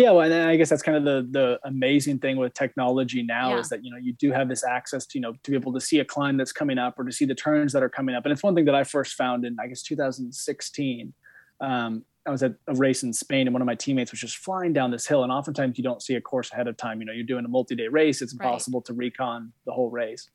yeah. 0.00 0.10
Well, 0.10 0.30
and 0.30 0.34
I 0.34 0.56
guess 0.56 0.70
that's 0.70 0.82
kind 0.82 0.96
of 0.96 1.04
the 1.04 1.26
the 1.30 1.60
amazing 1.64 2.18
thing 2.18 2.36
with 2.36 2.54
technology 2.54 3.22
now 3.22 3.50
yeah. 3.50 3.60
is 3.60 3.68
that 3.68 3.84
you 3.84 3.90
know 3.90 3.96
you 3.96 4.12
do 4.14 4.32
have 4.32 4.48
this 4.48 4.64
access 4.64 5.06
to 5.06 5.18
you 5.18 5.22
know 5.22 5.32
to 5.42 5.50
be 5.50 5.56
able 5.56 5.72
to 5.72 5.80
see 5.80 5.98
a 5.98 6.04
climb 6.04 6.36
that's 6.36 6.52
coming 6.52 6.78
up 6.78 6.98
or 6.98 7.04
to 7.04 7.12
see 7.12 7.24
the 7.24 7.34
turns 7.34 7.72
that 7.72 7.82
are 7.82 7.88
coming 7.88 8.14
up. 8.14 8.24
And 8.24 8.32
it's 8.32 8.42
one 8.42 8.54
thing 8.54 8.64
that 8.66 8.74
I 8.74 8.84
first 8.84 9.14
found 9.14 9.44
in 9.44 9.56
I 9.62 9.66
guess 9.66 9.82
2016. 9.82 11.12
Um, 11.60 12.04
I 12.26 12.30
was 12.30 12.42
at 12.42 12.54
a 12.68 12.74
race 12.74 13.02
in 13.02 13.12
Spain 13.12 13.46
and 13.46 13.54
one 13.54 13.62
of 13.62 13.66
my 13.66 13.74
teammates 13.74 14.10
was 14.10 14.20
just 14.20 14.36
flying 14.36 14.74
down 14.74 14.90
this 14.90 15.06
hill. 15.06 15.22
And 15.22 15.32
oftentimes 15.32 15.78
you 15.78 15.84
don't 15.84 16.02
see 16.02 16.14
a 16.16 16.20
course 16.20 16.52
ahead 16.52 16.68
of 16.68 16.76
time. 16.76 17.00
You 17.00 17.06
know, 17.06 17.14
you're 17.14 17.24
doing 17.24 17.46
a 17.46 17.48
multi-day 17.48 17.88
race. 17.88 18.20
It's 18.20 18.34
impossible 18.34 18.80
right. 18.80 18.86
to 18.86 18.92
recon 18.92 19.52
the 19.64 19.72
whole 19.72 19.90
race 19.90 20.28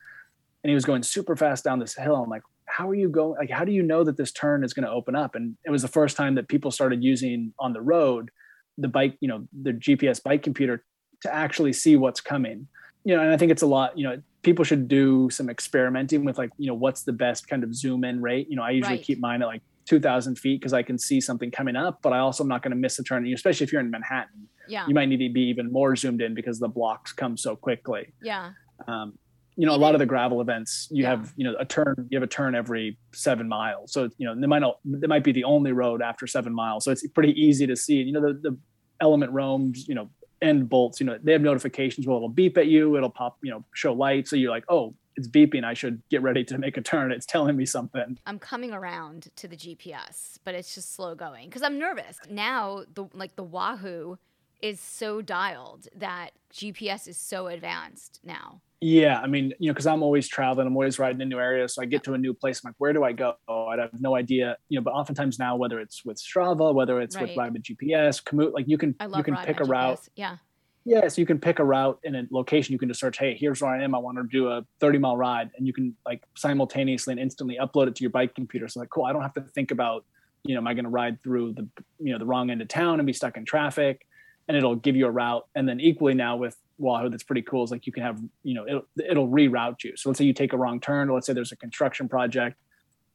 and 0.66 0.70
he 0.70 0.74
was 0.74 0.84
going 0.84 1.04
super 1.04 1.36
fast 1.36 1.62
down 1.62 1.78
this 1.78 1.94
hill. 1.94 2.16
I'm 2.16 2.28
like, 2.28 2.42
how 2.64 2.88
are 2.88 2.94
you 2.94 3.08
going? 3.08 3.38
Like, 3.38 3.50
how 3.50 3.64
do 3.64 3.70
you 3.70 3.84
know 3.84 4.02
that 4.02 4.16
this 4.16 4.32
turn 4.32 4.64
is 4.64 4.74
going 4.74 4.84
to 4.84 4.90
open 4.90 5.14
up? 5.14 5.36
And 5.36 5.56
it 5.64 5.70
was 5.70 5.82
the 5.82 5.86
first 5.86 6.16
time 6.16 6.34
that 6.34 6.48
people 6.48 6.72
started 6.72 7.04
using 7.04 7.54
on 7.60 7.72
the 7.72 7.80
road 7.80 8.32
the 8.78 8.88
bike, 8.88 9.16
you 9.20 9.28
know, 9.28 9.46
the 9.62 9.72
GPS 9.72 10.22
bike 10.22 10.42
computer 10.42 10.84
to 11.22 11.34
actually 11.34 11.72
see 11.72 11.96
what's 11.96 12.20
coming. 12.20 12.68
You 13.04 13.16
know, 13.16 13.22
and 13.22 13.32
I 13.32 13.36
think 13.36 13.52
it's 13.52 13.62
a 13.62 13.66
lot, 13.66 13.96
you 13.96 14.04
know, 14.04 14.20
people 14.42 14.64
should 14.64 14.88
do 14.88 15.30
some 15.30 15.48
experimenting 15.48 16.24
with 16.24 16.38
like, 16.38 16.50
you 16.58 16.66
know, 16.66 16.74
what's 16.74 17.02
the 17.02 17.12
best 17.12 17.48
kind 17.48 17.62
of 17.64 17.74
zoom 17.74 18.04
in 18.04 18.20
rate. 18.20 18.48
You 18.48 18.56
know, 18.56 18.62
I 18.62 18.70
usually 18.70 18.96
right. 18.96 19.04
keep 19.04 19.20
mine 19.20 19.42
at 19.42 19.46
like 19.46 19.62
2000 19.86 20.36
feet 20.38 20.60
because 20.60 20.72
I 20.72 20.82
can 20.82 20.98
see 20.98 21.20
something 21.20 21.50
coming 21.50 21.76
up, 21.76 22.00
but 22.02 22.12
I 22.12 22.18
also 22.18 22.44
am 22.44 22.48
not 22.48 22.62
going 22.62 22.72
to 22.72 22.76
miss 22.76 22.98
a 22.98 23.04
turn, 23.04 23.26
especially 23.32 23.64
if 23.64 23.72
you're 23.72 23.80
in 23.80 23.90
Manhattan. 23.90 24.48
Yeah. 24.68 24.86
You 24.88 24.94
might 24.94 25.06
need 25.08 25.18
to 25.18 25.32
be 25.32 25.42
even 25.42 25.72
more 25.72 25.94
zoomed 25.94 26.20
in 26.20 26.34
because 26.34 26.58
the 26.58 26.68
blocks 26.68 27.12
come 27.12 27.36
so 27.36 27.54
quickly. 27.54 28.12
Yeah. 28.20 28.50
Um, 28.88 29.18
you 29.56 29.66
know, 29.66 29.74
a 29.74 29.76
lot 29.76 29.94
of 29.94 29.98
the 29.98 30.06
gravel 30.06 30.40
events, 30.40 30.88
you 30.90 31.02
yeah. 31.02 31.10
have, 31.10 31.32
you 31.36 31.44
know, 31.44 31.54
a 31.58 31.64
turn, 31.64 32.06
you 32.10 32.16
have 32.16 32.22
a 32.22 32.30
turn 32.30 32.54
every 32.54 32.98
seven 33.12 33.48
miles. 33.48 33.92
So, 33.92 34.10
you 34.18 34.26
know, 34.26 34.38
they 34.38 34.46
might 34.46 34.58
not, 34.58 34.78
they 34.84 35.06
might 35.06 35.24
be 35.24 35.32
the 35.32 35.44
only 35.44 35.72
road 35.72 36.02
after 36.02 36.26
seven 36.26 36.54
miles. 36.54 36.84
So 36.84 36.90
it's 36.90 37.06
pretty 37.08 37.32
easy 37.40 37.66
to 37.66 37.74
see. 37.74 37.94
You 37.94 38.12
know, 38.12 38.20
the, 38.20 38.34
the 38.34 38.58
ELEMNT 39.02 39.32
roams, 39.32 39.88
you 39.88 39.94
know, 39.94 40.10
end 40.42 40.68
bolts, 40.68 41.00
you 41.00 41.06
know, 41.06 41.18
they 41.22 41.32
have 41.32 41.40
notifications 41.40 42.06
where 42.06 42.16
it'll 42.16 42.28
beep 42.28 42.58
at 42.58 42.66
you, 42.66 42.96
it'll 42.96 43.08
pop, 43.08 43.38
you 43.42 43.50
know, 43.50 43.64
show 43.72 43.94
light. 43.94 44.28
So 44.28 44.36
you're 44.36 44.50
like, 44.50 44.64
oh, 44.68 44.94
it's 45.16 45.28
beeping. 45.28 45.64
I 45.64 45.72
should 45.72 46.02
get 46.10 46.20
ready 46.20 46.44
to 46.44 46.58
make 46.58 46.76
a 46.76 46.82
turn. 46.82 47.10
It's 47.10 47.24
telling 47.24 47.56
me 47.56 47.64
something. 47.64 48.18
I'm 48.26 48.38
coming 48.38 48.72
around 48.72 49.28
to 49.36 49.48
the 49.48 49.56
GPS, 49.56 50.38
but 50.44 50.54
it's 50.54 50.74
just 50.74 50.94
slow 50.94 51.14
going 51.14 51.48
because 51.48 51.62
I'm 51.62 51.78
nervous. 51.78 52.18
Now, 52.28 52.84
the 52.94 53.08
like 53.14 53.34
the 53.36 53.42
Wahoo 53.42 54.18
is 54.62 54.80
so 54.80 55.22
dialed 55.22 55.88
that 55.94 56.30
GPS 56.52 57.08
is 57.08 57.16
so 57.16 57.46
advanced 57.46 58.20
now. 58.24 58.60
Yeah, 58.80 59.20
I 59.20 59.26
mean, 59.26 59.54
you 59.58 59.68
know, 59.68 59.72
because 59.72 59.86
I'm 59.86 60.02
always 60.02 60.28
traveling, 60.28 60.66
I'm 60.66 60.76
always 60.76 60.98
riding 60.98 61.20
in 61.20 61.28
new 61.28 61.38
areas. 61.38 61.74
So 61.74 61.82
I 61.82 61.86
get 61.86 62.04
to 62.04 62.14
a 62.14 62.18
new 62.18 62.34
place, 62.34 62.60
I'm 62.62 62.68
like, 62.68 62.74
where 62.78 62.92
do 62.92 63.04
I 63.04 63.12
go? 63.12 63.34
I 63.48 63.76
have 63.78 64.00
no 64.00 64.16
idea. 64.16 64.56
You 64.68 64.78
know, 64.78 64.82
but 64.82 64.92
oftentimes 64.92 65.38
now, 65.38 65.56
whether 65.56 65.80
it's 65.80 66.04
with 66.04 66.18
Strava, 66.18 66.74
whether 66.74 67.00
it's 67.00 67.16
right. 67.16 67.28
with 67.28 67.36
Ride 67.36 67.52
with 67.54 67.62
GPS, 67.62 68.22
Komoot, 68.22 68.52
like 68.52 68.68
you 68.68 68.76
can 68.76 68.94
you 69.16 69.22
can 69.22 69.36
pick 69.36 69.60
a 69.60 69.64
GPS. 69.64 69.68
route. 69.68 70.08
Yeah. 70.14 70.36
Yeah, 70.84 71.08
so 71.08 71.20
you 71.20 71.26
can 71.26 71.40
pick 71.40 71.58
a 71.58 71.64
route 71.64 71.98
in 72.04 72.14
a 72.14 72.28
location. 72.30 72.72
You 72.72 72.78
can 72.78 72.86
just 72.88 73.00
search, 73.00 73.18
hey, 73.18 73.34
here's 73.34 73.60
where 73.60 73.72
I 73.72 73.82
am. 73.82 73.92
I 73.92 73.98
want 73.98 74.18
to 74.18 74.24
do 74.30 74.48
a 74.48 74.64
30 74.78 74.98
mile 74.98 75.16
ride, 75.16 75.50
and 75.56 75.66
you 75.66 75.72
can 75.72 75.96
like 76.06 76.22
simultaneously 76.36 77.10
and 77.10 77.20
instantly 77.20 77.58
upload 77.60 77.88
it 77.88 77.96
to 77.96 78.04
your 78.04 78.10
bike 78.10 78.36
computer. 78.36 78.68
So 78.68 78.78
like, 78.78 78.90
cool, 78.90 79.04
I 79.04 79.12
don't 79.12 79.22
have 79.22 79.34
to 79.34 79.40
think 79.40 79.72
about, 79.72 80.04
you 80.44 80.54
know, 80.54 80.60
am 80.60 80.68
I 80.68 80.74
going 80.74 80.84
to 80.84 80.90
ride 80.90 81.20
through 81.24 81.54
the, 81.54 81.68
you 81.98 82.12
know, 82.12 82.20
the 82.20 82.26
wrong 82.26 82.50
end 82.50 82.62
of 82.62 82.68
town 82.68 83.00
and 83.00 83.06
be 83.06 83.12
stuck 83.12 83.36
in 83.36 83.44
traffic? 83.44 84.06
And 84.48 84.56
it'll 84.56 84.76
give 84.76 84.96
you 84.96 85.06
a 85.06 85.10
route. 85.10 85.46
And 85.54 85.68
then 85.68 85.80
equally 85.80 86.14
now 86.14 86.36
with 86.36 86.56
Wahoo 86.78 87.08
that's 87.08 87.22
pretty 87.22 87.42
cool 87.42 87.64
is 87.64 87.70
like 87.70 87.86
you 87.86 87.92
can 87.92 88.02
have, 88.02 88.20
you 88.42 88.54
know, 88.54 88.66
it'll, 88.66 88.86
it'll 89.08 89.28
reroute 89.28 89.82
you. 89.82 89.96
So 89.96 90.08
let's 90.08 90.18
say 90.18 90.24
you 90.24 90.32
take 90.32 90.52
a 90.52 90.56
wrong 90.56 90.80
turn, 90.80 91.08
or 91.08 91.14
let's 91.14 91.26
say 91.26 91.32
there's 91.32 91.52
a 91.52 91.56
construction 91.56 92.08
project, 92.08 92.56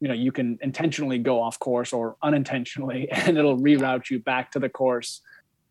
you 0.00 0.08
know, 0.08 0.14
you 0.14 0.32
can 0.32 0.58
intentionally 0.62 1.18
go 1.18 1.40
off 1.40 1.58
course 1.58 1.92
or 1.92 2.16
unintentionally, 2.22 3.08
and 3.12 3.38
it'll 3.38 3.58
reroute 3.58 4.10
you 4.10 4.18
back 4.18 4.50
to 4.52 4.58
the 4.58 4.68
course 4.68 5.20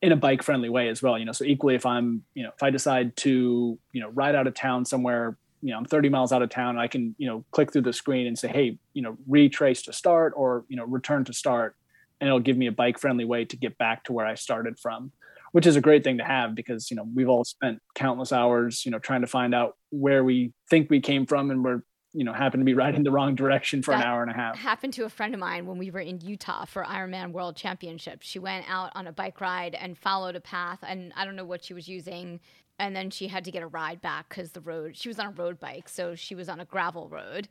in 0.02 0.12
a 0.12 0.16
bike 0.16 0.42
friendly 0.42 0.70
way 0.70 0.88
as 0.88 1.04
well. 1.04 1.18
You 1.18 1.26
know, 1.26 1.32
so 1.32 1.44
equally 1.44 1.76
if 1.76 1.86
I'm, 1.86 2.24
you 2.34 2.44
know, 2.44 2.52
if 2.56 2.64
I 2.64 2.70
decide 2.70 3.16
to, 3.18 3.78
you 3.92 4.02
know, 4.02 4.10
ride 4.10 4.36
out 4.36 4.48
of 4.48 4.54
town 4.54 4.86
somewhere, 4.86 5.38
you 5.62 5.72
know, 5.72 5.78
I'm 5.78 5.86
30 5.86 6.10
miles 6.10 6.32
out 6.32 6.42
of 6.42 6.50
town, 6.50 6.78
I 6.78 6.88
can, 6.88 7.14
you 7.20 7.28
know, 7.28 7.44
click 7.52 7.72
through 7.72 7.84
the 7.84 7.94
screen 7.94 8.26
and 8.26 8.40
say, 8.40 8.48
hey, 8.48 8.80
you 8.94 9.02
know, 9.02 9.18
retrace 9.28 9.84
to 9.84 9.94
start 9.94 10.34
or, 10.36 10.64
you 10.70 10.78
know, 10.78 10.86
return 10.86 11.26
to 11.26 11.34
start. 11.34 11.76
And 12.20 12.28
it'll 12.28 12.40
give 12.40 12.58
me 12.58 12.68
a 12.68 12.72
bike 12.72 13.00
friendly 13.00 13.26
way 13.26 13.46
to 13.46 13.58
get 13.58 13.78
back 13.78 14.06
to 14.06 14.14
where 14.14 14.26
I 14.26 14.36
started 14.36 14.80
from 14.80 15.12
which 15.52 15.66
is 15.66 15.76
a 15.76 15.82
great 15.82 16.04
thing 16.04 16.18
to 16.18 16.24
have 16.24 16.56
because 16.56 16.90
you 16.90 16.98
know 16.98 17.06
we've 17.14 17.30
all 17.30 17.44
spent 17.44 17.80
countless 17.96 18.32
hours 18.32 18.86
you 18.86 18.92
know 18.92 19.00
trying 19.00 19.22
to 19.22 19.28
find 19.28 19.54
out 19.54 19.76
where 19.90 20.24
we 20.24 20.54
think 20.70 20.90
we 20.90 21.00
came 21.00 21.26
from 21.26 21.52
and 21.52 21.64
we're 21.64 21.82
you 22.14 22.24
know 22.24 22.34
happen 22.34 22.60
to 22.60 22.66
be 22.66 22.74
riding 22.74 23.04
the 23.04 23.12
wrong 23.12 23.36
direction 23.36 23.82
for 23.82 23.92
that 23.92 24.02
an 24.02 24.08
hour 24.08 24.22
and 24.22 24.32
a 24.32 24.34
half. 24.34 24.58
happened 24.58 24.94
to 24.94 25.06
a 25.06 25.10
friend 25.10 25.34
of 25.34 25.40
mine 25.40 25.66
when 25.66 25.78
we 25.78 25.90
were 25.92 26.00
in 26.00 26.20
utah 26.22 26.66
for 26.66 26.84
ironman 26.84 27.32
world 27.32 27.56
championship. 27.56 28.20
She 28.22 28.40
went 28.40 28.66
out 28.70 28.92
on 28.96 29.08
a 29.08 29.12
bike 29.12 29.40
ride 29.40 29.76
and 29.76 29.98
followed 29.98 30.36
a 30.36 30.42
path 30.42 30.80
and 30.84 31.14
i 31.16 31.26
don't 31.26 31.36
know 31.36 31.46
what 31.46 31.64
she 31.64 31.74
was 31.74 31.88
using 31.88 32.40
and 32.80 32.96
then 32.96 33.10
she 33.12 33.28
had 33.28 33.46
to 33.46 33.52
get 33.52 33.64
a 33.64 33.68
ride 33.68 34.02
back 34.02 34.30
because 34.30 34.52
the 34.52 34.62
road 34.62 34.98
she 34.98 35.08
was 35.08 35.20
on 35.20 35.28
a 35.28 35.32
road 35.32 35.60
bike 35.60 35.88
so 35.88 36.16
she 36.16 36.36
was 36.36 36.50
on 36.50 36.60
a 36.60 36.66
gravel 36.66 37.08
road 37.08 37.48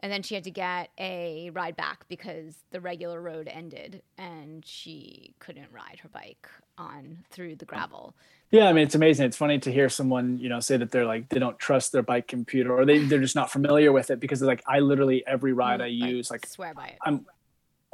and 0.00 0.10
then 0.10 0.22
she 0.22 0.34
had 0.34 0.44
to 0.44 0.50
get 0.50 0.90
a 0.98 1.50
ride 1.50 1.76
back 1.76 2.06
because 2.08 2.64
the 2.72 2.80
regular 2.80 3.20
road 3.20 3.48
ended 3.48 4.02
and 4.18 4.64
she 4.66 5.34
couldn't 5.38 5.70
ride 5.70 6.00
her 6.02 6.08
bike 6.08 6.48
on 6.82 7.24
through 7.30 7.56
the 7.56 7.64
gravel. 7.64 8.14
Yeah, 8.50 8.68
I 8.68 8.72
mean 8.72 8.84
it's 8.84 8.94
amazing. 8.94 9.26
It's 9.26 9.36
funny 9.36 9.58
to 9.60 9.72
hear 9.72 9.88
someone, 9.88 10.38
you 10.38 10.48
know, 10.48 10.60
say 10.60 10.76
that 10.76 10.90
they're 10.90 11.06
like 11.06 11.28
they 11.30 11.38
don't 11.38 11.58
trust 11.58 11.92
their 11.92 12.02
bike 12.02 12.28
computer 12.28 12.76
or 12.76 12.84
they 12.84 12.98
they're 12.98 13.20
just 13.20 13.36
not 13.36 13.50
familiar 13.50 13.92
with 13.92 14.10
it 14.10 14.20
because 14.20 14.42
like 14.42 14.62
I 14.66 14.80
literally 14.80 15.26
every 15.26 15.52
ride 15.52 15.80
mm, 15.80 15.84
I 15.84 15.86
use 15.86 16.30
like 16.30 16.46
swear 16.46 16.74
by 16.74 16.88
it. 16.88 16.98
I'm 17.02 17.26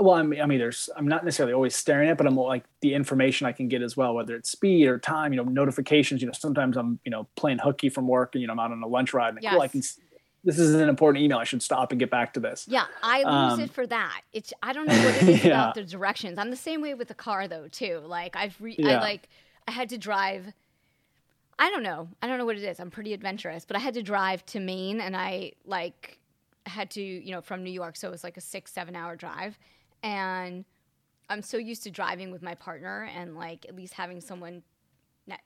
well, 0.01 0.15
I'm, 0.15 0.33
I 0.41 0.47
mean, 0.47 0.61
there's, 0.61 0.89
I'm 0.97 1.09
not 1.09 1.25
necessarily 1.25 1.53
always 1.53 1.75
staring 1.75 2.09
at, 2.09 2.13
it, 2.13 2.19
but 2.19 2.27
I'm 2.27 2.37
like 2.37 2.65
the 2.83 2.95
information 2.95 3.49
I 3.49 3.53
can 3.53 3.67
get 3.67 3.83
as 3.83 3.97
well, 3.97 4.15
whether 4.15 4.37
it's 4.37 4.49
speed 4.49 4.87
or 4.87 4.97
time, 4.97 5.33
you 5.33 5.43
know, 5.43 5.49
notifications, 5.49 6.23
you 6.23 6.29
know, 6.29 6.33
sometimes 6.33 6.77
I'm, 6.77 7.01
you 7.05 7.11
know, 7.11 7.27
playing 7.35 7.59
hooky 7.59 7.89
from 7.89 8.07
work 8.07 8.35
and, 8.35 8.41
you 8.41 8.47
know, 8.47 8.53
I'm 8.53 8.61
out 8.61 8.71
on 8.71 8.81
a 8.81 8.87
lunch 8.87 9.13
ride 9.13 9.35
and 9.35 9.43
yes. 9.43 9.53
cool, 9.53 9.61
I 9.61 9.69
can 9.69 9.83
this 10.45 10.59
is 10.59 10.75
an 10.75 10.89
important 10.89 11.23
email. 11.23 11.39
I 11.39 11.45
should 11.45 11.63
stop 11.63 11.93
and 11.93 11.99
get 11.99 12.11
back 12.11 12.35
to 12.35 12.41
this. 12.41 12.67
Yeah, 12.69 12.87
I 13.03 13.19
lose 13.19 13.55
um, 13.55 13.61
it 13.61 13.73
for 13.73 13.87
that. 13.87 14.23
It's 14.33 14.53
I 14.63 14.73
don't 14.73 14.87
know 14.87 15.05
what 15.05 15.23
it 15.23 15.29
is 15.29 15.45
yeah. 15.45 15.51
about 15.51 15.75
the 15.75 15.85
directions. 15.85 16.39
I'm 16.39 16.51
the 16.51 16.57
same 16.57 16.81
way 16.81 16.95
with 16.95 17.09
the 17.09 17.15
car 17.15 17.49
though 17.49 17.69
too. 17.69 18.01
Like 18.05 18.37
I've 18.37 18.57
re- 18.61 18.77
yeah. 18.79 18.99
I 18.99 19.01
like 19.01 19.29
I 19.67 19.73
had 19.73 19.89
to 19.91 19.99
drive. 19.99 20.53
I 21.59 21.71
don't 21.71 21.83
know. 21.83 22.09
I 22.23 22.29
don't 22.29 22.39
know 22.39 22.45
what 22.45 22.57
it 22.57 22.63
is. 22.63 22.79
I'm 22.79 22.91
pretty 22.91 23.13
adventurous, 23.13 23.65
but 23.65 23.77
I 23.77 23.81
had 23.81 23.95
to 23.95 24.03
drive 24.03 24.47
to 24.47 24.61
Maine 24.61 25.01
and 25.01 25.17
I 25.17 25.53
like 25.65 26.19
had 26.67 26.91
to, 26.93 27.03
you 27.03 27.33
know, 27.33 27.41
from 27.41 27.65
New 27.65 27.73
York. 27.73 27.97
So 27.97 28.07
it 28.07 28.11
was 28.13 28.23
like 28.23 28.37
a 28.37 28.41
six, 28.41 28.73
seven 28.73 28.95
hour 28.95 29.17
drive. 29.17 29.59
And 30.03 30.65
I'm 31.29 31.43
so 31.43 31.59
used 31.59 31.83
to 31.83 31.91
driving 31.91 32.31
with 32.31 32.43
my 32.43 32.55
partner 32.55 33.11
and 33.15 33.35
like 33.35 33.67
at 33.69 33.75
least 33.75 33.95
having 33.95 34.21
someone 34.21 34.63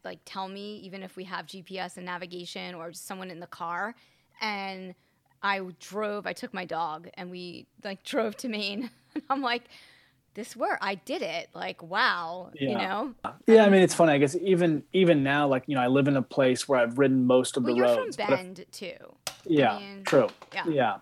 like 0.05 0.21
tell 0.25 0.49
me, 0.49 0.77
even 0.85 1.03
if 1.03 1.17
we 1.17 1.25
have 1.25 1.47
GPS 1.47 1.97
and 1.97 2.07
navigation 2.07 2.75
or 2.75 2.91
just 2.91 3.07
someone 3.07 3.31
in 3.31 3.41
the 3.41 3.47
car. 3.47 3.95
And 4.43 4.95
I 5.43 5.61
drove, 5.81 6.27
I 6.27 6.35
took 6.35 6.53
my 6.53 6.67
dog 6.67 7.09
and 7.15 7.31
we 7.31 7.67
like 7.83 8.03
drove 8.05 8.37
to 8.39 8.49
Maine. 8.49 8.91
I'm 9.31 9.41
like, 9.41 9.63
this 10.35 10.57
worked. 10.57 10.83
I 10.83 10.97
did 10.97 11.23
it. 11.23 11.51
Like, 11.55 11.83
wow, 11.83 12.51
yeah. 12.55 12.69
you 12.69 12.79
know? 12.79 13.15
Yeah. 13.47 13.65
I 13.65 13.71
mean, 13.71 13.83
it's 13.83 13.95
funny. 13.95 14.13
I 14.13 14.19
guess 14.19 14.35
even, 14.37 14.83
even 14.93 15.23
now, 15.23 15.47
like, 15.47 15.65
you 15.67 15.75
know, 15.75 15.83
I 15.83 15.89
live 15.89 16.09
in 16.09 16.17
a 16.17 16.23
place 16.23 16.69
where 16.69 16.81
I've 16.81 16.99
ridden 16.99 17.27
most 17.27 17.57
of 17.57 17.65
well, 17.65 17.75
the 17.75 17.79
you're 17.79 17.87
roads. 17.87 18.17
from 18.17 18.29
Bend 18.29 18.59
if, 18.59 18.71
too. 18.71 18.97
Yeah. 19.45 19.75
I 19.75 19.79
mean, 19.81 20.05
true. 20.05 20.29
Yeah. 20.55 20.69
Yeah. 20.69 20.97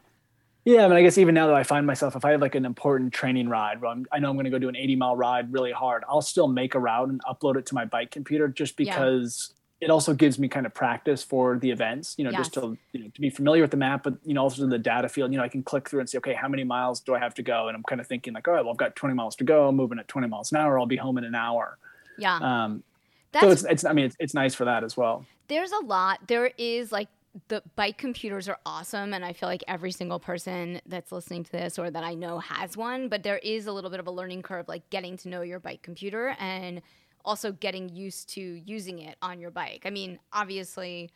Yeah, 0.65 0.85
I 0.85 0.89
mean, 0.89 0.99
I 0.99 1.03
guess 1.03 1.17
even 1.17 1.35
now 1.35 1.47
that 1.47 1.57
I 1.57 1.63
find 1.63 1.87
myself, 1.87 2.17
if 2.17 2.25
I 2.25 2.33
have 2.33 2.43
like 2.43 2.55
an 2.55 2.67
important 2.67 3.15
training 3.15 3.49
ride, 3.49 3.81
where 3.81 3.91
I'm, 3.91 4.05
i 4.13 4.19
know 4.19 4.29
I'm 4.29 4.37
going 4.37 4.45
to 4.45 4.51
go 4.51 4.59
do 4.59 4.69
an 4.69 4.77
80 4.77 4.97
mile 4.97 5.17
ride 5.17 5.53
really 5.53 5.73
hard, 5.73 6.05
I'll 6.09 6.21
still 6.21 6.49
make 6.49 6.75
a 6.75 6.79
route 6.79 7.09
and 7.09 7.21
upload 7.25 7.57
it 7.57 7.67
to 7.67 7.75
my 7.75 7.87
bike 7.87 8.11
computer 8.11 8.47
just 8.47 8.77
because 8.77 9.49
yeah. 9.51 9.60
It 9.81 9.91
also 9.91 10.13
gives 10.13 10.39
me 10.39 10.47
kind 10.47 10.67
of 10.67 10.75
practice 10.75 11.23
for 11.23 11.59
the 11.59 11.71
events, 11.71 12.15
you 12.19 12.25
know, 12.25 12.31
yes. 12.31 12.41
just 12.41 12.55
to, 12.55 12.77
you 12.93 13.01
know, 13.01 13.09
to 13.15 13.21
be 13.21 13.31
familiar 13.31 13.63
with 13.63 13.71
the 13.71 13.79
map, 13.79 14.03
but, 14.03 14.15
you 14.25 14.35
know, 14.35 14.43
also 14.43 14.67
the 14.67 14.79
data 14.79 15.09
field, 15.09 15.33
you 15.33 15.39
know, 15.39 15.45
I 15.45 15.49
can 15.49 15.63
click 15.63 15.89
through 15.89 16.01
and 16.01 16.09
say, 16.09 16.19
okay, 16.19 16.35
how 16.35 16.49
many 16.49 16.65
miles 16.65 17.01
do 17.01 17.15
I 17.15 17.19
have 17.19 17.35
to 17.35 17.43
go? 17.43 17.69
And 17.69 17.77
I'm 17.77 17.83
kind 17.85 18.01
of 18.01 18.07
thinking 18.07 18.35
like, 18.35 18.47
all 18.47 18.55
right, 18.55 18.63
well, 18.63 18.73
I've 18.73 18.79
got 18.79 18.95
20 18.95 19.15
miles 19.15 19.37
to 19.37 19.45
go, 19.45 19.69
I'm 19.69 19.77
moving 19.77 19.99
at 19.99 20.07
20 20.07 20.29
miles 20.29 20.53
an 20.53 20.59
hour, 20.59 20.79
I'll 20.79 20.87
be 20.87 20.97
home 20.97 21.17
in 21.17 21.25
an 21.25 21.35
hour. 21.35 21.79
Yeah. 22.19 22.37
Um, 22.37 22.83
That's, 23.33 23.45
so 23.45 23.51
it's, 23.51 23.65
it's, 23.65 23.85
I 23.87 23.95
mean, 23.95 24.07
it's, 24.07 24.17
it's 24.19 24.35
nice 24.35 24.55
for 24.55 24.67
that 24.67 24.85
as 24.85 24.99
well. 24.99 25.25
There's 25.49 25.73
a 25.73 25.83
lot. 25.85 26.21
There 26.27 26.51
is 26.59 26.93
like 26.93 27.09
the 27.49 27.63
bike 27.77 27.97
computers 27.97 28.49
are 28.49 28.59
awesome 28.67 29.15
and 29.15 29.25
i 29.25 29.33
feel 29.33 29.49
like 29.49 29.63
every 29.69 29.93
single 29.93 30.19
person 30.19 30.81
that's 30.87 31.13
listening 31.13 31.45
to 31.45 31.53
this 31.53 31.79
or 31.79 31.89
that 31.89 32.03
i 32.03 32.13
know 32.13 32.41
has 32.41 32.77
one 32.77 33.09
but 33.09 33.23
there 33.23 33.39
is 33.39 33.69
a 33.69 33.73
little 33.73 33.89
bit 33.89 34.01
of 34.01 34.09
a 34.09 34.11
learning 34.11 34.43
curve 34.43 34.67
like 34.67 34.89
getting 34.91 35.17
to 35.17 35.29
know 35.29 35.43
your 35.43 35.61
bike 35.61 35.81
computer 35.81 36.35
and 36.41 36.83
also 37.25 37.53
getting 37.53 37.89
used 37.89 38.29
to 38.29 38.41
using 38.41 38.99
it 38.99 39.17
on 39.23 39.41
your 39.41 39.51
bike 39.51 39.83
i 39.85 39.91
mean 39.91 40.19
obviously 40.33 41.11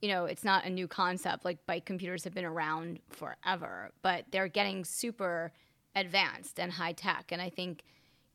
you 0.00 0.08
know 0.08 0.24
it's 0.24 0.44
not 0.44 0.64
a 0.64 0.70
new 0.70 0.88
concept 0.88 1.44
like 1.44 1.64
bike 1.66 1.84
computers 1.84 2.24
have 2.24 2.34
been 2.34 2.44
around 2.44 2.98
forever 3.10 3.90
but 4.02 4.24
they're 4.30 4.48
getting 4.48 4.84
super 4.84 5.52
advanced 5.94 6.58
and 6.58 6.72
high 6.72 6.92
tech 6.92 7.30
and 7.32 7.42
i 7.42 7.50
think 7.50 7.82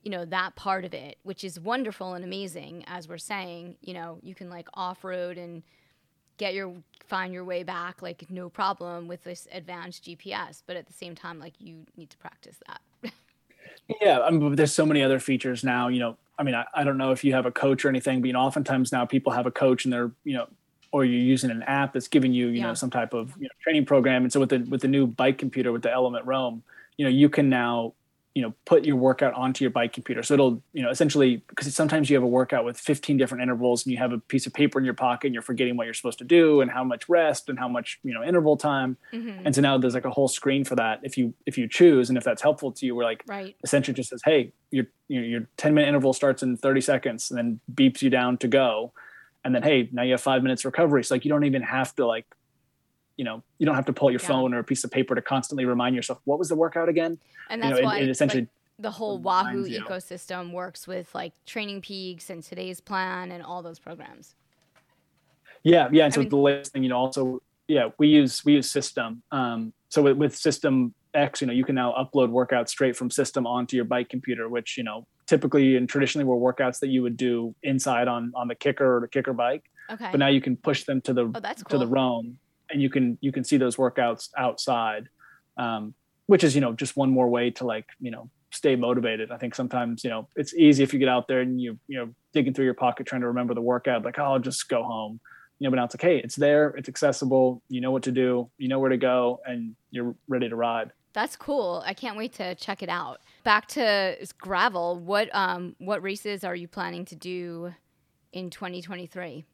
you 0.04 0.12
know 0.12 0.26
that 0.26 0.56
part 0.56 0.86
of 0.86 0.94
it 0.94 1.18
which 1.24 1.44
is 1.44 1.60
wonderful 1.60 2.14
and 2.14 2.24
amazing 2.24 2.84
as 2.88 3.08
we're 3.08 3.18
saying 3.18 3.76
you 3.82 3.94
know 3.94 4.20
you 4.22 4.36
can 4.36 4.50
like 4.50 4.68
off-road 4.74 5.38
and 5.38 5.64
get 6.38 6.54
your 6.54 6.74
find 7.06 7.34
your 7.34 7.44
way 7.44 7.64
back 7.64 8.02
like 8.02 8.30
no 8.30 8.50
problem 8.50 9.08
with 9.08 9.24
this 9.24 9.48
advanced 9.52 10.04
GPS. 10.06 10.62
But 10.66 10.76
at 10.76 10.88
the 10.88 10.94
same 10.94 11.16
time, 11.16 11.40
like 11.40 11.54
you 11.60 11.86
need 11.96 12.10
to 12.10 12.18
practice 12.18 12.58
that. 12.68 13.12
yeah, 14.02 14.20
I 14.22 14.32
mean, 14.32 14.56
there's 14.56 14.74
so 14.74 14.86
many 14.86 15.02
other 15.02 15.20
features 15.20 15.64
now. 15.64 15.88
You 15.88 16.00
know, 16.00 16.18
I 16.38 16.44
mean, 16.44 16.56
I, 16.56 16.66
I 16.74 16.84
don't 16.84 16.98
know 16.98 17.12
if 17.12 17.24
you 17.24 17.34
have 17.34 17.46
a 17.46 17.52
coach 17.52 17.86
or 17.86 17.90
anything, 17.90 18.22
but 18.22 18.28
you 18.28 18.34
know, 18.34 18.40
oftentimes 18.40 18.92
now 18.92 19.06
people 19.06 19.32
have 19.32 19.46
a 19.46 19.52
coach 19.52 19.86
and 19.86 19.94
they're 19.94 20.12
you 20.24 20.34
know 20.34 20.48
or 20.96 21.04
you're 21.04 21.20
using 21.20 21.52
an 21.52 21.62
app 21.64 21.92
that's 21.92 22.08
giving 22.08 22.34
you 22.34 22.48
you 22.48 22.60
yeah. 22.60 22.68
know 22.68 22.74
some 22.74 22.90
type 22.90 23.14
of 23.14 23.34
you 23.38 23.44
know, 23.44 23.50
training 23.62 23.86
program 23.86 24.24
and 24.24 24.32
so 24.32 24.40
with 24.40 24.50
the 24.50 24.60
with 24.70 24.80
the 24.80 24.88
new 24.88 25.06
bike 25.06 25.38
computer 25.38 25.74
with 25.74 25.82
the 25.82 25.90
ELEMNT 25.90 26.26
ROAM 26.26 26.64
you 26.96 27.04
know 27.04 27.12
you 27.12 27.28
can 27.28 27.50
now 27.50 27.94
you 28.36 28.42
know 28.42 28.54
put 28.66 28.84
your 28.84 28.98
workout 28.98 29.34
onto 29.34 29.64
your 29.64 29.72
bike 29.72 29.94
computer. 29.94 30.22
So 30.22 30.34
it'll 30.34 30.62
you 30.74 30.84
know 30.84 30.90
essentially 30.90 31.38
because 31.48 31.74
sometimes 31.74 32.10
you 32.10 32.18
have 32.18 32.24
a 32.24 32.28
workout 32.28 32.66
with 32.66 32.78
15 32.78 33.16
different 33.16 33.42
intervals 33.42 33.86
and 33.86 33.94
you 33.94 33.98
have 33.98 34.12
a 34.12 34.20
piece 34.20 34.46
of 34.46 34.54
paper 34.54 34.78
in 34.78 34.84
your 34.84 34.94
pocket 34.94 35.28
and 35.28 35.34
you're 35.34 35.42
forgetting 35.42 35.78
what 35.78 35.86
you're 35.86 35.94
supposed 35.94 36.20
to 36.20 36.26
do 36.26 36.60
and 36.60 36.70
how 36.70 36.84
much 36.84 37.08
rest 37.08 37.48
and 37.48 37.58
how 37.58 37.70
much 37.70 37.98
you 38.04 38.14
know 38.14 38.22
interval 38.22 38.58
time. 38.58 38.98
Mm-hmm. 39.14 39.46
and 39.46 39.56
so 39.56 39.62
now 39.62 39.78
there's 39.78 39.94
like 39.94 40.06
a 40.06 40.12
whole 40.12 40.28
screen 40.28 40.66
for 40.66 40.76
that 40.76 41.00
if 41.02 41.18
you 41.18 41.34
if 41.46 41.58
you 41.58 41.68
choose. 41.68 42.10
And 42.10 42.18
if 42.18 42.26
that's 42.26 42.42
helpful 42.42 42.74
to 42.74 42.86
you 42.86 42.94
we're 42.94 43.06
like 43.06 43.24
right. 43.26 43.56
essentially 43.64 43.96
just 43.96 44.10
says 44.10 44.22
hey 44.26 44.52
your 44.70 44.86
your 45.08 45.48
10 45.56 45.74
minute 45.74 45.88
interval 45.88 46.12
starts 46.12 46.44
in 46.44 46.58
30 46.58 46.82
seconds 46.82 47.32
and 47.32 47.38
then 47.38 47.60
beeps 47.74 48.02
you 48.02 48.10
down 48.10 48.38
to 48.40 48.50
go. 48.50 48.92
And 49.46 49.56
then 49.56 49.64
hey 49.64 49.88
now 49.94 50.04
you 50.04 50.12
have 50.12 50.22
five 50.22 50.44
minutes 50.44 50.66
recovery. 50.66 51.06
So 51.06 51.16
like 51.16 51.24
you 51.24 51.30
don't 51.30 51.46
even 51.46 51.62
have 51.62 51.96
to 51.96 52.06
like 52.06 52.26
you 53.18 53.26
know 53.26 53.44
you 53.58 53.66
don't 53.66 53.76
have 53.76 53.86
to 53.86 53.94
pull 53.94 54.12
your 54.12 54.20
yeah. 54.22 54.28
phone 54.28 54.54
or 54.54 54.60
a 54.60 54.64
piece 54.64 54.84
of 54.84 54.92
paper 54.92 55.16
to 55.16 55.22
constantly 55.22 55.66
remind 55.66 55.96
yourself 55.96 56.20
what 56.26 56.40
was 56.40 56.50
the 56.50 56.56
workout 56.56 56.90
again 56.90 57.18
and 57.50 57.62
that's 57.62 57.78
you 57.78 57.82
know, 57.82 57.88
why 57.88 58.00
it, 58.00 58.04
it 58.04 58.10
essentially 58.10 58.42
like, 58.42 58.50
the 58.80 58.92
whole 58.92 59.18
wahoo 59.18 59.66
you. 59.66 59.82
ecosystem 59.82 60.52
works 60.52 60.88
with 60.88 61.14
like 61.16 61.34
TrainingPeaks 61.48 62.30
and 62.30 62.44
today's 62.44 62.82
plan 62.82 63.32
and 63.32 63.44
all 63.44 63.62
those 63.62 63.80
programs 63.80 64.36
yeah 65.64 65.88
yeah 65.92 66.06
and 66.06 66.14
so 66.14 66.22
mean, 66.22 66.30
the 66.30 66.38
latest 66.38 66.74
thing 66.74 66.84
you 66.84 66.90
know 66.90 66.98
also 66.98 67.42
yeah 67.68 67.90
we 67.98 68.08
use 68.08 68.44
we 68.46 68.54
use 68.54 68.72
SYSTM 68.72 69.22
um, 69.32 69.74
so 69.90 70.02
with, 70.02 70.18
with 70.18 70.36
SYSTM 70.36 70.92
x 71.14 71.40
you 71.40 71.48
know 71.48 71.54
you 71.54 71.64
can 71.64 71.76
now 71.76 71.94
upload 71.94 72.30
workouts 72.30 72.70
straight 72.70 72.96
from 72.96 73.10
SYSTM 73.10 73.46
onto 73.46 73.76
your 73.76 73.86
bike 73.86 74.10
computer 74.10 74.50
which 74.50 74.78
you 74.78 74.84
know 74.84 75.08
typically 75.26 75.78
and 75.78 75.88
traditionally 75.88 76.26
were 76.26 76.36
workouts 76.36 76.80
that 76.80 76.90
you 76.90 77.02
would 77.02 77.16
do 77.18 77.56
inside 77.64 78.08
on 78.08 78.34
on 78.36 78.48
the 78.48 78.56
KICKR 78.56 78.82
or 78.82 79.00
the 79.00 79.08
KICKR 79.08 79.36
bike 79.36 79.64
okay 79.90 80.10
but 80.12 80.20
now 80.20 80.28
you 80.28 80.42
can 80.42 80.58
push 80.58 80.84
them 80.84 81.00
to 81.02 81.14
the 81.14 81.32
oh, 81.34 81.40
that's 81.40 81.64
cool. 81.64 81.80
to 81.80 81.86
the 81.86 81.90
roam 81.90 82.38
and 82.70 82.82
you 82.82 82.90
can 82.90 83.18
you 83.22 83.32
can 83.32 83.44
see 83.44 83.58
those 83.58 83.76
workouts 83.76 84.30
outside 84.38 85.08
um, 85.58 85.94
which 86.28 86.44
is 86.44 86.56
you 86.56 86.62
know 86.62 86.74
just 86.74 86.98
one 86.98 87.10
more 87.10 87.30
way 87.30 87.52
to 87.52 87.66
like 87.66 87.86
you 88.00 88.12
know 88.12 88.30
stay 88.52 88.76
motivated. 88.76 89.32
I 89.32 89.38
think 89.38 89.54
sometimes 89.56 90.04
you 90.04 90.10
know 90.10 90.28
it's 90.36 90.54
easy 90.54 90.84
if 90.84 90.94
you 90.94 91.00
get 91.00 91.10
out 91.10 91.28
there 91.28 91.42
and 91.42 91.60
you 91.60 91.78
you 91.88 91.98
know 91.98 92.14
digging 92.34 92.54
through 92.54 92.66
your 92.66 92.74
pocket 92.74 93.06
trying 93.08 93.22
to 93.22 93.28
remember 93.28 93.54
the 93.54 93.62
workout 93.62 94.04
like 94.04 94.20
oh 94.20 94.24
i'll 94.24 94.40
just 94.40 94.68
go 94.70 94.84
home. 94.84 95.20
You 95.60 95.66
know 95.66 95.72
but 95.72 95.78
now 95.78 95.86
it's 95.86 95.96
like 95.96 96.02
hey 96.02 96.18
it's 96.18 96.36
there 96.36 96.70
it's 96.70 96.90
accessible 96.90 97.62
you 97.70 97.80
know 97.80 97.92
what 97.92 98.04
to 98.04 98.12
do 98.12 98.50
you 98.58 98.68
know 98.68 98.80
where 98.80 98.90
to 98.90 98.98
go 98.98 99.40
and 99.46 99.76
you're 99.92 100.16
ready 100.28 100.50
to 100.50 100.56
ride. 100.56 100.92
That's 101.14 101.38
cool. 101.38 101.82
I 101.86 101.94
can't 101.94 102.18
wait 102.18 102.34
to 102.34 102.56
check 102.56 102.84
it 102.84 102.90
out. 102.90 103.22
Back 103.46 103.70
to 103.70 104.18
gravel 104.38 105.00
what 105.00 105.34
um 105.34 105.76
what 105.80 106.02
races 106.02 106.44
are 106.44 106.56
you 106.56 106.68
planning 106.68 107.06
to 107.06 107.16
do 107.16 107.74
in 108.34 108.50
2023 108.50 109.46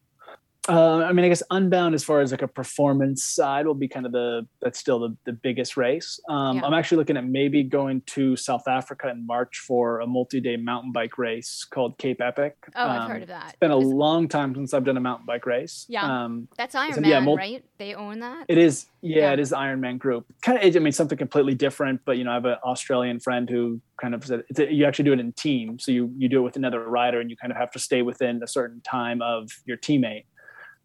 uh, 0.70 0.98
I 0.98 1.12
mean, 1.12 1.26
I 1.26 1.30
guess 1.30 1.42
Unbound, 1.50 1.96
as 1.96 2.04
far 2.04 2.22
as 2.22 2.30
like 2.30 2.44
a 2.44 2.48
performance 2.48 3.24
side, 3.24 3.66
will 3.66 3.74
be 3.74 3.88
kind 3.88 4.06
of 4.06 4.12
the 4.12 4.48
that's 4.62 4.78
still 4.78 5.00
the, 5.00 5.18
the 5.26 5.34
biggest 5.34 5.76
race. 5.76 6.20
Um, 6.30 6.58
yeah. 6.58 6.66
I'm 6.66 6.74
actually 6.74 6.98
looking 6.98 7.18
at 7.18 7.26
maybe 7.26 7.64
going 7.64 8.02
to 8.08 8.36
South 8.36 8.68
Africa 8.68 9.10
in 9.10 9.26
March 9.26 9.58
for 9.58 10.02
a 10.02 10.08
multi-day 10.08 10.58
mountain 10.58 10.92
bike 10.92 11.18
race 11.18 11.66
called 11.68 11.98
Cape 11.98 12.22
Epic. 12.22 12.56
Oh, 12.76 12.84
um, 12.84 12.90
I've 12.92 13.10
heard 13.10 13.22
of 13.24 13.30
that. 13.30 13.50
It's 13.50 13.60
been 13.60 13.72
a 13.72 13.76
long 13.76 14.28
time 14.28 14.54
since 14.54 14.72
I've 14.76 14.84
done 14.84 14.98
a 14.98 15.02
mountain 15.02 15.26
bike 15.26 15.48
race. 15.48 15.88
Yeah, 15.90 16.26
um, 16.26 16.48
that's 16.56 16.76
Ironman, 16.76 17.08
yeah, 17.08 17.26
right? 17.36 17.66
They 17.80 17.96
own 17.96 18.20
that. 18.20 18.46
It 18.48 18.60
is. 18.60 18.86
Yeah, 19.02 19.18
yeah. 19.18 19.34
it 19.34 19.40
is 19.40 19.52
Ironman 19.52 19.98
group. 19.98 20.28
Kind 20.44 20.60
of, 20.60 20.76
I 20.76 20.80
mean, 20.80 20.94
something 20.94 21.18
completely 21.18 21.56
different. 21.56 22.02
But 22.06 22.18
you 22.18 22.24
know, 22.24 22.32
I 22.32 22.36
have 22.36 22.46
an 22.46 22.58
Australian 22.64 23.20
friend 23.20 23.50
who 23.50 23.82
kind 24.00 24.14
of 24.14 24.24
said 24.24 24.44
a, 24.60 24.72
you 24.72 24.86
actually 24.86 25.06
do 25.06 25.14
it 25.14 25.20
in 25.20 25.34
team. 25.34 25.80
So 25.80 25.92
you 25.92 26.14
you 26.16 26.30
do 26.30 26.38
it 26.38 26.44
with 26.44 26.56
another 26.56 26.88
rider, 26.88 27.20
and 27.20 27.32
you 27.32 27.36
kind 27.36 27.52
of 27.52 27.58
have 27.58 27.72
to 27.72 27.80
stay 27.80 28.04
within 28.04 28.44
a 28.44 28.48
certain 28.48 28.80
time 28.82 29.24
of 29.24 29.50
your 29.66 29.78
teammate. 29.78 30.26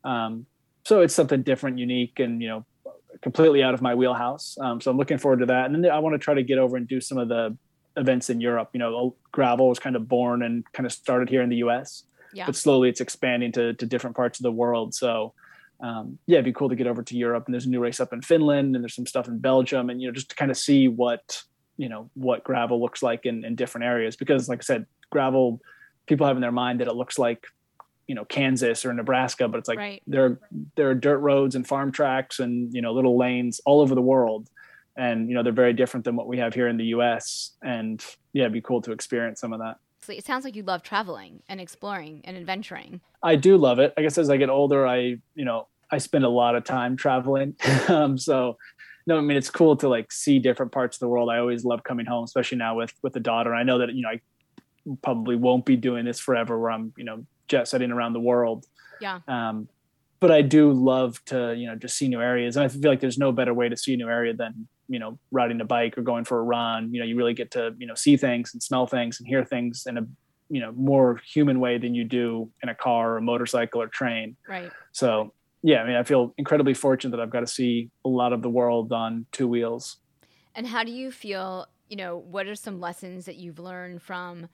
Um, 0.07 0.47
so 0.85 1.01
it's 1.01 1.15
something 1.15 1.43
different, 1.43 1.79
unique, 1.79 2.21
and 2.21 2.41
you 2.41 2.49
know, 2.49 2.65
completely 3.21 3.63
out 3.63 3.75
of 3.75 3.83
my 3.83 3.95
wheelhouse. 3.95 4.57
Um, 4.61 4.81
so 4.81 4.91
I'm 4.91 4.97
looking 4.97 5.19
forward 5.19 5.41
to 5.41 5.47
that. 5.47 5.67
And 5.67 5.85
then 5.85 5.91
I 5.91 5.99
want 5.99 6.15
to 6.15 6.19
try 6.19 6.35
to 6.35 6.43
get 6.43 6.59
over 6.59 6.77
and 6.77 6.87
do 6.87 7.01
some 7.01 7.19
of 7.19 7.29
the 7.29 7.57
events 7.97 8.31
in 8.31 8.41
Europe. 8.41 8.71
You 8.73 8.79
know, 8.79 9.17
gravel 9.33 9.69
was 9.69 9.79
kind 9.79 9.97
of 9.97 10.09
born 10.09 10.43
and 10.43 10.65
kind 10.73 10.87
of 10.87 10.93
started 10.93 11.29
here 11.29 11.43
in 11.43 11.49
the 11.49 11.57
U.S. 11.57 12.05
Yeah. 12.33 12.47
But 12.47 12.57
slowly 12.57 12.89
it's 12.89 13.01
expanding 13.01 13.53
to, 13.53 13.75
to 13.75 13.87
different 13.87 14.15
parts 14.15 14.39
of 14.39 14.45
the 14.45 14.53
world. 14.53 14.95
So 14.95 15.35
um, 15.81 16.19
yeah, 16.27 16.37
it'd 16.37 16.45
be 16.45 16.53
cool 16.53 16.69
to 16.69 16.77
get 16.77 16.87
over 16.87 17.03
to 17.03 17.17
Europe. 17.17 17.47
And 17.47 17.55
there's 17.55 17.67
a 17.67 17.71
new 17.71 17.81
race 17.81 18.01
up 18.01 18.13
in 18.13 18.23
Finland, 18.23 18.75
and 18.75 18.85
there's 18.85 18.95
some 18.95 19.07
stuff 19.07 19.29
in 19.29 19.39
Belgium, 19.39 19.91
and 19.91 20.01
you 20.01 20.09
know, 20.09 20.13
just 20.13 20.31
to 20.31 20.37
kind 20.37 20.51
of 20.51 20.57
see 20.57 20.89
what 20.89 21.43
you 21.77 21.89
know 21.89 22.11
what 22.15 22.45
gravel 22.45 22.81
looks 22.81 23.03
like 23.03 23.27
in, 23.27 23.45
in 23.45 23.55
different 23.55 23.85
areas. 23.85 24.17
Because 24.17 24.49
like 24.49 24.61
I 24.61 24.63
said, 24.63 24.87
gravel 25.11 25.61
people 26.07 26.27
have 26.27 26.37
in 26.37 26.41
their 26.41 26.53
mind 26.53 26.81
that 26.81 26.89
it 26.89 26.95
looks 26.95 27.19
like 27.19 27.47
you 28.07 28.15
know 28.15 28.25
Kansas 28.25 28.85
or 28.85 28.93
Nebraska, 28.93 29.49
but 29.49 29.59
it's 29.59 29.69
like 29.69 29.79
right. 29.79 30.03
there 30.07 30.39
there 30.77 30.91
are 30.91 30.95
dirt 30.95 31.19
roads 31.19 31.55
and 31.55 31.67
farm 31.67 31.93
tracks 31.93 32.41
and 32.41 32.73
you 32.73 32.81
know 32.81 32.93
little 32.93 33.19
lanes 33.19 33.61
all 33.65 33.81
over 33.81 33.95
the 33.95 34.03
world, 34.03 34.49
and 34.97 35.29
you 35.29 35.35
know 35.35 35.43
they're 35.43 35.53
very 35.53 35.73
different 35.73 36.05
than 36.05 36.17
what 36.17 36.27
we 36.27 36.39
have 36.39 36.55
here 36.55 36.69
in 36.69 36.77
the 36.77 36.87
U.S. 36.87 37.53
And 37.63 38.05
yeah, 38.33 38.45
it'd 38.45 38.53
be 38.53 38.61
cool 38.61 38.81
to 38.83 38.93
experience 38.93 39.41
some 39.41 39.53
of 39.53 39.61
that. 39.61 39.79
It 40.09 40.25
sounds 40.25 40.45
like 40.45 40.55
you 40.55 40.63
love 40.63 40.85
traveling 40.85 41.43
and 41.49 41.61
exploring 41.61 42.21
and 42.25 42.37
adventuring. 42.37 43.01
I 43.25 43.35
do 43.35 43.57
love 43.57 43.81
it. 43.81 43.93
I 43.99 44.03
guess 44.03 44.19
as 44.19 44.31
I 44.31 44.37
get 44.37 44.51
older, 44.51 44.87
I 44.87 45.19
you 45.35 45.45
know 45.45 45.67
I 45.91 45.99
spend 45.99 46.25
a 46.25 46.29
lot 46.29 46.55
of 46.55 46.65
time 46.65 46.97
traveling, 46.97 47.57
um, 47.89 48.17
so 48.19 48.57
no, 49.07 49.19
I 49.19 49.21
mean 49.21 49.37
it's 49.37 49.51
cool 49.51 49.77
to 49.77 49.89
like 49.89 50.13
see 50.13 50.39
different 50.39 50.71
parts 50.71 50.97
of 50.97 51.01
the 51.01 51.09
world. 51.09 51.29
I 51.31 51.39
always 51.39 51.65
love 51.65 51.83
coming 51.83 52.07
home, 52.07 52.25
especially 52.25 52.59
now 52.59 52.77
with 52.77 52.93
with 53.03 53.15
the 53.15 53.21
daughter. 53.21 53.53
I 53.55 53.65
know 53.65 53.79
that 53.79 53.93
you 53.95 54.03
know 54.03 54.11
I 54.11 54.21
probably 55.03 55.35
won't 55.35 55.65
be 55.65 55.77
doing 55.77 56.05
this 56.05 56.21
forever, 56.21 56.59
where 56.59 56.71
I'm 56.71 56.93
you 56.97 57.05
know 57.05 57.25
jet 57.49 57.69
setting 57.69 57.91
around 57.91 58.13
the 58.13 58.21
world. 58.21 58.67
Yeah. 59.01 59.21
Um, 59.29 59.69
but 60.19 60.31
I 60.31 60.43
do 60.43 60.73
love 60.73 61.23
to, 61.27 61.55
you 61.57 61.67
know, 61.67 61.75
just 61.75 61.97
see 61.97 62.09
new 62.09 62.21
areas. 62.21 62.57
And 62.57 62.65
I 62.65 62.69
feel 62.69 62.91
like 62.91 63.01
there's 63.01 63.19
no 63.19 63.33
better 63.33 63.53
way 63.53 63.69
to 63.69 63.77
see 63.77 63.95
a 63.95 63.97
new 63.97 64.09
area 64.09 64.33
than, 64.35 64.67
you 64.89 64.99
know, 64.99 65.19
riding 65.31 65.61
a 65.61 65.65
bike 65.65 65.99
or 65.99 66.03
going 66.03 66.25
for 66.25 66.39
a 66.39 66.43
run. 66.43 66.93
You 66.93 67.01
know, 67.01 67.07
you 67.07 67.17
really 67.17 67.35
get 67.35 67.51
to, 67.53 67.75
you 67.79 67.87
know, 67.87 67.95
see 67.95 68.17
things 68.17 68.55
and 68.55 68.63
smell 68.63 68.87
things 68.87 69.21
and 69.21 69.29
hear 69.29 69.45
things 69.45 69.85
in 69.87 69.99
a 69.99 70.07
you 70.49 70.61
know 70.61 70.73
more 70.73 71.21
human 71.27 71.61
way 71.61 71.79
than 71.79 71.95
you 71.95 72.05
do 72.05 72.51
in 72.63 72.69
a 72.69 72.75
car 72.75 73.13
or 73.13 73.17
a 73.17 73.23
motorcycle 73.23 73.83
or 73.83 73.89
train 73.89 74.37
right 74.49 74.71
so 74.93 75.33
yeah 75.63 75.83
i 75.83 75.87
mean 75.87 75.97
i 75.97 76.03
feel 76.03 76.35
incredibly 76.39 76.75
fortunate 76.75 77.11
that 77.11 77.21
i've 77.21 77.31
got 77.31 77.41
to 77.41 77.47
see 77.47 77.91
a 78.05 78.09
lot 78.09 78.33
of 78.33 78.43
the 78.43 78.49
world 78.51 78.93
on 78.93 79.27
two 79.33 79.49
wheels 79.49 79.99
and 80.55 80.67
how 80.67 80.85
do 80.85 80.93
you 80.93 81.11
feel 81.11 81.67
you 81.89 81.97
know 81.97 82.17
what 82.17 82.47
are 82.47 82.55
some 82.55 82.81
lessons 82.81 83.25
that 83.25 83.37
you've 83.37 83.59
learned 83.59 84.03
from 84.03 84.49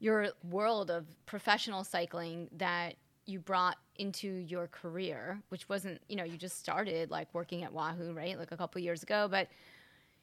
your 0.00 0.28
world 0.48 0.90
of 0.90 1.04
professional 1.26 1.84
cycling 1.84 2.48
that 2.56 2.94
you 3.26 3.38
brought 3.38 3.76
into 3.96 4.28
your 4.28 4.68
career 4.68 5.40
which 5.48 5.68
wasn't 5.68 6.00
you 6.08 6.16
know 6.16 6.24
you 6.24 6.36
just 6.36 6.58
started 6.58 7.10
like 7.10 7.28
working 7.34 7.62
at 7.62 7.72
wahoo 7.72 8.12
right 8.12 8.38
like 8.38 8.52
a 8.52 8.56
couple 8.56 8.80
years 8.80 9.02
ago 9.02 9.28
but 9.30 9.48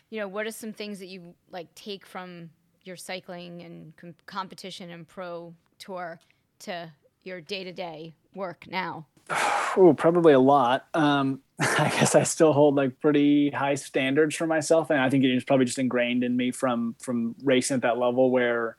you 0.10 0.20
know 0.20 0.28
what 0.28 0.46
are 0.46 0.52
some 0.52 0.74
things 0.74 1.00
that 1.00 1.08
you 1.08 1.34
like 1.52 1.74
take 1.76 2.06
from 2.06 2.50
your 2.86 2.96
cycling 2.96 3.62
and 3.64 3.96
com- 3.98 4.16
competition 4.26 4.92
and 4.92 5.08
pro 5.08 5.54
tour 5.80 6.20
to 6.60 6.92
your 7.24 7.42
day-to-day 7.42 8.14
work 8.34 8.66
now? 8.70 9.06
Oh 9.78 9.94
probably 9.94 10.32
a 10.32 10.40
lot. 10.40 10.88
Um, 10.94 11.42
i 11.60 11.90
guess 11.90 12.16
i 12.16 12.24
still 12.24 12.54
hold 12.54 12.76
like 12.76 12.98
pretty 13.02 13.50
high 13.50 13.76
standards 13.76 14.36
for 14.36 14.48
myself 14.48 14.90
and 14.90 15.02
i 15.02 15.10
think 15.10 15.26
it's 15.26 15.44
probably 15.44 15.66
just 15.66 15.80
ingrained 15.80 16.24
in 16.24 16.36
me 16.36 16.52
from 16.52 16.96
from 17.00 17.36
racing 17.44 17.76
at 17.76 17.82
that 17.82 17.98
level 17.98 18.32
where 18.32 18.78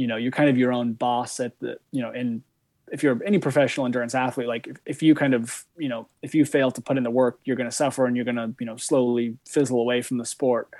you 0.00 0.06
know 0.06 0.16
you're 0.16 0.32
kind 0.32 0.48
of 0.48 0.56
your 0.56 0.72
own 0.72 0.94
boss 0.94 1.40
at 1.40 1.58
the 1.60 1.78
you 1.92 2.00
know 2.00 2.10
in 2.10 2.42
if 2.90 3.02
you're 3.02 3.22
any 3.22 3.38
professional 3.38 3.84
endurance 3.84 4.14
athlete 4.14 4.48
like 4.48 4.66
if, 4.66 4.76
if 4.86 5.02
you 5.02 5.14
kind 5.14 5.34
of 5.34 5.66
you 5.76 5.90
know 5.90 6.08
if 6.22 6.34
you 6.34 6.46
fail 6.46 6.70
to 6.70 6.80
put 6.80 6.96
in 6.96 7.02
the 7.02 7.10
work 7.10 7.38
you're 7.44 7.54
going 7.54 7.68
to 7.68 7.76
suffer 7.76 8.06
and 8.06 8.16
you're 8.16 8.24
going 8.24 8.36
to 8.36 8.54
you 8.58 8.64
know 8.64 8.78
slowly 8.78 9.36
fizzle 9.46 9.78
away 9.78 10.00
from 10.00 10.16
the 10.16 10.24
sport. 10.24 10.70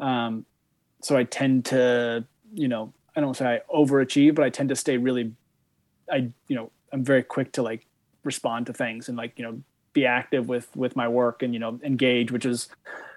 Um, 0.00 0.46
so 1.02 1.18
i 1.18 1.24
tend 1.24 1.66
to 1.66 2.24
you 2.54 2.66
know 2.66 2.94
i 3.14 3.20
don't 3.20 3.36
say 3.36 3.46
i 3.56 3.76
overachieve 3.76 4.34
but 4.34 4.44
i 4.44 4.48
tend 4.48 4.70
to 4.70 4.76
stay 4.76 4.96
really 4.96 5.32
i 6.10 6.30
you 6.48 6.56
know 6.56 6.70
i'm 6.92 7.04
very 7.04 7.22
quick 7.22 7.52
to 7.52 7.62
like 7.62 7.86
respond 8.24 8.66
to 8.66 8.72
things 8.72 9.08
and 9.08 9.18
like 9.18 9.32
you 9.36 9.44
know 9.44 9.62
be 9.92 10.06
active 10.06 10.48
with 10.48 10.74
with 10.74 10.96
my 10.96 11.06
work 11.06 11.42
and 11.42 11.52
you 11.52 11.60
know 11.60 11.78
engage 11.84 12.32
which 12.32 12.46
is 12.46 12.68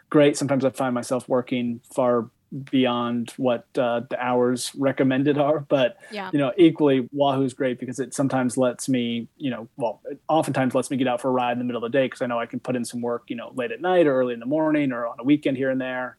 great. 0.10 0.36
Sometimes 0.38 0.66
i 0.66 0.70
find 0.70 0.94
myself 0.94 1.30
working 1.30 1.80
far 1.94 2.30
beyond 2.64 3.34
what 3.38 3.66
uh, 3.78 4.02
the 4.10 4.18
hours 4.20 4.72
recommended 4.76 5.38
are. 5.38 5.60
But 5.60 5.98
yeah. 6.12 6.30
you 6.32 6.40
know, 6.40 6.54
equally, 6.58 7.10
Wahoo's 7.12 7.54
great 7.54 7.80
because 7.80 8.00
it 8.00 8.14
sometimes 8.14 8.58
lets 8.58 8.88
me, 8.88 9.28
you 9.38 9.52
know, 9.52 9.68
well, 9.78 10.02
it 10.06 10.20
oftentimes 10.28 10.74
lets 10.74 10.90
me 10.90 10.98
get 10.98 11.08
out 11.08 11.22
for 11.22 11.30
a 11.30 11.32
ride 11.32 11.54
in 11.54 11.60
the 11.60 11.66
middle 11.66 11.84
of 11.84 11.92
the 11.92 11.98
day 11.98 12.06
because 12.06 12.22
I 12.22 12.28
know 12.28 12.40
I 12.40 12.46
can 12.46 12.60
put 12.60 12.76
in 12.76 12.86
some 12.86 13.02
work, 13.02 13.26
you 13.28 13.36
know, 13.36 13.52
late 13.56 13.72
at 13.72 13.82
night 13.82 14.08
or 14.08 14.16
early 14.16 14.34
in 14.34 14.40
the 14.40 14.46
morning 14.46 14.92
or 14.92 15.06
on 15.06 15.20
a 15.20 15.24
weekend 15.24 15.58
here 15.58 15.70
and 15.70 15.82
there. 15.82 16.18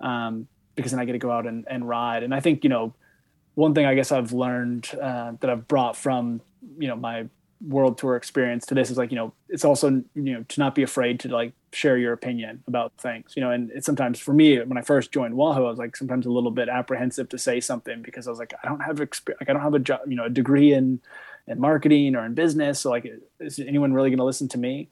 Um, 0.00 0.46
because 0.74 0.92
then 0.92 1.00
I 1.00 1.04
get 1.06 1.12
to 1.12 1.18
go 1.18 1.32
out 1.32 1.46
and, 1.46 1.66
and 1.68 1.88
ride. 1.88 2.22
And 2.22 2.32
I 2.32 2.40
think 2.40 2.62
you 2.62 2.70
know, 2.70 2.94
one 3.54 3.74
thing 3.74 3.84
I 3.84 3.94
guess 3.94 4.12
I've 4.12 4.32
learned 4.32 4.88
uh, 4.94 5.32
that 5.40 5.50
I've 5.50 5.66
brought 5.66 5.96
from 5.96 6.40
you 6.78 6.88
know 6.88 6.96
my 6.96 7.26
world 7.66 7.98
tour 7.98 8.14
experience 8.14 8.64
to 8.64 8.74
this 8.74 8.90
is 8.90 8.96
like 8.96 9.10
you 9.10 9.16
know 9.16 9.32
it's 9.48 9.64
also 9.64 9.88
you 10.14 10.32
know 10.32 10.44
to 10.48 10.60
not 10.60 10.74
be 10.76 10.82
afraid 10.82 11.18
to 11.18 11.28
like 11.28 11.52
share 11.72 11.98
your 11.98 12.12
opinion 12.12 12.62
about 12.68 12.92
things 12.98 13.32
you 13.34 13.42
know 13.42 13.50
and 13.50 13.70
it's 13.72 13.84
sometimes 13.84 14.20
for 14.20 14.32
me 14.32 14.60
when 14.60 14.78
i 14.78 14.80
first 14.80 15.10
joined 15.10 15.34
wahoo 15.34 15.66
i 15.66 15.68
was 15.68 15.78
like 15.78 15.96
sometimes 15.96 16.24
a 16.24 16.30
little 16.30 16.52
bit 16.52 16.68
apprehensive 16.68 17.28
to 17.28 17.36
say 17.36 17.58
something 17.58 18.00
because 18.00 18.28
i 18.28 18.30
was 18.30 18.38
like 18.38 18.54
i 18.62 18.68
don't 18.68 18.80
have 18.80 19.00
experience 19.00 19.40
like 19.40 19.50
i 19.50 19.52
don't 19.52 19.62
have 19.62 19.74
a 19.74 19.80
job 19.80 20.00
you 20.06 20.14
know 20.14 20.26
a 20.26 20.30
degree 20.30 20.72
in 20.72 21.00
in 21.48 21.58
marketing 21.58 22.14
or 22.14 22.24
in 22.24 22.34
business 22.34 22.80
so 22.80 22.90
like 22.90 23.10
is 23.40 23.58
anyone 23.58 23.92
really 23.92 24.10
going 24.10 24.18
to 24.18 24.24
listen 24.24 24.48
to 24.48 24.58
me? 24.58 24.88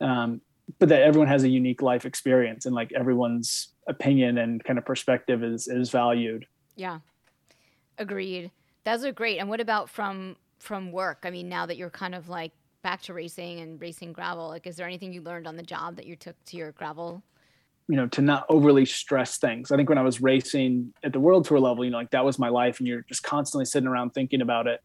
Um, 0.00 0.40
but 0.78 0.88
that 0.88 1.02
everyone 1.02 1.28
has 1.28 1.42
a 1.42 1.48
unique 1.48 1.82
life 1.82 2.04
experience 2.04 2.64
and 2.64 2.74
like 2.74 2.92
everyone's 2.92 3.68
opinion 3.86 4.38
and 4.38 4.62
kind 4.62 4.78
of 4.78 4.84
perspective 4.84 5.42
is 5.42 5.68
is 5.68 5.90
valued. 5.90 6.46
Yeah. 6.76 7.00
Agreed. 7.98 8.50
Those 8.84 9.04
are 9.04 9.12
great. 9.12 9.38
And 9.38 9.48
what 9.48 9.60
about 9.60 9.90
from 9.90 10.36
from 10.60 10.92
work? 10.92 11.20
I 11.24 11.30
mean, 11.30 11.48
now 11.48 11.66
that 11.66 11.76
you're 11.76 11.90
kind 11.90 12.14
of 12.14 12.28
like 12.28 12.52
back 12.82 13.02
to 13.02 13.14
racing 13.14 13.60
and 13.60 13.80
racing 13.80 14.12
gravel, 14.12 14.48
like, 14.48 14.66
is 14.66 14.76
there 14.76 14.86
anything 14.86 15.12
you 15.12 15.22
learned 15.22 15.46
on 15.46 15.56
the 15.56 15.62
job 15.62 15.96
that 15.96 16.06
you 16.06 16.16
took 16.16 16.36
to 16.46 16.56
your 16.56 16.72
gravel? 16.72 17.22
You 17.88 17.96
know, 17.96 18.06
to 18.08 18.22
not 18.22 18.46
overly 18.48 18.84
stress 18.84 19.38
things. 19.38 19.72
I 19.72 19.76
think 19.76 19.88
when 19.88 19.98
I 19.98 20.02
was 20.02 20.20
racing 20.20 20.94
at 21.02 21.12
the 21.12 21.18
world 21.18 21.44
tour 21.44 21.58
level, 21.58 21.84
you 21.84 21.90
know, 21.90 21.96
like 21.96 22.10
that 22.12 22.24
was 22.24 22.38
my 22.38 22.48
life, 22.48 22.78
and 22.78 22.86
you're 22.86 23.02
just 23.08 23.22
constantly 23.22 23.64
sitting 23.64 23.88
around 23.88 24.10
thinking 24.10 24.42
about 24.42 24.66
it. 24.66 24.80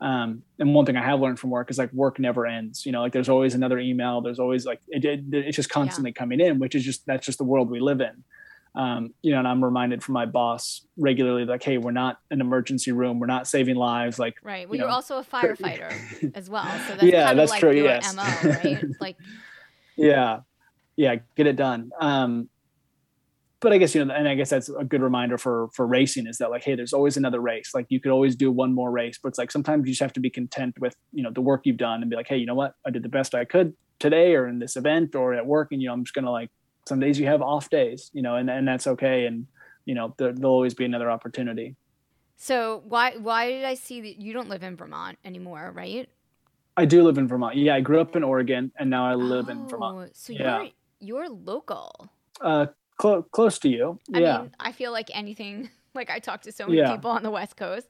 Um, 0.00 0.42
and 0.58 0.74
one 0.74 0.84
thing 0.84 0.96
I 0.96 1.02
have 1.02 1.20
learned 1.20 1.40
from 1.40 1.50
work 1.50 1.70
is 1.70 1.78
like 1.78 1.92
work 1.92 2.20
never 2.20 2.46
ends. 2.46 2.86
You 2.86 2.92
know, 2.92 3.00
like 3.00 3.12
there's 3.12 3.30
always 3.30 3.54
another 3.54 3.78
email. 3.78 4.20
There's 4.20 4.38
always 4.38 4.64
like 4.64 4.80
it, 4.88 5.04
it 5.04 5.24
it's 5.32 5.56
just 5.56 5.70
constantly 5.70 6.10
yeah. 6.10 6.20
coming 6.20 6.40
in, 6.40 6.58
which 6.58 6.74
is 6.74 6.84
just 6.84 7.04
that's 7.06 7.26
just 7.26 7.38
the 7.38 7.44
world 7.44 7.70
we 7.70 7.80
live 7.80 8.00
in 8.00 8.22
um, 8.76 9.14
you 9.22 9.32
know, 9.32 9.38
and 9.38 9.48
I'm 9.48 9.64
reminded 9.64 10.04
from 10.04 10.12
my 10.12 10.26
boss 10.26 10.86
regularly, 10.98 11.46
like, 11.46 11.62
hey, 11.62 11.78
we're 11.78 11.92
not 11.92 12.18
an 12.30 12.42
emergency 12.42 12.92
room. 12.92 13.18
We're 13.18 13.26
not 13.26 13.48
saving 13.48 13.76
lives. 13.76 14.18
Like, 14.18 14.34
right. 14.42 14.68
Well, 14.68 14.78
you 14.78 14.84
are 14.84 14.90
also 14.90 15.16
a 15.16 15.24
firefighter 15.24 15.90
as 16.34 16.50
well. 16.50 16.66
So 16.86 16.96
that's 16.96 17.02
yeah, 17.04 17.32
that's 17.32 17.50
like 17.50 17.60
true. 17.60 17.72
your 17.72 17.86
yes. 17.86 18.14
MO, 18.14 18.22
right? 18.50 18.84
like, 19.00 19.16
yeah, 19.96 20.40
yeah, 20.94 21.16
get 21.36 21.46
it 21.46 21.56
done. 21.56 21.90
Um, 21.98 22.50
but 23.60 23.72
I 23.72 23.78
guess 23.78 23.94
you 23.94 24.04
know, 24.04 24.14
and 24.14 24.28
I 24.28 24.34
guess 24.34 24.50
that's 24.50 24.68
a 24.68 24.84
good 24.84 25.00
reminder 25.00 25.38
for 25.38 25.68
for 25.72 25.86
racing 25.86 26.26
is 26.26 26.36
that 26.38 26.50
like, 26.50 26.62
hey, 26.62 26.74
there's 26.74 26.92
always 26.92 27.16
another 27.16 27.40
race. 27.40 27.70
Like, 27.74 27.86
you 27.88 27.98
could 27.98 28.12
always 28.12 28.36
do 28.36 28.52
one 28.52 28.74
more 28.74 28.90
race, 28.90 29.18
but 29.20 29.30
it's 29.30 29.38
like 29.38 29.50
sometimes 29.50 29.86
you 29.86 29.92
just 29.92 30.02
have 30.02 30.12
to 30.12 30.20
be 30.20 30.28
content 30.28 30.78
with 30.78 30.94
you 31.14 31.22
know 31.22 31.30
the 31.32 31.40
work 31.40 31.62
you've 31.64 31.78
done 31.78 32.02
and 32.02 32.10
be 32.10 32.16
like, 32.16 32.28
hey, 32.28 32.36
you 32.36 32.44
know 32.44 32.54
what, 32.54 32.74
I 32.86 32.90
did 32.90 33.02
the 33.02 33.08
best 33.08 33.34
I 33.34 33.46
could 33.46 33.72
today 33.98 34.34
or 34.34 34.46
in 34.46 34.58
this 34.58 34.76
event 34.76 35.14
or 35.14 35.32
at 35.32 35.46
work, 35.46 35.68
and 35.72 35.80
you 35.80 35.88
know, 35.88 35.94
I'm 35.94 36.04
just 36.04 36.14
gonna 36.14 36.30
like 36.30 36.50
some 36.86 37.00
days 37.00 37.18
you 37.18 37.26
have 37.26 37.42
off 37.42 37.68
days, 37.68 38.10
you 38.12 38.22
know, 38.22 38.36
and, 38.36 38.48
and 38.48 38.66
that's 38.66 38.86
okay. 38.86 39.26
And, 39.26 39.46
you 39.84 39.94
know, 39.94 40.14
there, 40.16 40.32
there'll 40.32 40.52
always 40.52 40.74
be 40.74 40.84
another 40.84 41.10
opportunity. 41.10 41.74
So 42.36 42.82
why, 42.88 43.16
why 43.16 43.50
did 43.50 43.64
I 43.64 43.74
see 43.74 44.00
that 44.02 44.20
you 44.20 44.32
don't 44.32 44.48
live 44.48 44.62
in 44.62 44.76
Vermont 44.76 45.18
anymore, 45.24 45.72
right? 45.74 46.08
I 46.76 46.84
do 46.84 47.02
live 47.02 47.18
in 47.18 47.26
Vermont. 47.26 47.56
Yeah. 47.56 47.74
I 47.74 47.80
grew 47.80 48.00
up 48.00 48.14
in 48.14 48.22
Oregon 48.22 48.70
and 48.78 48.90
now 48.90 49.06
I 49.06 49.14
live 49.14 49.46
oh, 49.48 49.52
in 49.52 49.68
Vermont. 49.68 50.08
Oh, 50.08 50.10
so 50.12 50.32
yeah. 50.32 50.62
you're, 50.62 50.70
you're 51.00 51.28
local. 51.28 52.08
Uh, 52.40 52.66
cl- 53.00 53.22
close 53.22 53.58
to 53.60 53.68
you. 53.68 53.98
I 54.14 54.20
yeah. 54.20 54.40
Mean, 54.42 54.50
I 54.60 54.72
feel 54.72 54.92
like 54.92 55.10
anything, 55.14 55.70
like 55.94 56.10
I 56.10 56.18
talk 56.18 56.42
to 56.42 56.52
so 56.52 56.66
many 56.66 56.78
yeah. 56.78 56.94
people 56.94 57.10
on 57.10 57.22
the 57.22 57.30
West 57.30 57.56
coast 57.56 57.88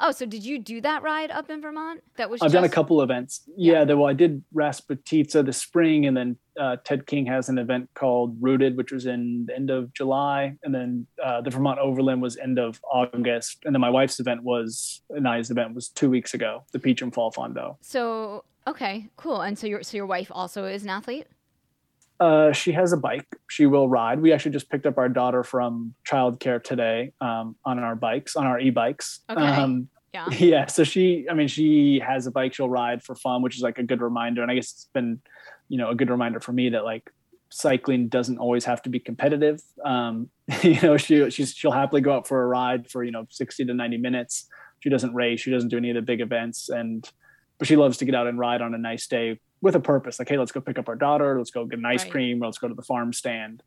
Oh, 0.00 0.12
so 0.12 0.26
did 0.26 0.44
you 0.44 0.60
do 0.60 0.80
that 0.82 1.02
ride 1.02 1.30
up 1.30 1.50
in 1.50 1.60
Vermont? 1.60 2.02
That 2.16 2.30
was. 2.30 2.40
I've 2.40 2.46
just... 2.46 2.54
done 2.54 2.64
a 2.64 2.68
couple 2.68 3.02
events. 3.02 3.42
Yeah, 3.56 3.84
yeah 3.84 3.94
well, 3.94 4.06
I 4.06 4.12
did 4.12 4.44
Rasputitsa 4.54 5.44
this 5.44 5.58
spring, 5.58 6.06
and 6.06 6.16
then 6.16 6.36
uh, 6.58 6.76
Ted 6.84 7.06
King 7.06 7.26
has 7.26 7.48
an 7.48 7.58
event 7.58 7.88
called 7.94 8.36
Rooted, 8.40 8.76
which 8.76 8.92
was 8.92 9.06
in 9.06 9.46
the 9.46 9.56
end 9.56 9.70
of 9.70 9.92
July, 9.94 10.56
and 10.62 10.74
then 10.74 11.06
uh, 11.22 11.40
the 11.40 11.50
Vermont 11.50 11.80
Overland 11.80 12.22
was 12.22 12.36
end 12.36 12.58
of 12.58 12.80
August, 12.90 13.58
and 13.64 13.74
then 13.74 13.80
my 13.80 13.90
wife's 13.90 14.20
event 14.20 14.42
was 14.44 15.02
Anaya's 15.16 15.50
event 15.50 15.74
was 15.74 15.88
two 15.88 16.10
weeks 16.10 16.34
ago, 16.34 16.64
the 16.72 16.78
Peacham 16.78 17.10
Fall 17.10 17.32
Fondo. 17.32 17.76
So 17.80 18.44
okay, 18.68 19.08
cool. 19.16 19.40
And 19.40 19.58
so 19.58 19.66
your 19.66 19.82
so 19.82 19.96
your 19.96 20.06
wife 20.06 20.30
also 20.32 20.64
is 20.64 20.84
an 20.84 20.90
athlete. 20.90 21.26
Uh, 22.20 22.52
she 22.52 22.72
has 22.72 22.92
a 22.92 22.96
bike. 22.96 23.26
She 23.48 23.66
will 23.66 23.88
ride. 23.88 24.20
We 24.20 24.32
actually 24.32 24.52
just 24.52 24.70
picked 24.70 24.86
up 24.86 24.98
our 24.98 25.08
daughter 25.08 25.44
from 25.44 25.94
childcare 26.06 26.62
today 26.62 27.12
um, 27.20 27.56
on 27.64 27.78
our 27.78 27.94
bikes, 27.94 28.34
on 28.34 28.46
our 28.46 28.58
e-bikes. 28.58 29.20
Okay. 29.30 29.40
Um, 29.40 29.88
yeah. 30.12 30.28
Yeah. 30.32 30.66
So 30.66 30.84
she, 30.84 31.26
I 31.30 31.34
mean, 31.34 31.48
she 31.48 32.02
has 32.04 32.26
a 32.26 32.30
bike. 32.30 32.54
She'll 32.54 32.70
ride 32.70 33.02
for 33.02 33.14
fun, 33.14 33.42
which 33.42 33.56
is 33.56 33.62
like 33.62 33.78
a 33.78 33.82
good 33.82 34.00
reminder. 34.00 34.42
And 34.42 34.50
I 34.50 34.54
guess 34.54 34.72
it's 34.72 34.88
been, 34.92 35.20
you 35.68 35.78
know, 35.78 35.90
a 35.90 35.94
good 35.94 36.10
reminder 36.10 36.40
for 36.40 36.52
me 36.52 36.70
that 36.70 36.84
like 36.84 37.10
cycling 37.50 38.08
doesn't 38.08 38.38
always 38.38 38.64
have 38.64 38.82
to 38.82 38.90
be 38.90 38.98
competitive. 38.98 39.60
Um, 39.84 40.30
you 40.62 40.80
know, 40.80 40.96
she 40.96 41.30
she's 41.30 41.52
she'll 41.54 41.72
happily 41.72 42.00
go 42.00 42.12
out 42.12 42.26
for 42.26 42.42
a 42.42 42.46
ride 42.46 42.90
for 42.90 43.04
you 43.04 43.10
know 43.10 43.26
sixty 43.30 43.64
to 43.64 43.74
ninety 43.74 43.98
minutes. 43.98 44.48
She 44.80 44.90
doesn't 44.90 45.14
race. 45.14 45.40
She 45.40 45.50
doesn't 45.50 45.68
do 45.68 45.76
any 45.76 45.90
of 45.90 45.96
the 45.96 46.02
big 46.02 46.20
events, 46.20 46.68
and 46.68 47.08
but 47.58 47.68
she 47.68 47.76
loves 47.76 47.98
to 47.98 48.04
get 48.04 48.14
out 48.14 48.26
and 48.26 48.38
ride 48.38 48.62
on 48.62 48.74
a 48.74 48.78
nice 48.78 49.06
day 49.06 49.40
with 49.60 49.74
a 49.74 49.80
purpose. 49.80 50.18
Like, 50.18 50.28
hey, 50.28 50.38
let's 50.38 50.52
go 50.52 50.60
pick 50.60 50.78
up 50.78 50.88
our 50.88 50.96
daughter. 50.96 51.36
Let's 51.38 51.50
go 51.50 51.64
get 51.64 51.78
an 51.78 51.86
ice 51.86 52.02
right. 52.04 52.12
cream. 52.12 52.42
Or 52.42 52.46
let's 52.46 52.58
go 52.58 52.68
to 52.68 52.74
the 52.74 52.82
farm 52.82 53.12
stand. 53.12 53.62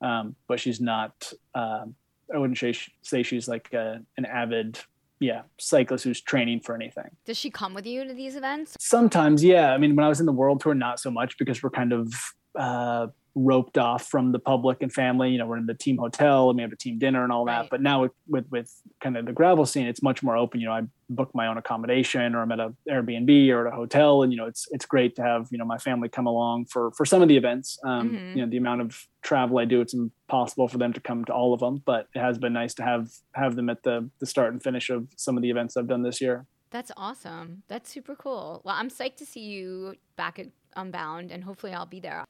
Um, 0.00 0.36
but 0.48 0.60
she's 0.60 0.80
not. 0.80 1.32
Um, 1.54 1.94
I 2.34 2.38
wouldn't 2.38 2.58
say 2.58 2.74
say 3.02 3.22
she's 3.22 3.48
like 3.48 3.72
a, 3.72 4.00
an 4.16 4.24
avid 4.24 4.78
yeah 5.20 5.42
cyclist 5.58 6.04
who's 6.04 6.20
training 6.20 6.60
for 6.60 6.74
anything. 6.74 7.10
Does 7.24 7.36
she 7.38 7.50
come 7.50 7.74
with 7.74 7.86
you 7.86 8.04
to 8.04 8.14
these 8.14 8.36
events? 8.36 8.76
Sometimes, 8.78 9.44
yeah. 9.44 9.72
I 9.72 9.78
mean, 9.78 9.94
when 9.94 10.04
I 10.04 10.08
was 10.08 10.20
in 10.20 10.26
the 10.26 10.32
world 10.32 10.60
tour, 10.60 10.74
not 10.74 11.00
so 11.00 11.10
much 11.10 11.38
because 11.38 11.62
we're 11.62 11.70
kind 11.70 11.92
of 11.92 12.12
uh, 12.58 13.08
roped 13.34 13.78
off 13.78 14.06
from 14.06 14.32
the 14.32 14.38
public 14.38 14.78
and 14.80 14.92
family. 14.92 15.30
You 15.30 15.38
know, 15.38 15.46
we're 15.46 15.56
in 15.56 15.66
the 15.66 15.74
team 15.74 15.98
hotel 15.98 16.50
and 16.50 16.56
we 16.56 16.62
have 16.62 16.72
a 16.72 16.76
team 16.76 16.98
dinner 16.98 17.24
and 17.24 17.32
all 17.32 17.44
that. 17.46 17.62
Right. 17.62 17.70
But 17.70 17.82
now 17.82 18.02
with, 18.02 18.12
with, 18.28 18.46
with 18.50 18.72
kind 19.02 19.16
of 19.16 19.26
the 19.26 19.32
gravel 19.32 19.66
scene, 19.66 19.86
it's 19.86 20.02
much 20.02 20.22
more 20.22 20.36
open. 20.36 20.60
You 20.60 20.66
know, 20.66 20.72
I 20.72 20.82
book 21.10 21.30
my 21.34 21.48
own 21.48 21.58
accommodation 21.58 22.34
or 22.34 22.42
I'm 22.42 22.52
at 22.52 22.60
a 22.60 22.72
Airbnb 22.88 23.50
or 23.50 23.66
at 23.66 23.72
a 23.72 23.76
hotel, 23.76 24.22
and 24.22 24.32
you 24.32 24.38
know, 24.38 24.46
it's 24.46 24.66
it's 24.70 24.86
great 24.86 25.16
to 25.16 25.22
have 25.22 25.48
you 25.50 25.58
know 25.58 25.64
my 25.64 25.78
family 25.78 26.08
come 26.08 26.26
along 26.26 26.66
for 26.66 26.92
for 26.92 27.04
some 27.04 27.22
of 27.22 27.28
the 27.28 27.36
events. 27.36 27.78
Um, 27.84 28.10
mm-hmm. 28.10 28.38
You 28.38 28.44
know, 28.44 28.50
the 28.50 28.56
amount 28.56 28.80
of 28.82 29.06
travel 29.22 29.58
I 29.58 29.64
do, 29.64 29.80
it's 29.80 29.94
impossible 29.94 30.68
for 30.68 30.78
them 30.78 30.92
to 30.92 31.00
come 31.00 31.24
to 31.26 31.32
all 31.32 31.52
of 31.52 31.60
them, 31.60 31.82
but 31.84 32.08
it 32.14 32.20
has 32.20 32.38
been 32.38 32.52
nice 32.52 32.74
to 32.74 32.82
have 32.82 33.10
have 33.34 33.56
them 33.56 33.68
at 33.68 33.82
the 33.82 34.08
the 34.20 34.26
start 34.26 34.52
and 34.52 34.62
finish 34.62 34.90
of 34.90 35.08
some 35.16 35.36
of 35.36 35.42
the 35.42 35.50
events 35.50 35.76
I've 35.76 35.88
done 35.88 36.02
this 36.02 36.20
year. 36.20 36.46
That's 36.70 36.90
awesome. 36.96 37.62
That's 37.68 37.88
super 37.88 38.16
cool. 38.16 38.60
Well, 38.64 38.74
I'm 38.74 38.90
psyched 38.90 39.16
to 39.18 39.26
see 39.26 39.42
you 39.42 39.94
back 40.16 40.38
at 40.40 40.46
Unbound, 40.76 41.30
and 41.30 41.44
hopefully 41.44 41.72
I'll 41.72 41.86
be 41.86 42.00
there. 42.00 42.24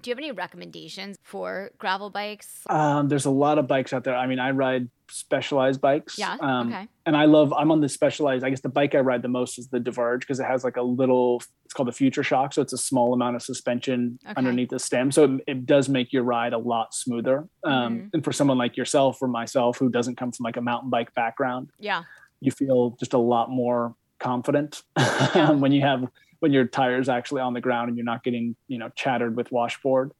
Do 0.00 0.10
you 0.10 0.12
have 0.12 0.18
any 0.18 0.30
recommendations 0.32 1.16
for 1.22 1.70
gravel 1.78 2.10
bikes? 2.10 2.62
Um, 2.70 3.08
there's 3.08 3.24
a 3.26 3.30
lot 3.30 3.58
of 3.58 3.66
bikes 3.66 3.92
out 3.92 4.04
there. 4.04 4.14
I 4.14 4.26
mean, 4.26 4.38
I 4.38 4.50
ride 4.52 4.88
specialized 5.10 5.80
bikes. 5.80 6.18
Yeah. 6.18 6.36
Um, 6.40 6.68
okay. 6.68 6.86
And 7.06 7.16
I 7.16 7.24
love, 7.24 7.52
I'm 7.52 7.72
on 7.72 7.80
the 7.80 7.88
specialized, 7.88 8.44
I 8.44 8.50
guess 8.50 8.60
the 8.60 8.68
bike 8.68 8.94
I 8.94 9.00
ride 9.00 9.22
the 9.22 9.28
most 9.28 9.58
is 9.58 9.68
the 9.68 9.80
Diverge 9.80 10.20
because 10.20 10.38
it 10.38 10.44
has 10.44 10.62
like 10.62 10.76
a 10.76 10.82
little, 10.82 11.42
it's 11.64 11.74
called 11.74 11.88
the 11.88 11.92
Future 11.92 12.22
Shock. 12.22 12.52
So 12.52 12.62
it's 12.62 12.72
a 12.72 12.78
small 12.78 13.12
amount 13.12 13.34
of 13.36 13.42
suspension 13.42 14.18
Okay. 14.24 14.34
underneath 14.36 14.68
the 14.70 14.78
stem. 14.78 15.10
So 15.10 15.24
it, 15.24 15.30
it 15.46 15.66
does 15.66 15.88
make 15.88 16.12
your 16.12 16.22
ride 16.22 16.52
a 16.52 16.58
lot 16.58 16.94
smoother. 16.94 17.48
Um, 17.64 17.98
Mhm. 17.98 18.10
And 18.14 18.24
for 18.24 18.32
someone 18.32 18.58
like 18.58 18.76
yourself 18.76 19.20
or 19.20 19.28
myself 19.28 19.78
who 19.78 19.88
doesn't 19.88 20.16
come 20.16 20.30
from 20.30 20.44
like 20.44 20.56
a 20.56 20.60
mountain 20.60 20.90
bike 20.90 21.12
background, 21.14 21.70
Yeah. 21.80 22.02
you 22.40 22.52
feel 22.52 22.90
just 23.00 23.14
a 23.14 23.18
lot 23.18 23.50
more 23.50 23.94
confident 24.20 24.82
Yeah. 25.34 25.50
when 25.52 25.72
you 25.72 25.80
have 25.80 26.08
when 26.40 26.52
your 26.52 26.66
tire 26.66 26.98
is 27.00 27.08
actually 27.08 27.40
on 27.40 27.52
the 27.52 27.60
ground 27.60 27.88
and 27.88 27.96
you're 27.96 28.04
not 28.04 28.22
getting 28.22 28.54
you 28.68 28.78
know 28.78 28.88
chattered 28.90 29.36
with 29.36 29.50
washboard 29.52 30.12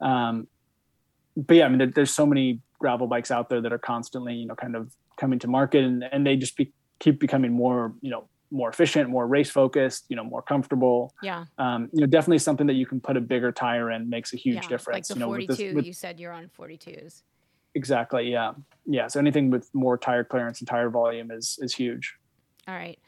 um 0.00 0.46
but 1.36 1.56
yeah 1.56 1.64
i 1.66 1.68
mean 1.68 1.78
there, 1.78 1.86
there's 1.88 2.10
so 2.12 2.26
many 2.26 2.60
gravel 2.78 3.06
bikes 3.06 3.30
out 3.30 3.48
there 3.50 3.60
that 3.60 3.72
are 3.72 3.78
constantly 3.78 4.34
you 4.34 4.46
know 4.46 4.54
kind 4.54 4.74
of 4.74 4.92
coming 5.18 5.38
to 5.38 5.48
market 5.48 5.84
and, 5.84 6.02
and 6.12 6.26
they 6.26 6.36
just 6.36 6.56
be, 6.56 6.72
keep 6.98 7.20
becoming 7.20 7.52
more 7.52 7.92
you 8.00 8.10
know 8.10 8.26
more 8.50 8.68
efficient 8.68 9.08
more 9.08 9.26
race 9.26 9.50
focused 9.50 10.06
you 10.08 10.16
know 10.16 10.24
more 10.24 10.42
comfortable 10.42 11.14
Yeah. 11.22 11.44
um 11.58 11.88
you 11.92 12.00
know 12.00 12.06
definitely 12.06 12.38
something 12.38 12.66
that 12.66 12.74
you 12.74 12.86
can 12.86 13.00
put 13.00 13.16
a 13.16 13.20
bigger 13.20 13.52
tire 13.52 13.90
in 13.92 14.08
makes 14.10 14.32
a 14.32 14.36
huge 14.36 14.54
yeah. 14.56 14.60
Like 14.62 14.68
difference 14.70 15.08
the 15.08 15.14
you 15.14 15.20
know 15.20 15.28
with 15.28 15.46
42. 15.46 15.64
this 15.64 15.74
with, 15.74 15.84
you 15.86 15.92
said 15.92 16.18
you're 16.18 16.32
on 16.32 16.50
42s. 16.58 17.22
exactly 17.74 18.32
yeah 18.32 18.52
yeah 18.86 19.06
so 19.06 19.20
anything 19.20 19.50
with 19.50 19.68
more 19.72 19.96
tire 19.96 20.24
clearance 20.24 20.58
and 20.60 20.66
tire 20.68 20.90
volume 20.90 21.30
is 21.30 21.58
is 21.62 21.74
huge 21.74 22.16
All 22.66 22.74
right. 22.74 22.98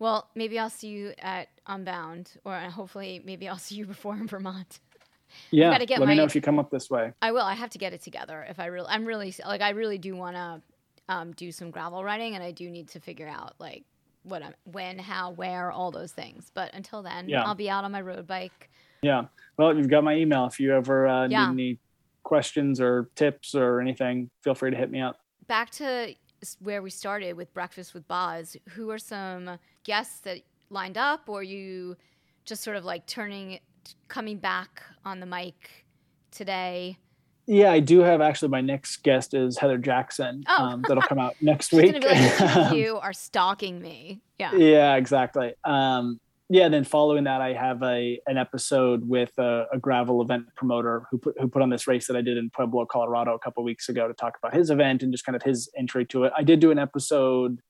Well, 0.00 0.28
maybe 0.36 0.58
I'll 0.60 0.70
see 0.70 0.88
you 0.88 1.12
at 1.18 1.48
Unbound, 1.68 2.32
or 2.44 2.54
hopefully, 2.56 3.22
maybe 3.24 3.48
I'll 3.48 3.58
see 3.68 3.76
you 3.76 3.86
before 3.86 4.14
in 4.14 4.26
Vermont. 4.26 4.80
yeah 5.50 5.70
gotta 5.70 5.84
get 5.84 6.00
let 6.00 6.08
me 6.08 6.14
know 6.14 6.24
if 6.24 6.34
you 6.34 6.40
come 6.40 6.58
up 6.58 6.70
this 6.70 6.88
way 6.88 7.12
I 7.20 7.32
will. 7.32 7.42
I 7.42 7.52
have 7.52 7.68
to 7.70 7.78
get 7.78 7.92
it 7.92 8.00
together. 8.00 8.46
If 8.48 8.58
I 8.58 8.66
really, 8.66 8.86
I'm 8.88 9.04
really 9.04 9.34
like, 9.46 9.60
I 9.60 9.70
really 9.70 9.98
do 9.98 10.16
want 10.16 10.36
to 10.36 10.62
um, 11.10 11.32
do 11.32 11.52
some 11.52 11.70
gravel 11.70 12.02
riding, 12.02 12.34
and 12.34 12.42
I 12.42 12.50
do 12.50 12.70
need 12.70 12.88
to 12.88 13.00
figure 13.00 13.28
out 13.28 13.54
like 13.58 13.84
what 14.22 14.42
I'm, 14.42 14.54
when, 14.64 14.98
how, 14.98 15.30
where, 15.32 15.70
all 15.70 15.90
those 15.90 16.12
things. 16.12 16.50
But 16.54 16.74
until 16.74 17.02
then, 17.02 17.28
Yeah. 17.28 17.44
I'll 17.44 17.54
be 17.54 17.70
out 17.70 17.84
on 17.84 17.92
my 17.92 18.00
road 18.00 18.26
bike. 18.26 18.70
Yeah. 19.02 19.26
Well, 19.56 19.76
you've 19.76 19.88
got 19.88 20.04
my 20.04 20.16
email. 20.16 20.46
If 20.46 20.60
you 20.60 20.74
ever 20.74 21.06
uh, 21.06 21.28
Yeah. 21.28 21.46
need 21.46 21.52
any 21.52 21.78
questions 22.24 22.80
or 22.80 23.08
tips 23.14 23.54
or 23.54 23.80
anything, 23.80 24.30
feel 24.42 24.54
free 24.54 24.70
to 24.70 24.76
hit 24.76 24.90
me 24.90 25.00
up. 25.00 25.18
Back 25.46 25.70
to 25.72 26.14
where 26.60 26.82
we 26.82 26.90
started 26.90 27.34
with 27.36 27.52
breakfast 27.54 27.94
with 27.94 28.06
Boz. 28.06 28.56
Who 28.70 28.90
are 28.90 28.98
some 28.98 29.58
guests 29.84 30.20
that 30.20 30.40
lined 30.70 30.98
up, 30.98 31.28
or 31.28 31.42
you 31.42 31.96
just 32.44 32.62
sort 32.62 32.76
of 32.76 32.84
like 32.84 33.06
turning, 33.06 33.60
coming 34.08 34.38
back 34.38 34.82
on 35.04 35.20
the 35.20 35.26
mic 35.26 35.86
today? 36.30 36.98
Yeah, 37.46 37.70
I 37.70 37.80
do 37.80 38.00
have 38.00 38.20
actually 38.20 38.48
my 38.48 38.60
next 38.60 38.98
guest 39.02 39.32
is 39.32 39.56
Heather 39.56 39.78
Jackson. 39.78 40.44
Oh. 40.46 40.64
Um, 40.64 40.84
that'll 40.86 41.02
come 41.02 41.18
out 41.18 41.34
next 41.40 41.72
week. 41.72 41.94
like, 41.94 42.02
"The 42.02 42.36
two 42.38 42.60
of 42.60 42.72
you 42.74 42.98
are 42.98 43.14
stalking 43.14 43.80
me. 43.80 44.20
Yeah. 44.38 44.54
yeah, 44.54 44.96
exactly. 44.96 45.54
Um, 45.64 46.20
yeah, 46.50 46.68
then 46.68 46.84
following 46.84 47.24
that, 47.24 47.40
I 47.40 47.54
have 47.54 47.82
a 47.82 48.20
an 48.26 48.36
episode 48.38 49.08
with 49.08 49.32
a, 49.38 49.66
a 49.72 49.78
gravel 49.78 50.22
event 50.22 50.46
promoter 50.56 51.04
who 51.10 51.18
put 51.18 51.40
who 51.40 51.48
put 51.48 51.62
on 51.62 51.70
this 51.70 51.86
race 51.86 52.06
that 52.06 52.16
I 52.16 52.22
did 52.22 52.36
in 52.36 52.50
Pueblo, 52.50 52.84
Colorado, 52.86 53.34
a 53.34 53.38
couple 53.38 53.62
weeks 53.64 53.88
ago 53.88 54.08
to 54.08 54.14
talk 54.14 54.36
about 54.36 54.54
his 54.54 54.70
event 54.70 55.02
and 55.02 55.12
just 55.12 55.24
kind 55.24 55.36
of 55.36 55.42
his 55.42 55.70
entry 55.76 56.04
to 56.06 56.24
it. 56.24 56.32
I 56.36 56.42
did 56.42 56.60
do 56.60 56.70
an 56.70 56.78
episode 56.78 57.60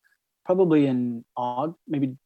probably 0.44 0.86
in 0.86 1.24
August, 1.36 1.78
maybe 1.86 2.16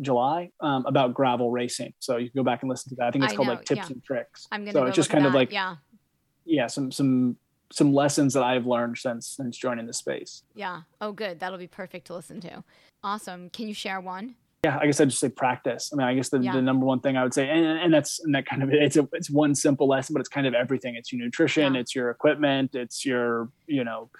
July, 0.00 0.50
um, 0.60 0.84
about 0.86 1.14
gravel 1.14 1.50
racing. 1.50 1.94
So 1.98 2.16
you 2.16 2.30
can 2.30 2.38
go 2.40 2.44
back 2.44 2.62
and 2.62 2.70
listen 2.70 2.90
to 2.90 2.96
that. 2.96 3.06
I 3.06 3.10
think 3.10 3.24
it's 3.24 3.32
I 3.32 3.36
called 3.36 3.48
know, 3.48 3.54
like 3.54 3.64
tips 3.64 3.78
yeah. 3.88 3.92
and 3.92 4.04
tricks. 4.04 4.46
I'm 4.52 4.62
gonna 4.62 4.72
so 4.72 4.80
go 4.80 4.86
it's 4.86 4.96
just 4.96 5.10
kind 5.10 5.26
of 5.26 5.34
like 5.34 5.50
yeah, 5.52 5.76
yeah, 6.44 6.66
some 6.66 6.90
some 6.92 7.36
some 7.72 7.92
lessons 7.94 8.34
that 8.34 8.42
I've 8.42 8.66
learned 8.66 8.98
since 8.98 9.28
since 9.28 9.56
joining 9.56 9.86
the 9.86 9.94
space. 9.94 10.42
yeah. 10.54 10.82
Oh, 11.00 11.12
good. 11.12 11.40
That'll 11.40 11.58
be 11.58 11.66
perfect 11.66 12.06
to 12.08 12.14
listen 12.14 12.40
to. 12.42 12.62
Awesome. 13.02 13.48
Can 13.50 13.66
you 13.68 13.74
share 13.74 14.00
one? 14.00 14.34
Yeah, 14.64 14.78
I 14.80 14.86
guess 14.86 15.00
I'd 15.00 15.08
just 15.08 15.20
say 15.20 15.28
practice. 15.28 15.90
I 15.92 15.96
mean, 15.96 16.06
I 16.06 16.14
guess 16.14 16.28
the, 16.28 16.38
Yeah. 16.38 16.52
the 16.52 16.62
number 16.62 16.86
one 16.86 17.00
thing 17.00 17.16
I 17.16 17.24
would 17.24 17.34
say, 17.34 17.48
and, 17.48 17.64
and 17.64 17.92
that's 17.92 18.20
and 18.20 18.32
that 18.34 18.46
kind 18.46 18.62
of 18.62 18.70
it's 18.72 18.96
a 18.96 19.08
it's 19.12 19.28
one 19.30 19.54
simple 19.56 19.88
lesson, 19.88 20.12
but 20.12 20.20
it's 20.20 20.28
kind 20.28 20.46
of 20.46 20.54
everything. 20.54 20.94
It's 20.94 21.12
your 21.12 21.24
nutrition, 21.24 21.74
Yeah. 21.74 21.80
it's 21.80 21.94
your 21.96 22.10
equipment, 22.10 22.74
it's 22.74 23.04
your 23.04 23.48
you 23.66 23.82
know 23.84 24.10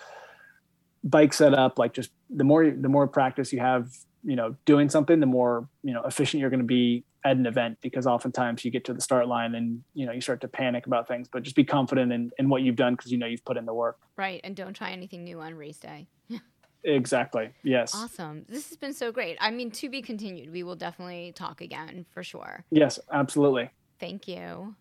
bike 1.05 1.33
setup. 1.33 1.79
Like 1.79 1.93
just 1.93 2.11
the 2.31 2.45
more 2.45 2.71
the 2.71 2.89
more 2.89 3.07
practice 3.07 3.53
you 3.53 3.61
have, 3.61 3.89
you 4.25 4.37
know, 4.37 4.57
doing 4.65 4.89
something, 4.89 5.21
the 5.21 5.27
more 5.27 5.69
you 5.83 5.93
know 5.93 6.03
efficient 6.03 6.41
you're 6.41 6.51
going 6.51 6.61
to 6.61 6.67
be 6.67 7.05
at 7.25 7.37
an 7.37 7.47
event. 7.47 7.79
Because 7.81 8.07
oftentimes 8.07 8.65
you 8.65 8.71
get 8.71 8.85
to 8.87 8.95
the 8.95 9.01
start 9.01 9.29
line 9.29 9.55
and 9.55 9.83
you 9.95 10.07
know 10.07 10.13
you 10.13 10.21
start 10.21 10.41
to 10.43 10.49
panic 10.49 10.87
about 10.87 11.09
things, 11.09 11.29
but 11.29 11.43
just 11.43 11.57
be 11.57 11.65
confident 11.65 12.13
in 12.13 12.31
in 12.39 12.49
what 12.49 12.63
you've 12.63 12.77
done 12.77 12.95
because 12.95 13.11
you 13.11 13.19
know 13.19 13.27
you've 13.27 13.45
put 13.45 13.57
in 13.57 13.67
the 13.67 13.75
work. 13.75 13.99
Right. 14.17 14.41
And 14.45 14.55
don't 14.57 14.75
try 14.75 14.91
anything 14.91 15.25
new 15.25 15.41
on 15.41 15.55
race 15.55 15.79
day. 15.79 16.09
Exactly. 16.85 17.51
Yes. 17.63 17.95
Awesome. 17.95 18.45
This 18.49 18.69
has 18.71 18.77
been 18.77 18.93
so 18.93 19.13
great. 19.13 19.37
I 19.41 19.53
mean, 19.53 19.71
to 19.71 19.89
be 19.89 20.03
continued. 20.03 20.51
We 20.51 20.65
will 20.65 20.75
definitely 20.75 21.33
talk 21.33 21.61
again 21.61 22.07
for 22.11 22.25
sure. 22.25 22.65
Yes. 22.71 22.99
Absolutely. 23.13 23.71
Thank 24.01 24.27
you. 24.27 24.75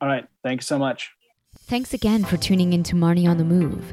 All 0.00 0.08
right. 0.08 0.26
Thanks 0.42 0.66
so 0.66 0.76
much. 0.76 1.12
Thanks 1.60 1.94
again 1.94 2.24
for 2.24 2.36
tuning 2.36 2.72
in 2.72 2.82
to 2.82 2.96
Marni 2.96 3.28
on 3.28 3.38
the 3.38 3.44
Move. 3.44 3.92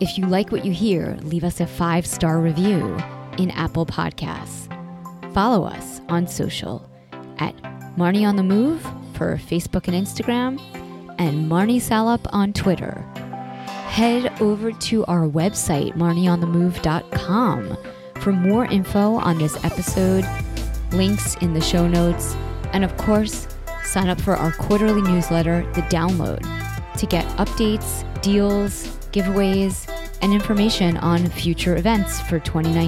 If 0.00 0.16
you 0.18 0.26
like 0.26 0.50
what 0.50 0.64
you 0.64 0.72
hear, 0.72 1.18
leave 1.22 1.44
us 1.44 1.60
a 1.60 1.66
five 1.66 2.06
star 2.06 2.40
review 2.40 2.96
in 3.38 3.50
Apple 3.52 3.86
Podcasts. 3.86 4.70
Follow 5.32 5.66
us 5.66 6.00
on 6.08 6.26
social 6.26 6.88
at 7.38 7.54
Marni 7.96 8.26
on 8.26 8.36
the 8.36 8.42
Move 8.42 8.82
for 9.14 9.36
Facebook 9.36 9.88
and 9.88 9.96
Instagram, 9.96 10.60
and 11.18 11.50
Marni 11.50 11.80
Salup 11.80 12.26
on 12.32 12.52
Twitter. 12.52 13.04
Head 13.86 14.40
over 14.40 14.72
to 14.72 15.04
our 15.06 15.28
website, 15.28 15.94
marnionthemove.com, 15.94 17.76
for 18.20 18.32
more 18.32 18.64
info 18.66 19.14
on 19.14 19.38
this 19.38 19.62
episode, 19.64 20.24
links 20.92 21.36
in 21.36 21.54
the 21.54 21.60
show 21.60 21.86
notes, 21.86 22.34
and 22.72 22.84
of 22.84 22.96
course, 22.96 23.46
sign 23.84 24.08
up 24.08 24.20
for 24.20 24.34
our 24.34 24.52
quarterly 24.52 25.02
newsletter, 25.02 25.62
The 25.74 25.82
Download, 25.82 26.42
to 26.98 27.06
get 27.06 27.24
updates, 27.36 28.02
deals, 28.22 28.88
giveaways, 29.12 29.88
and 30.22 30.32
information 30.32 30.96
on 30.96 31.26
future 31.28 31.76
events 31.76 32.20
for 32.22 32.40
2019. 32.40 32.82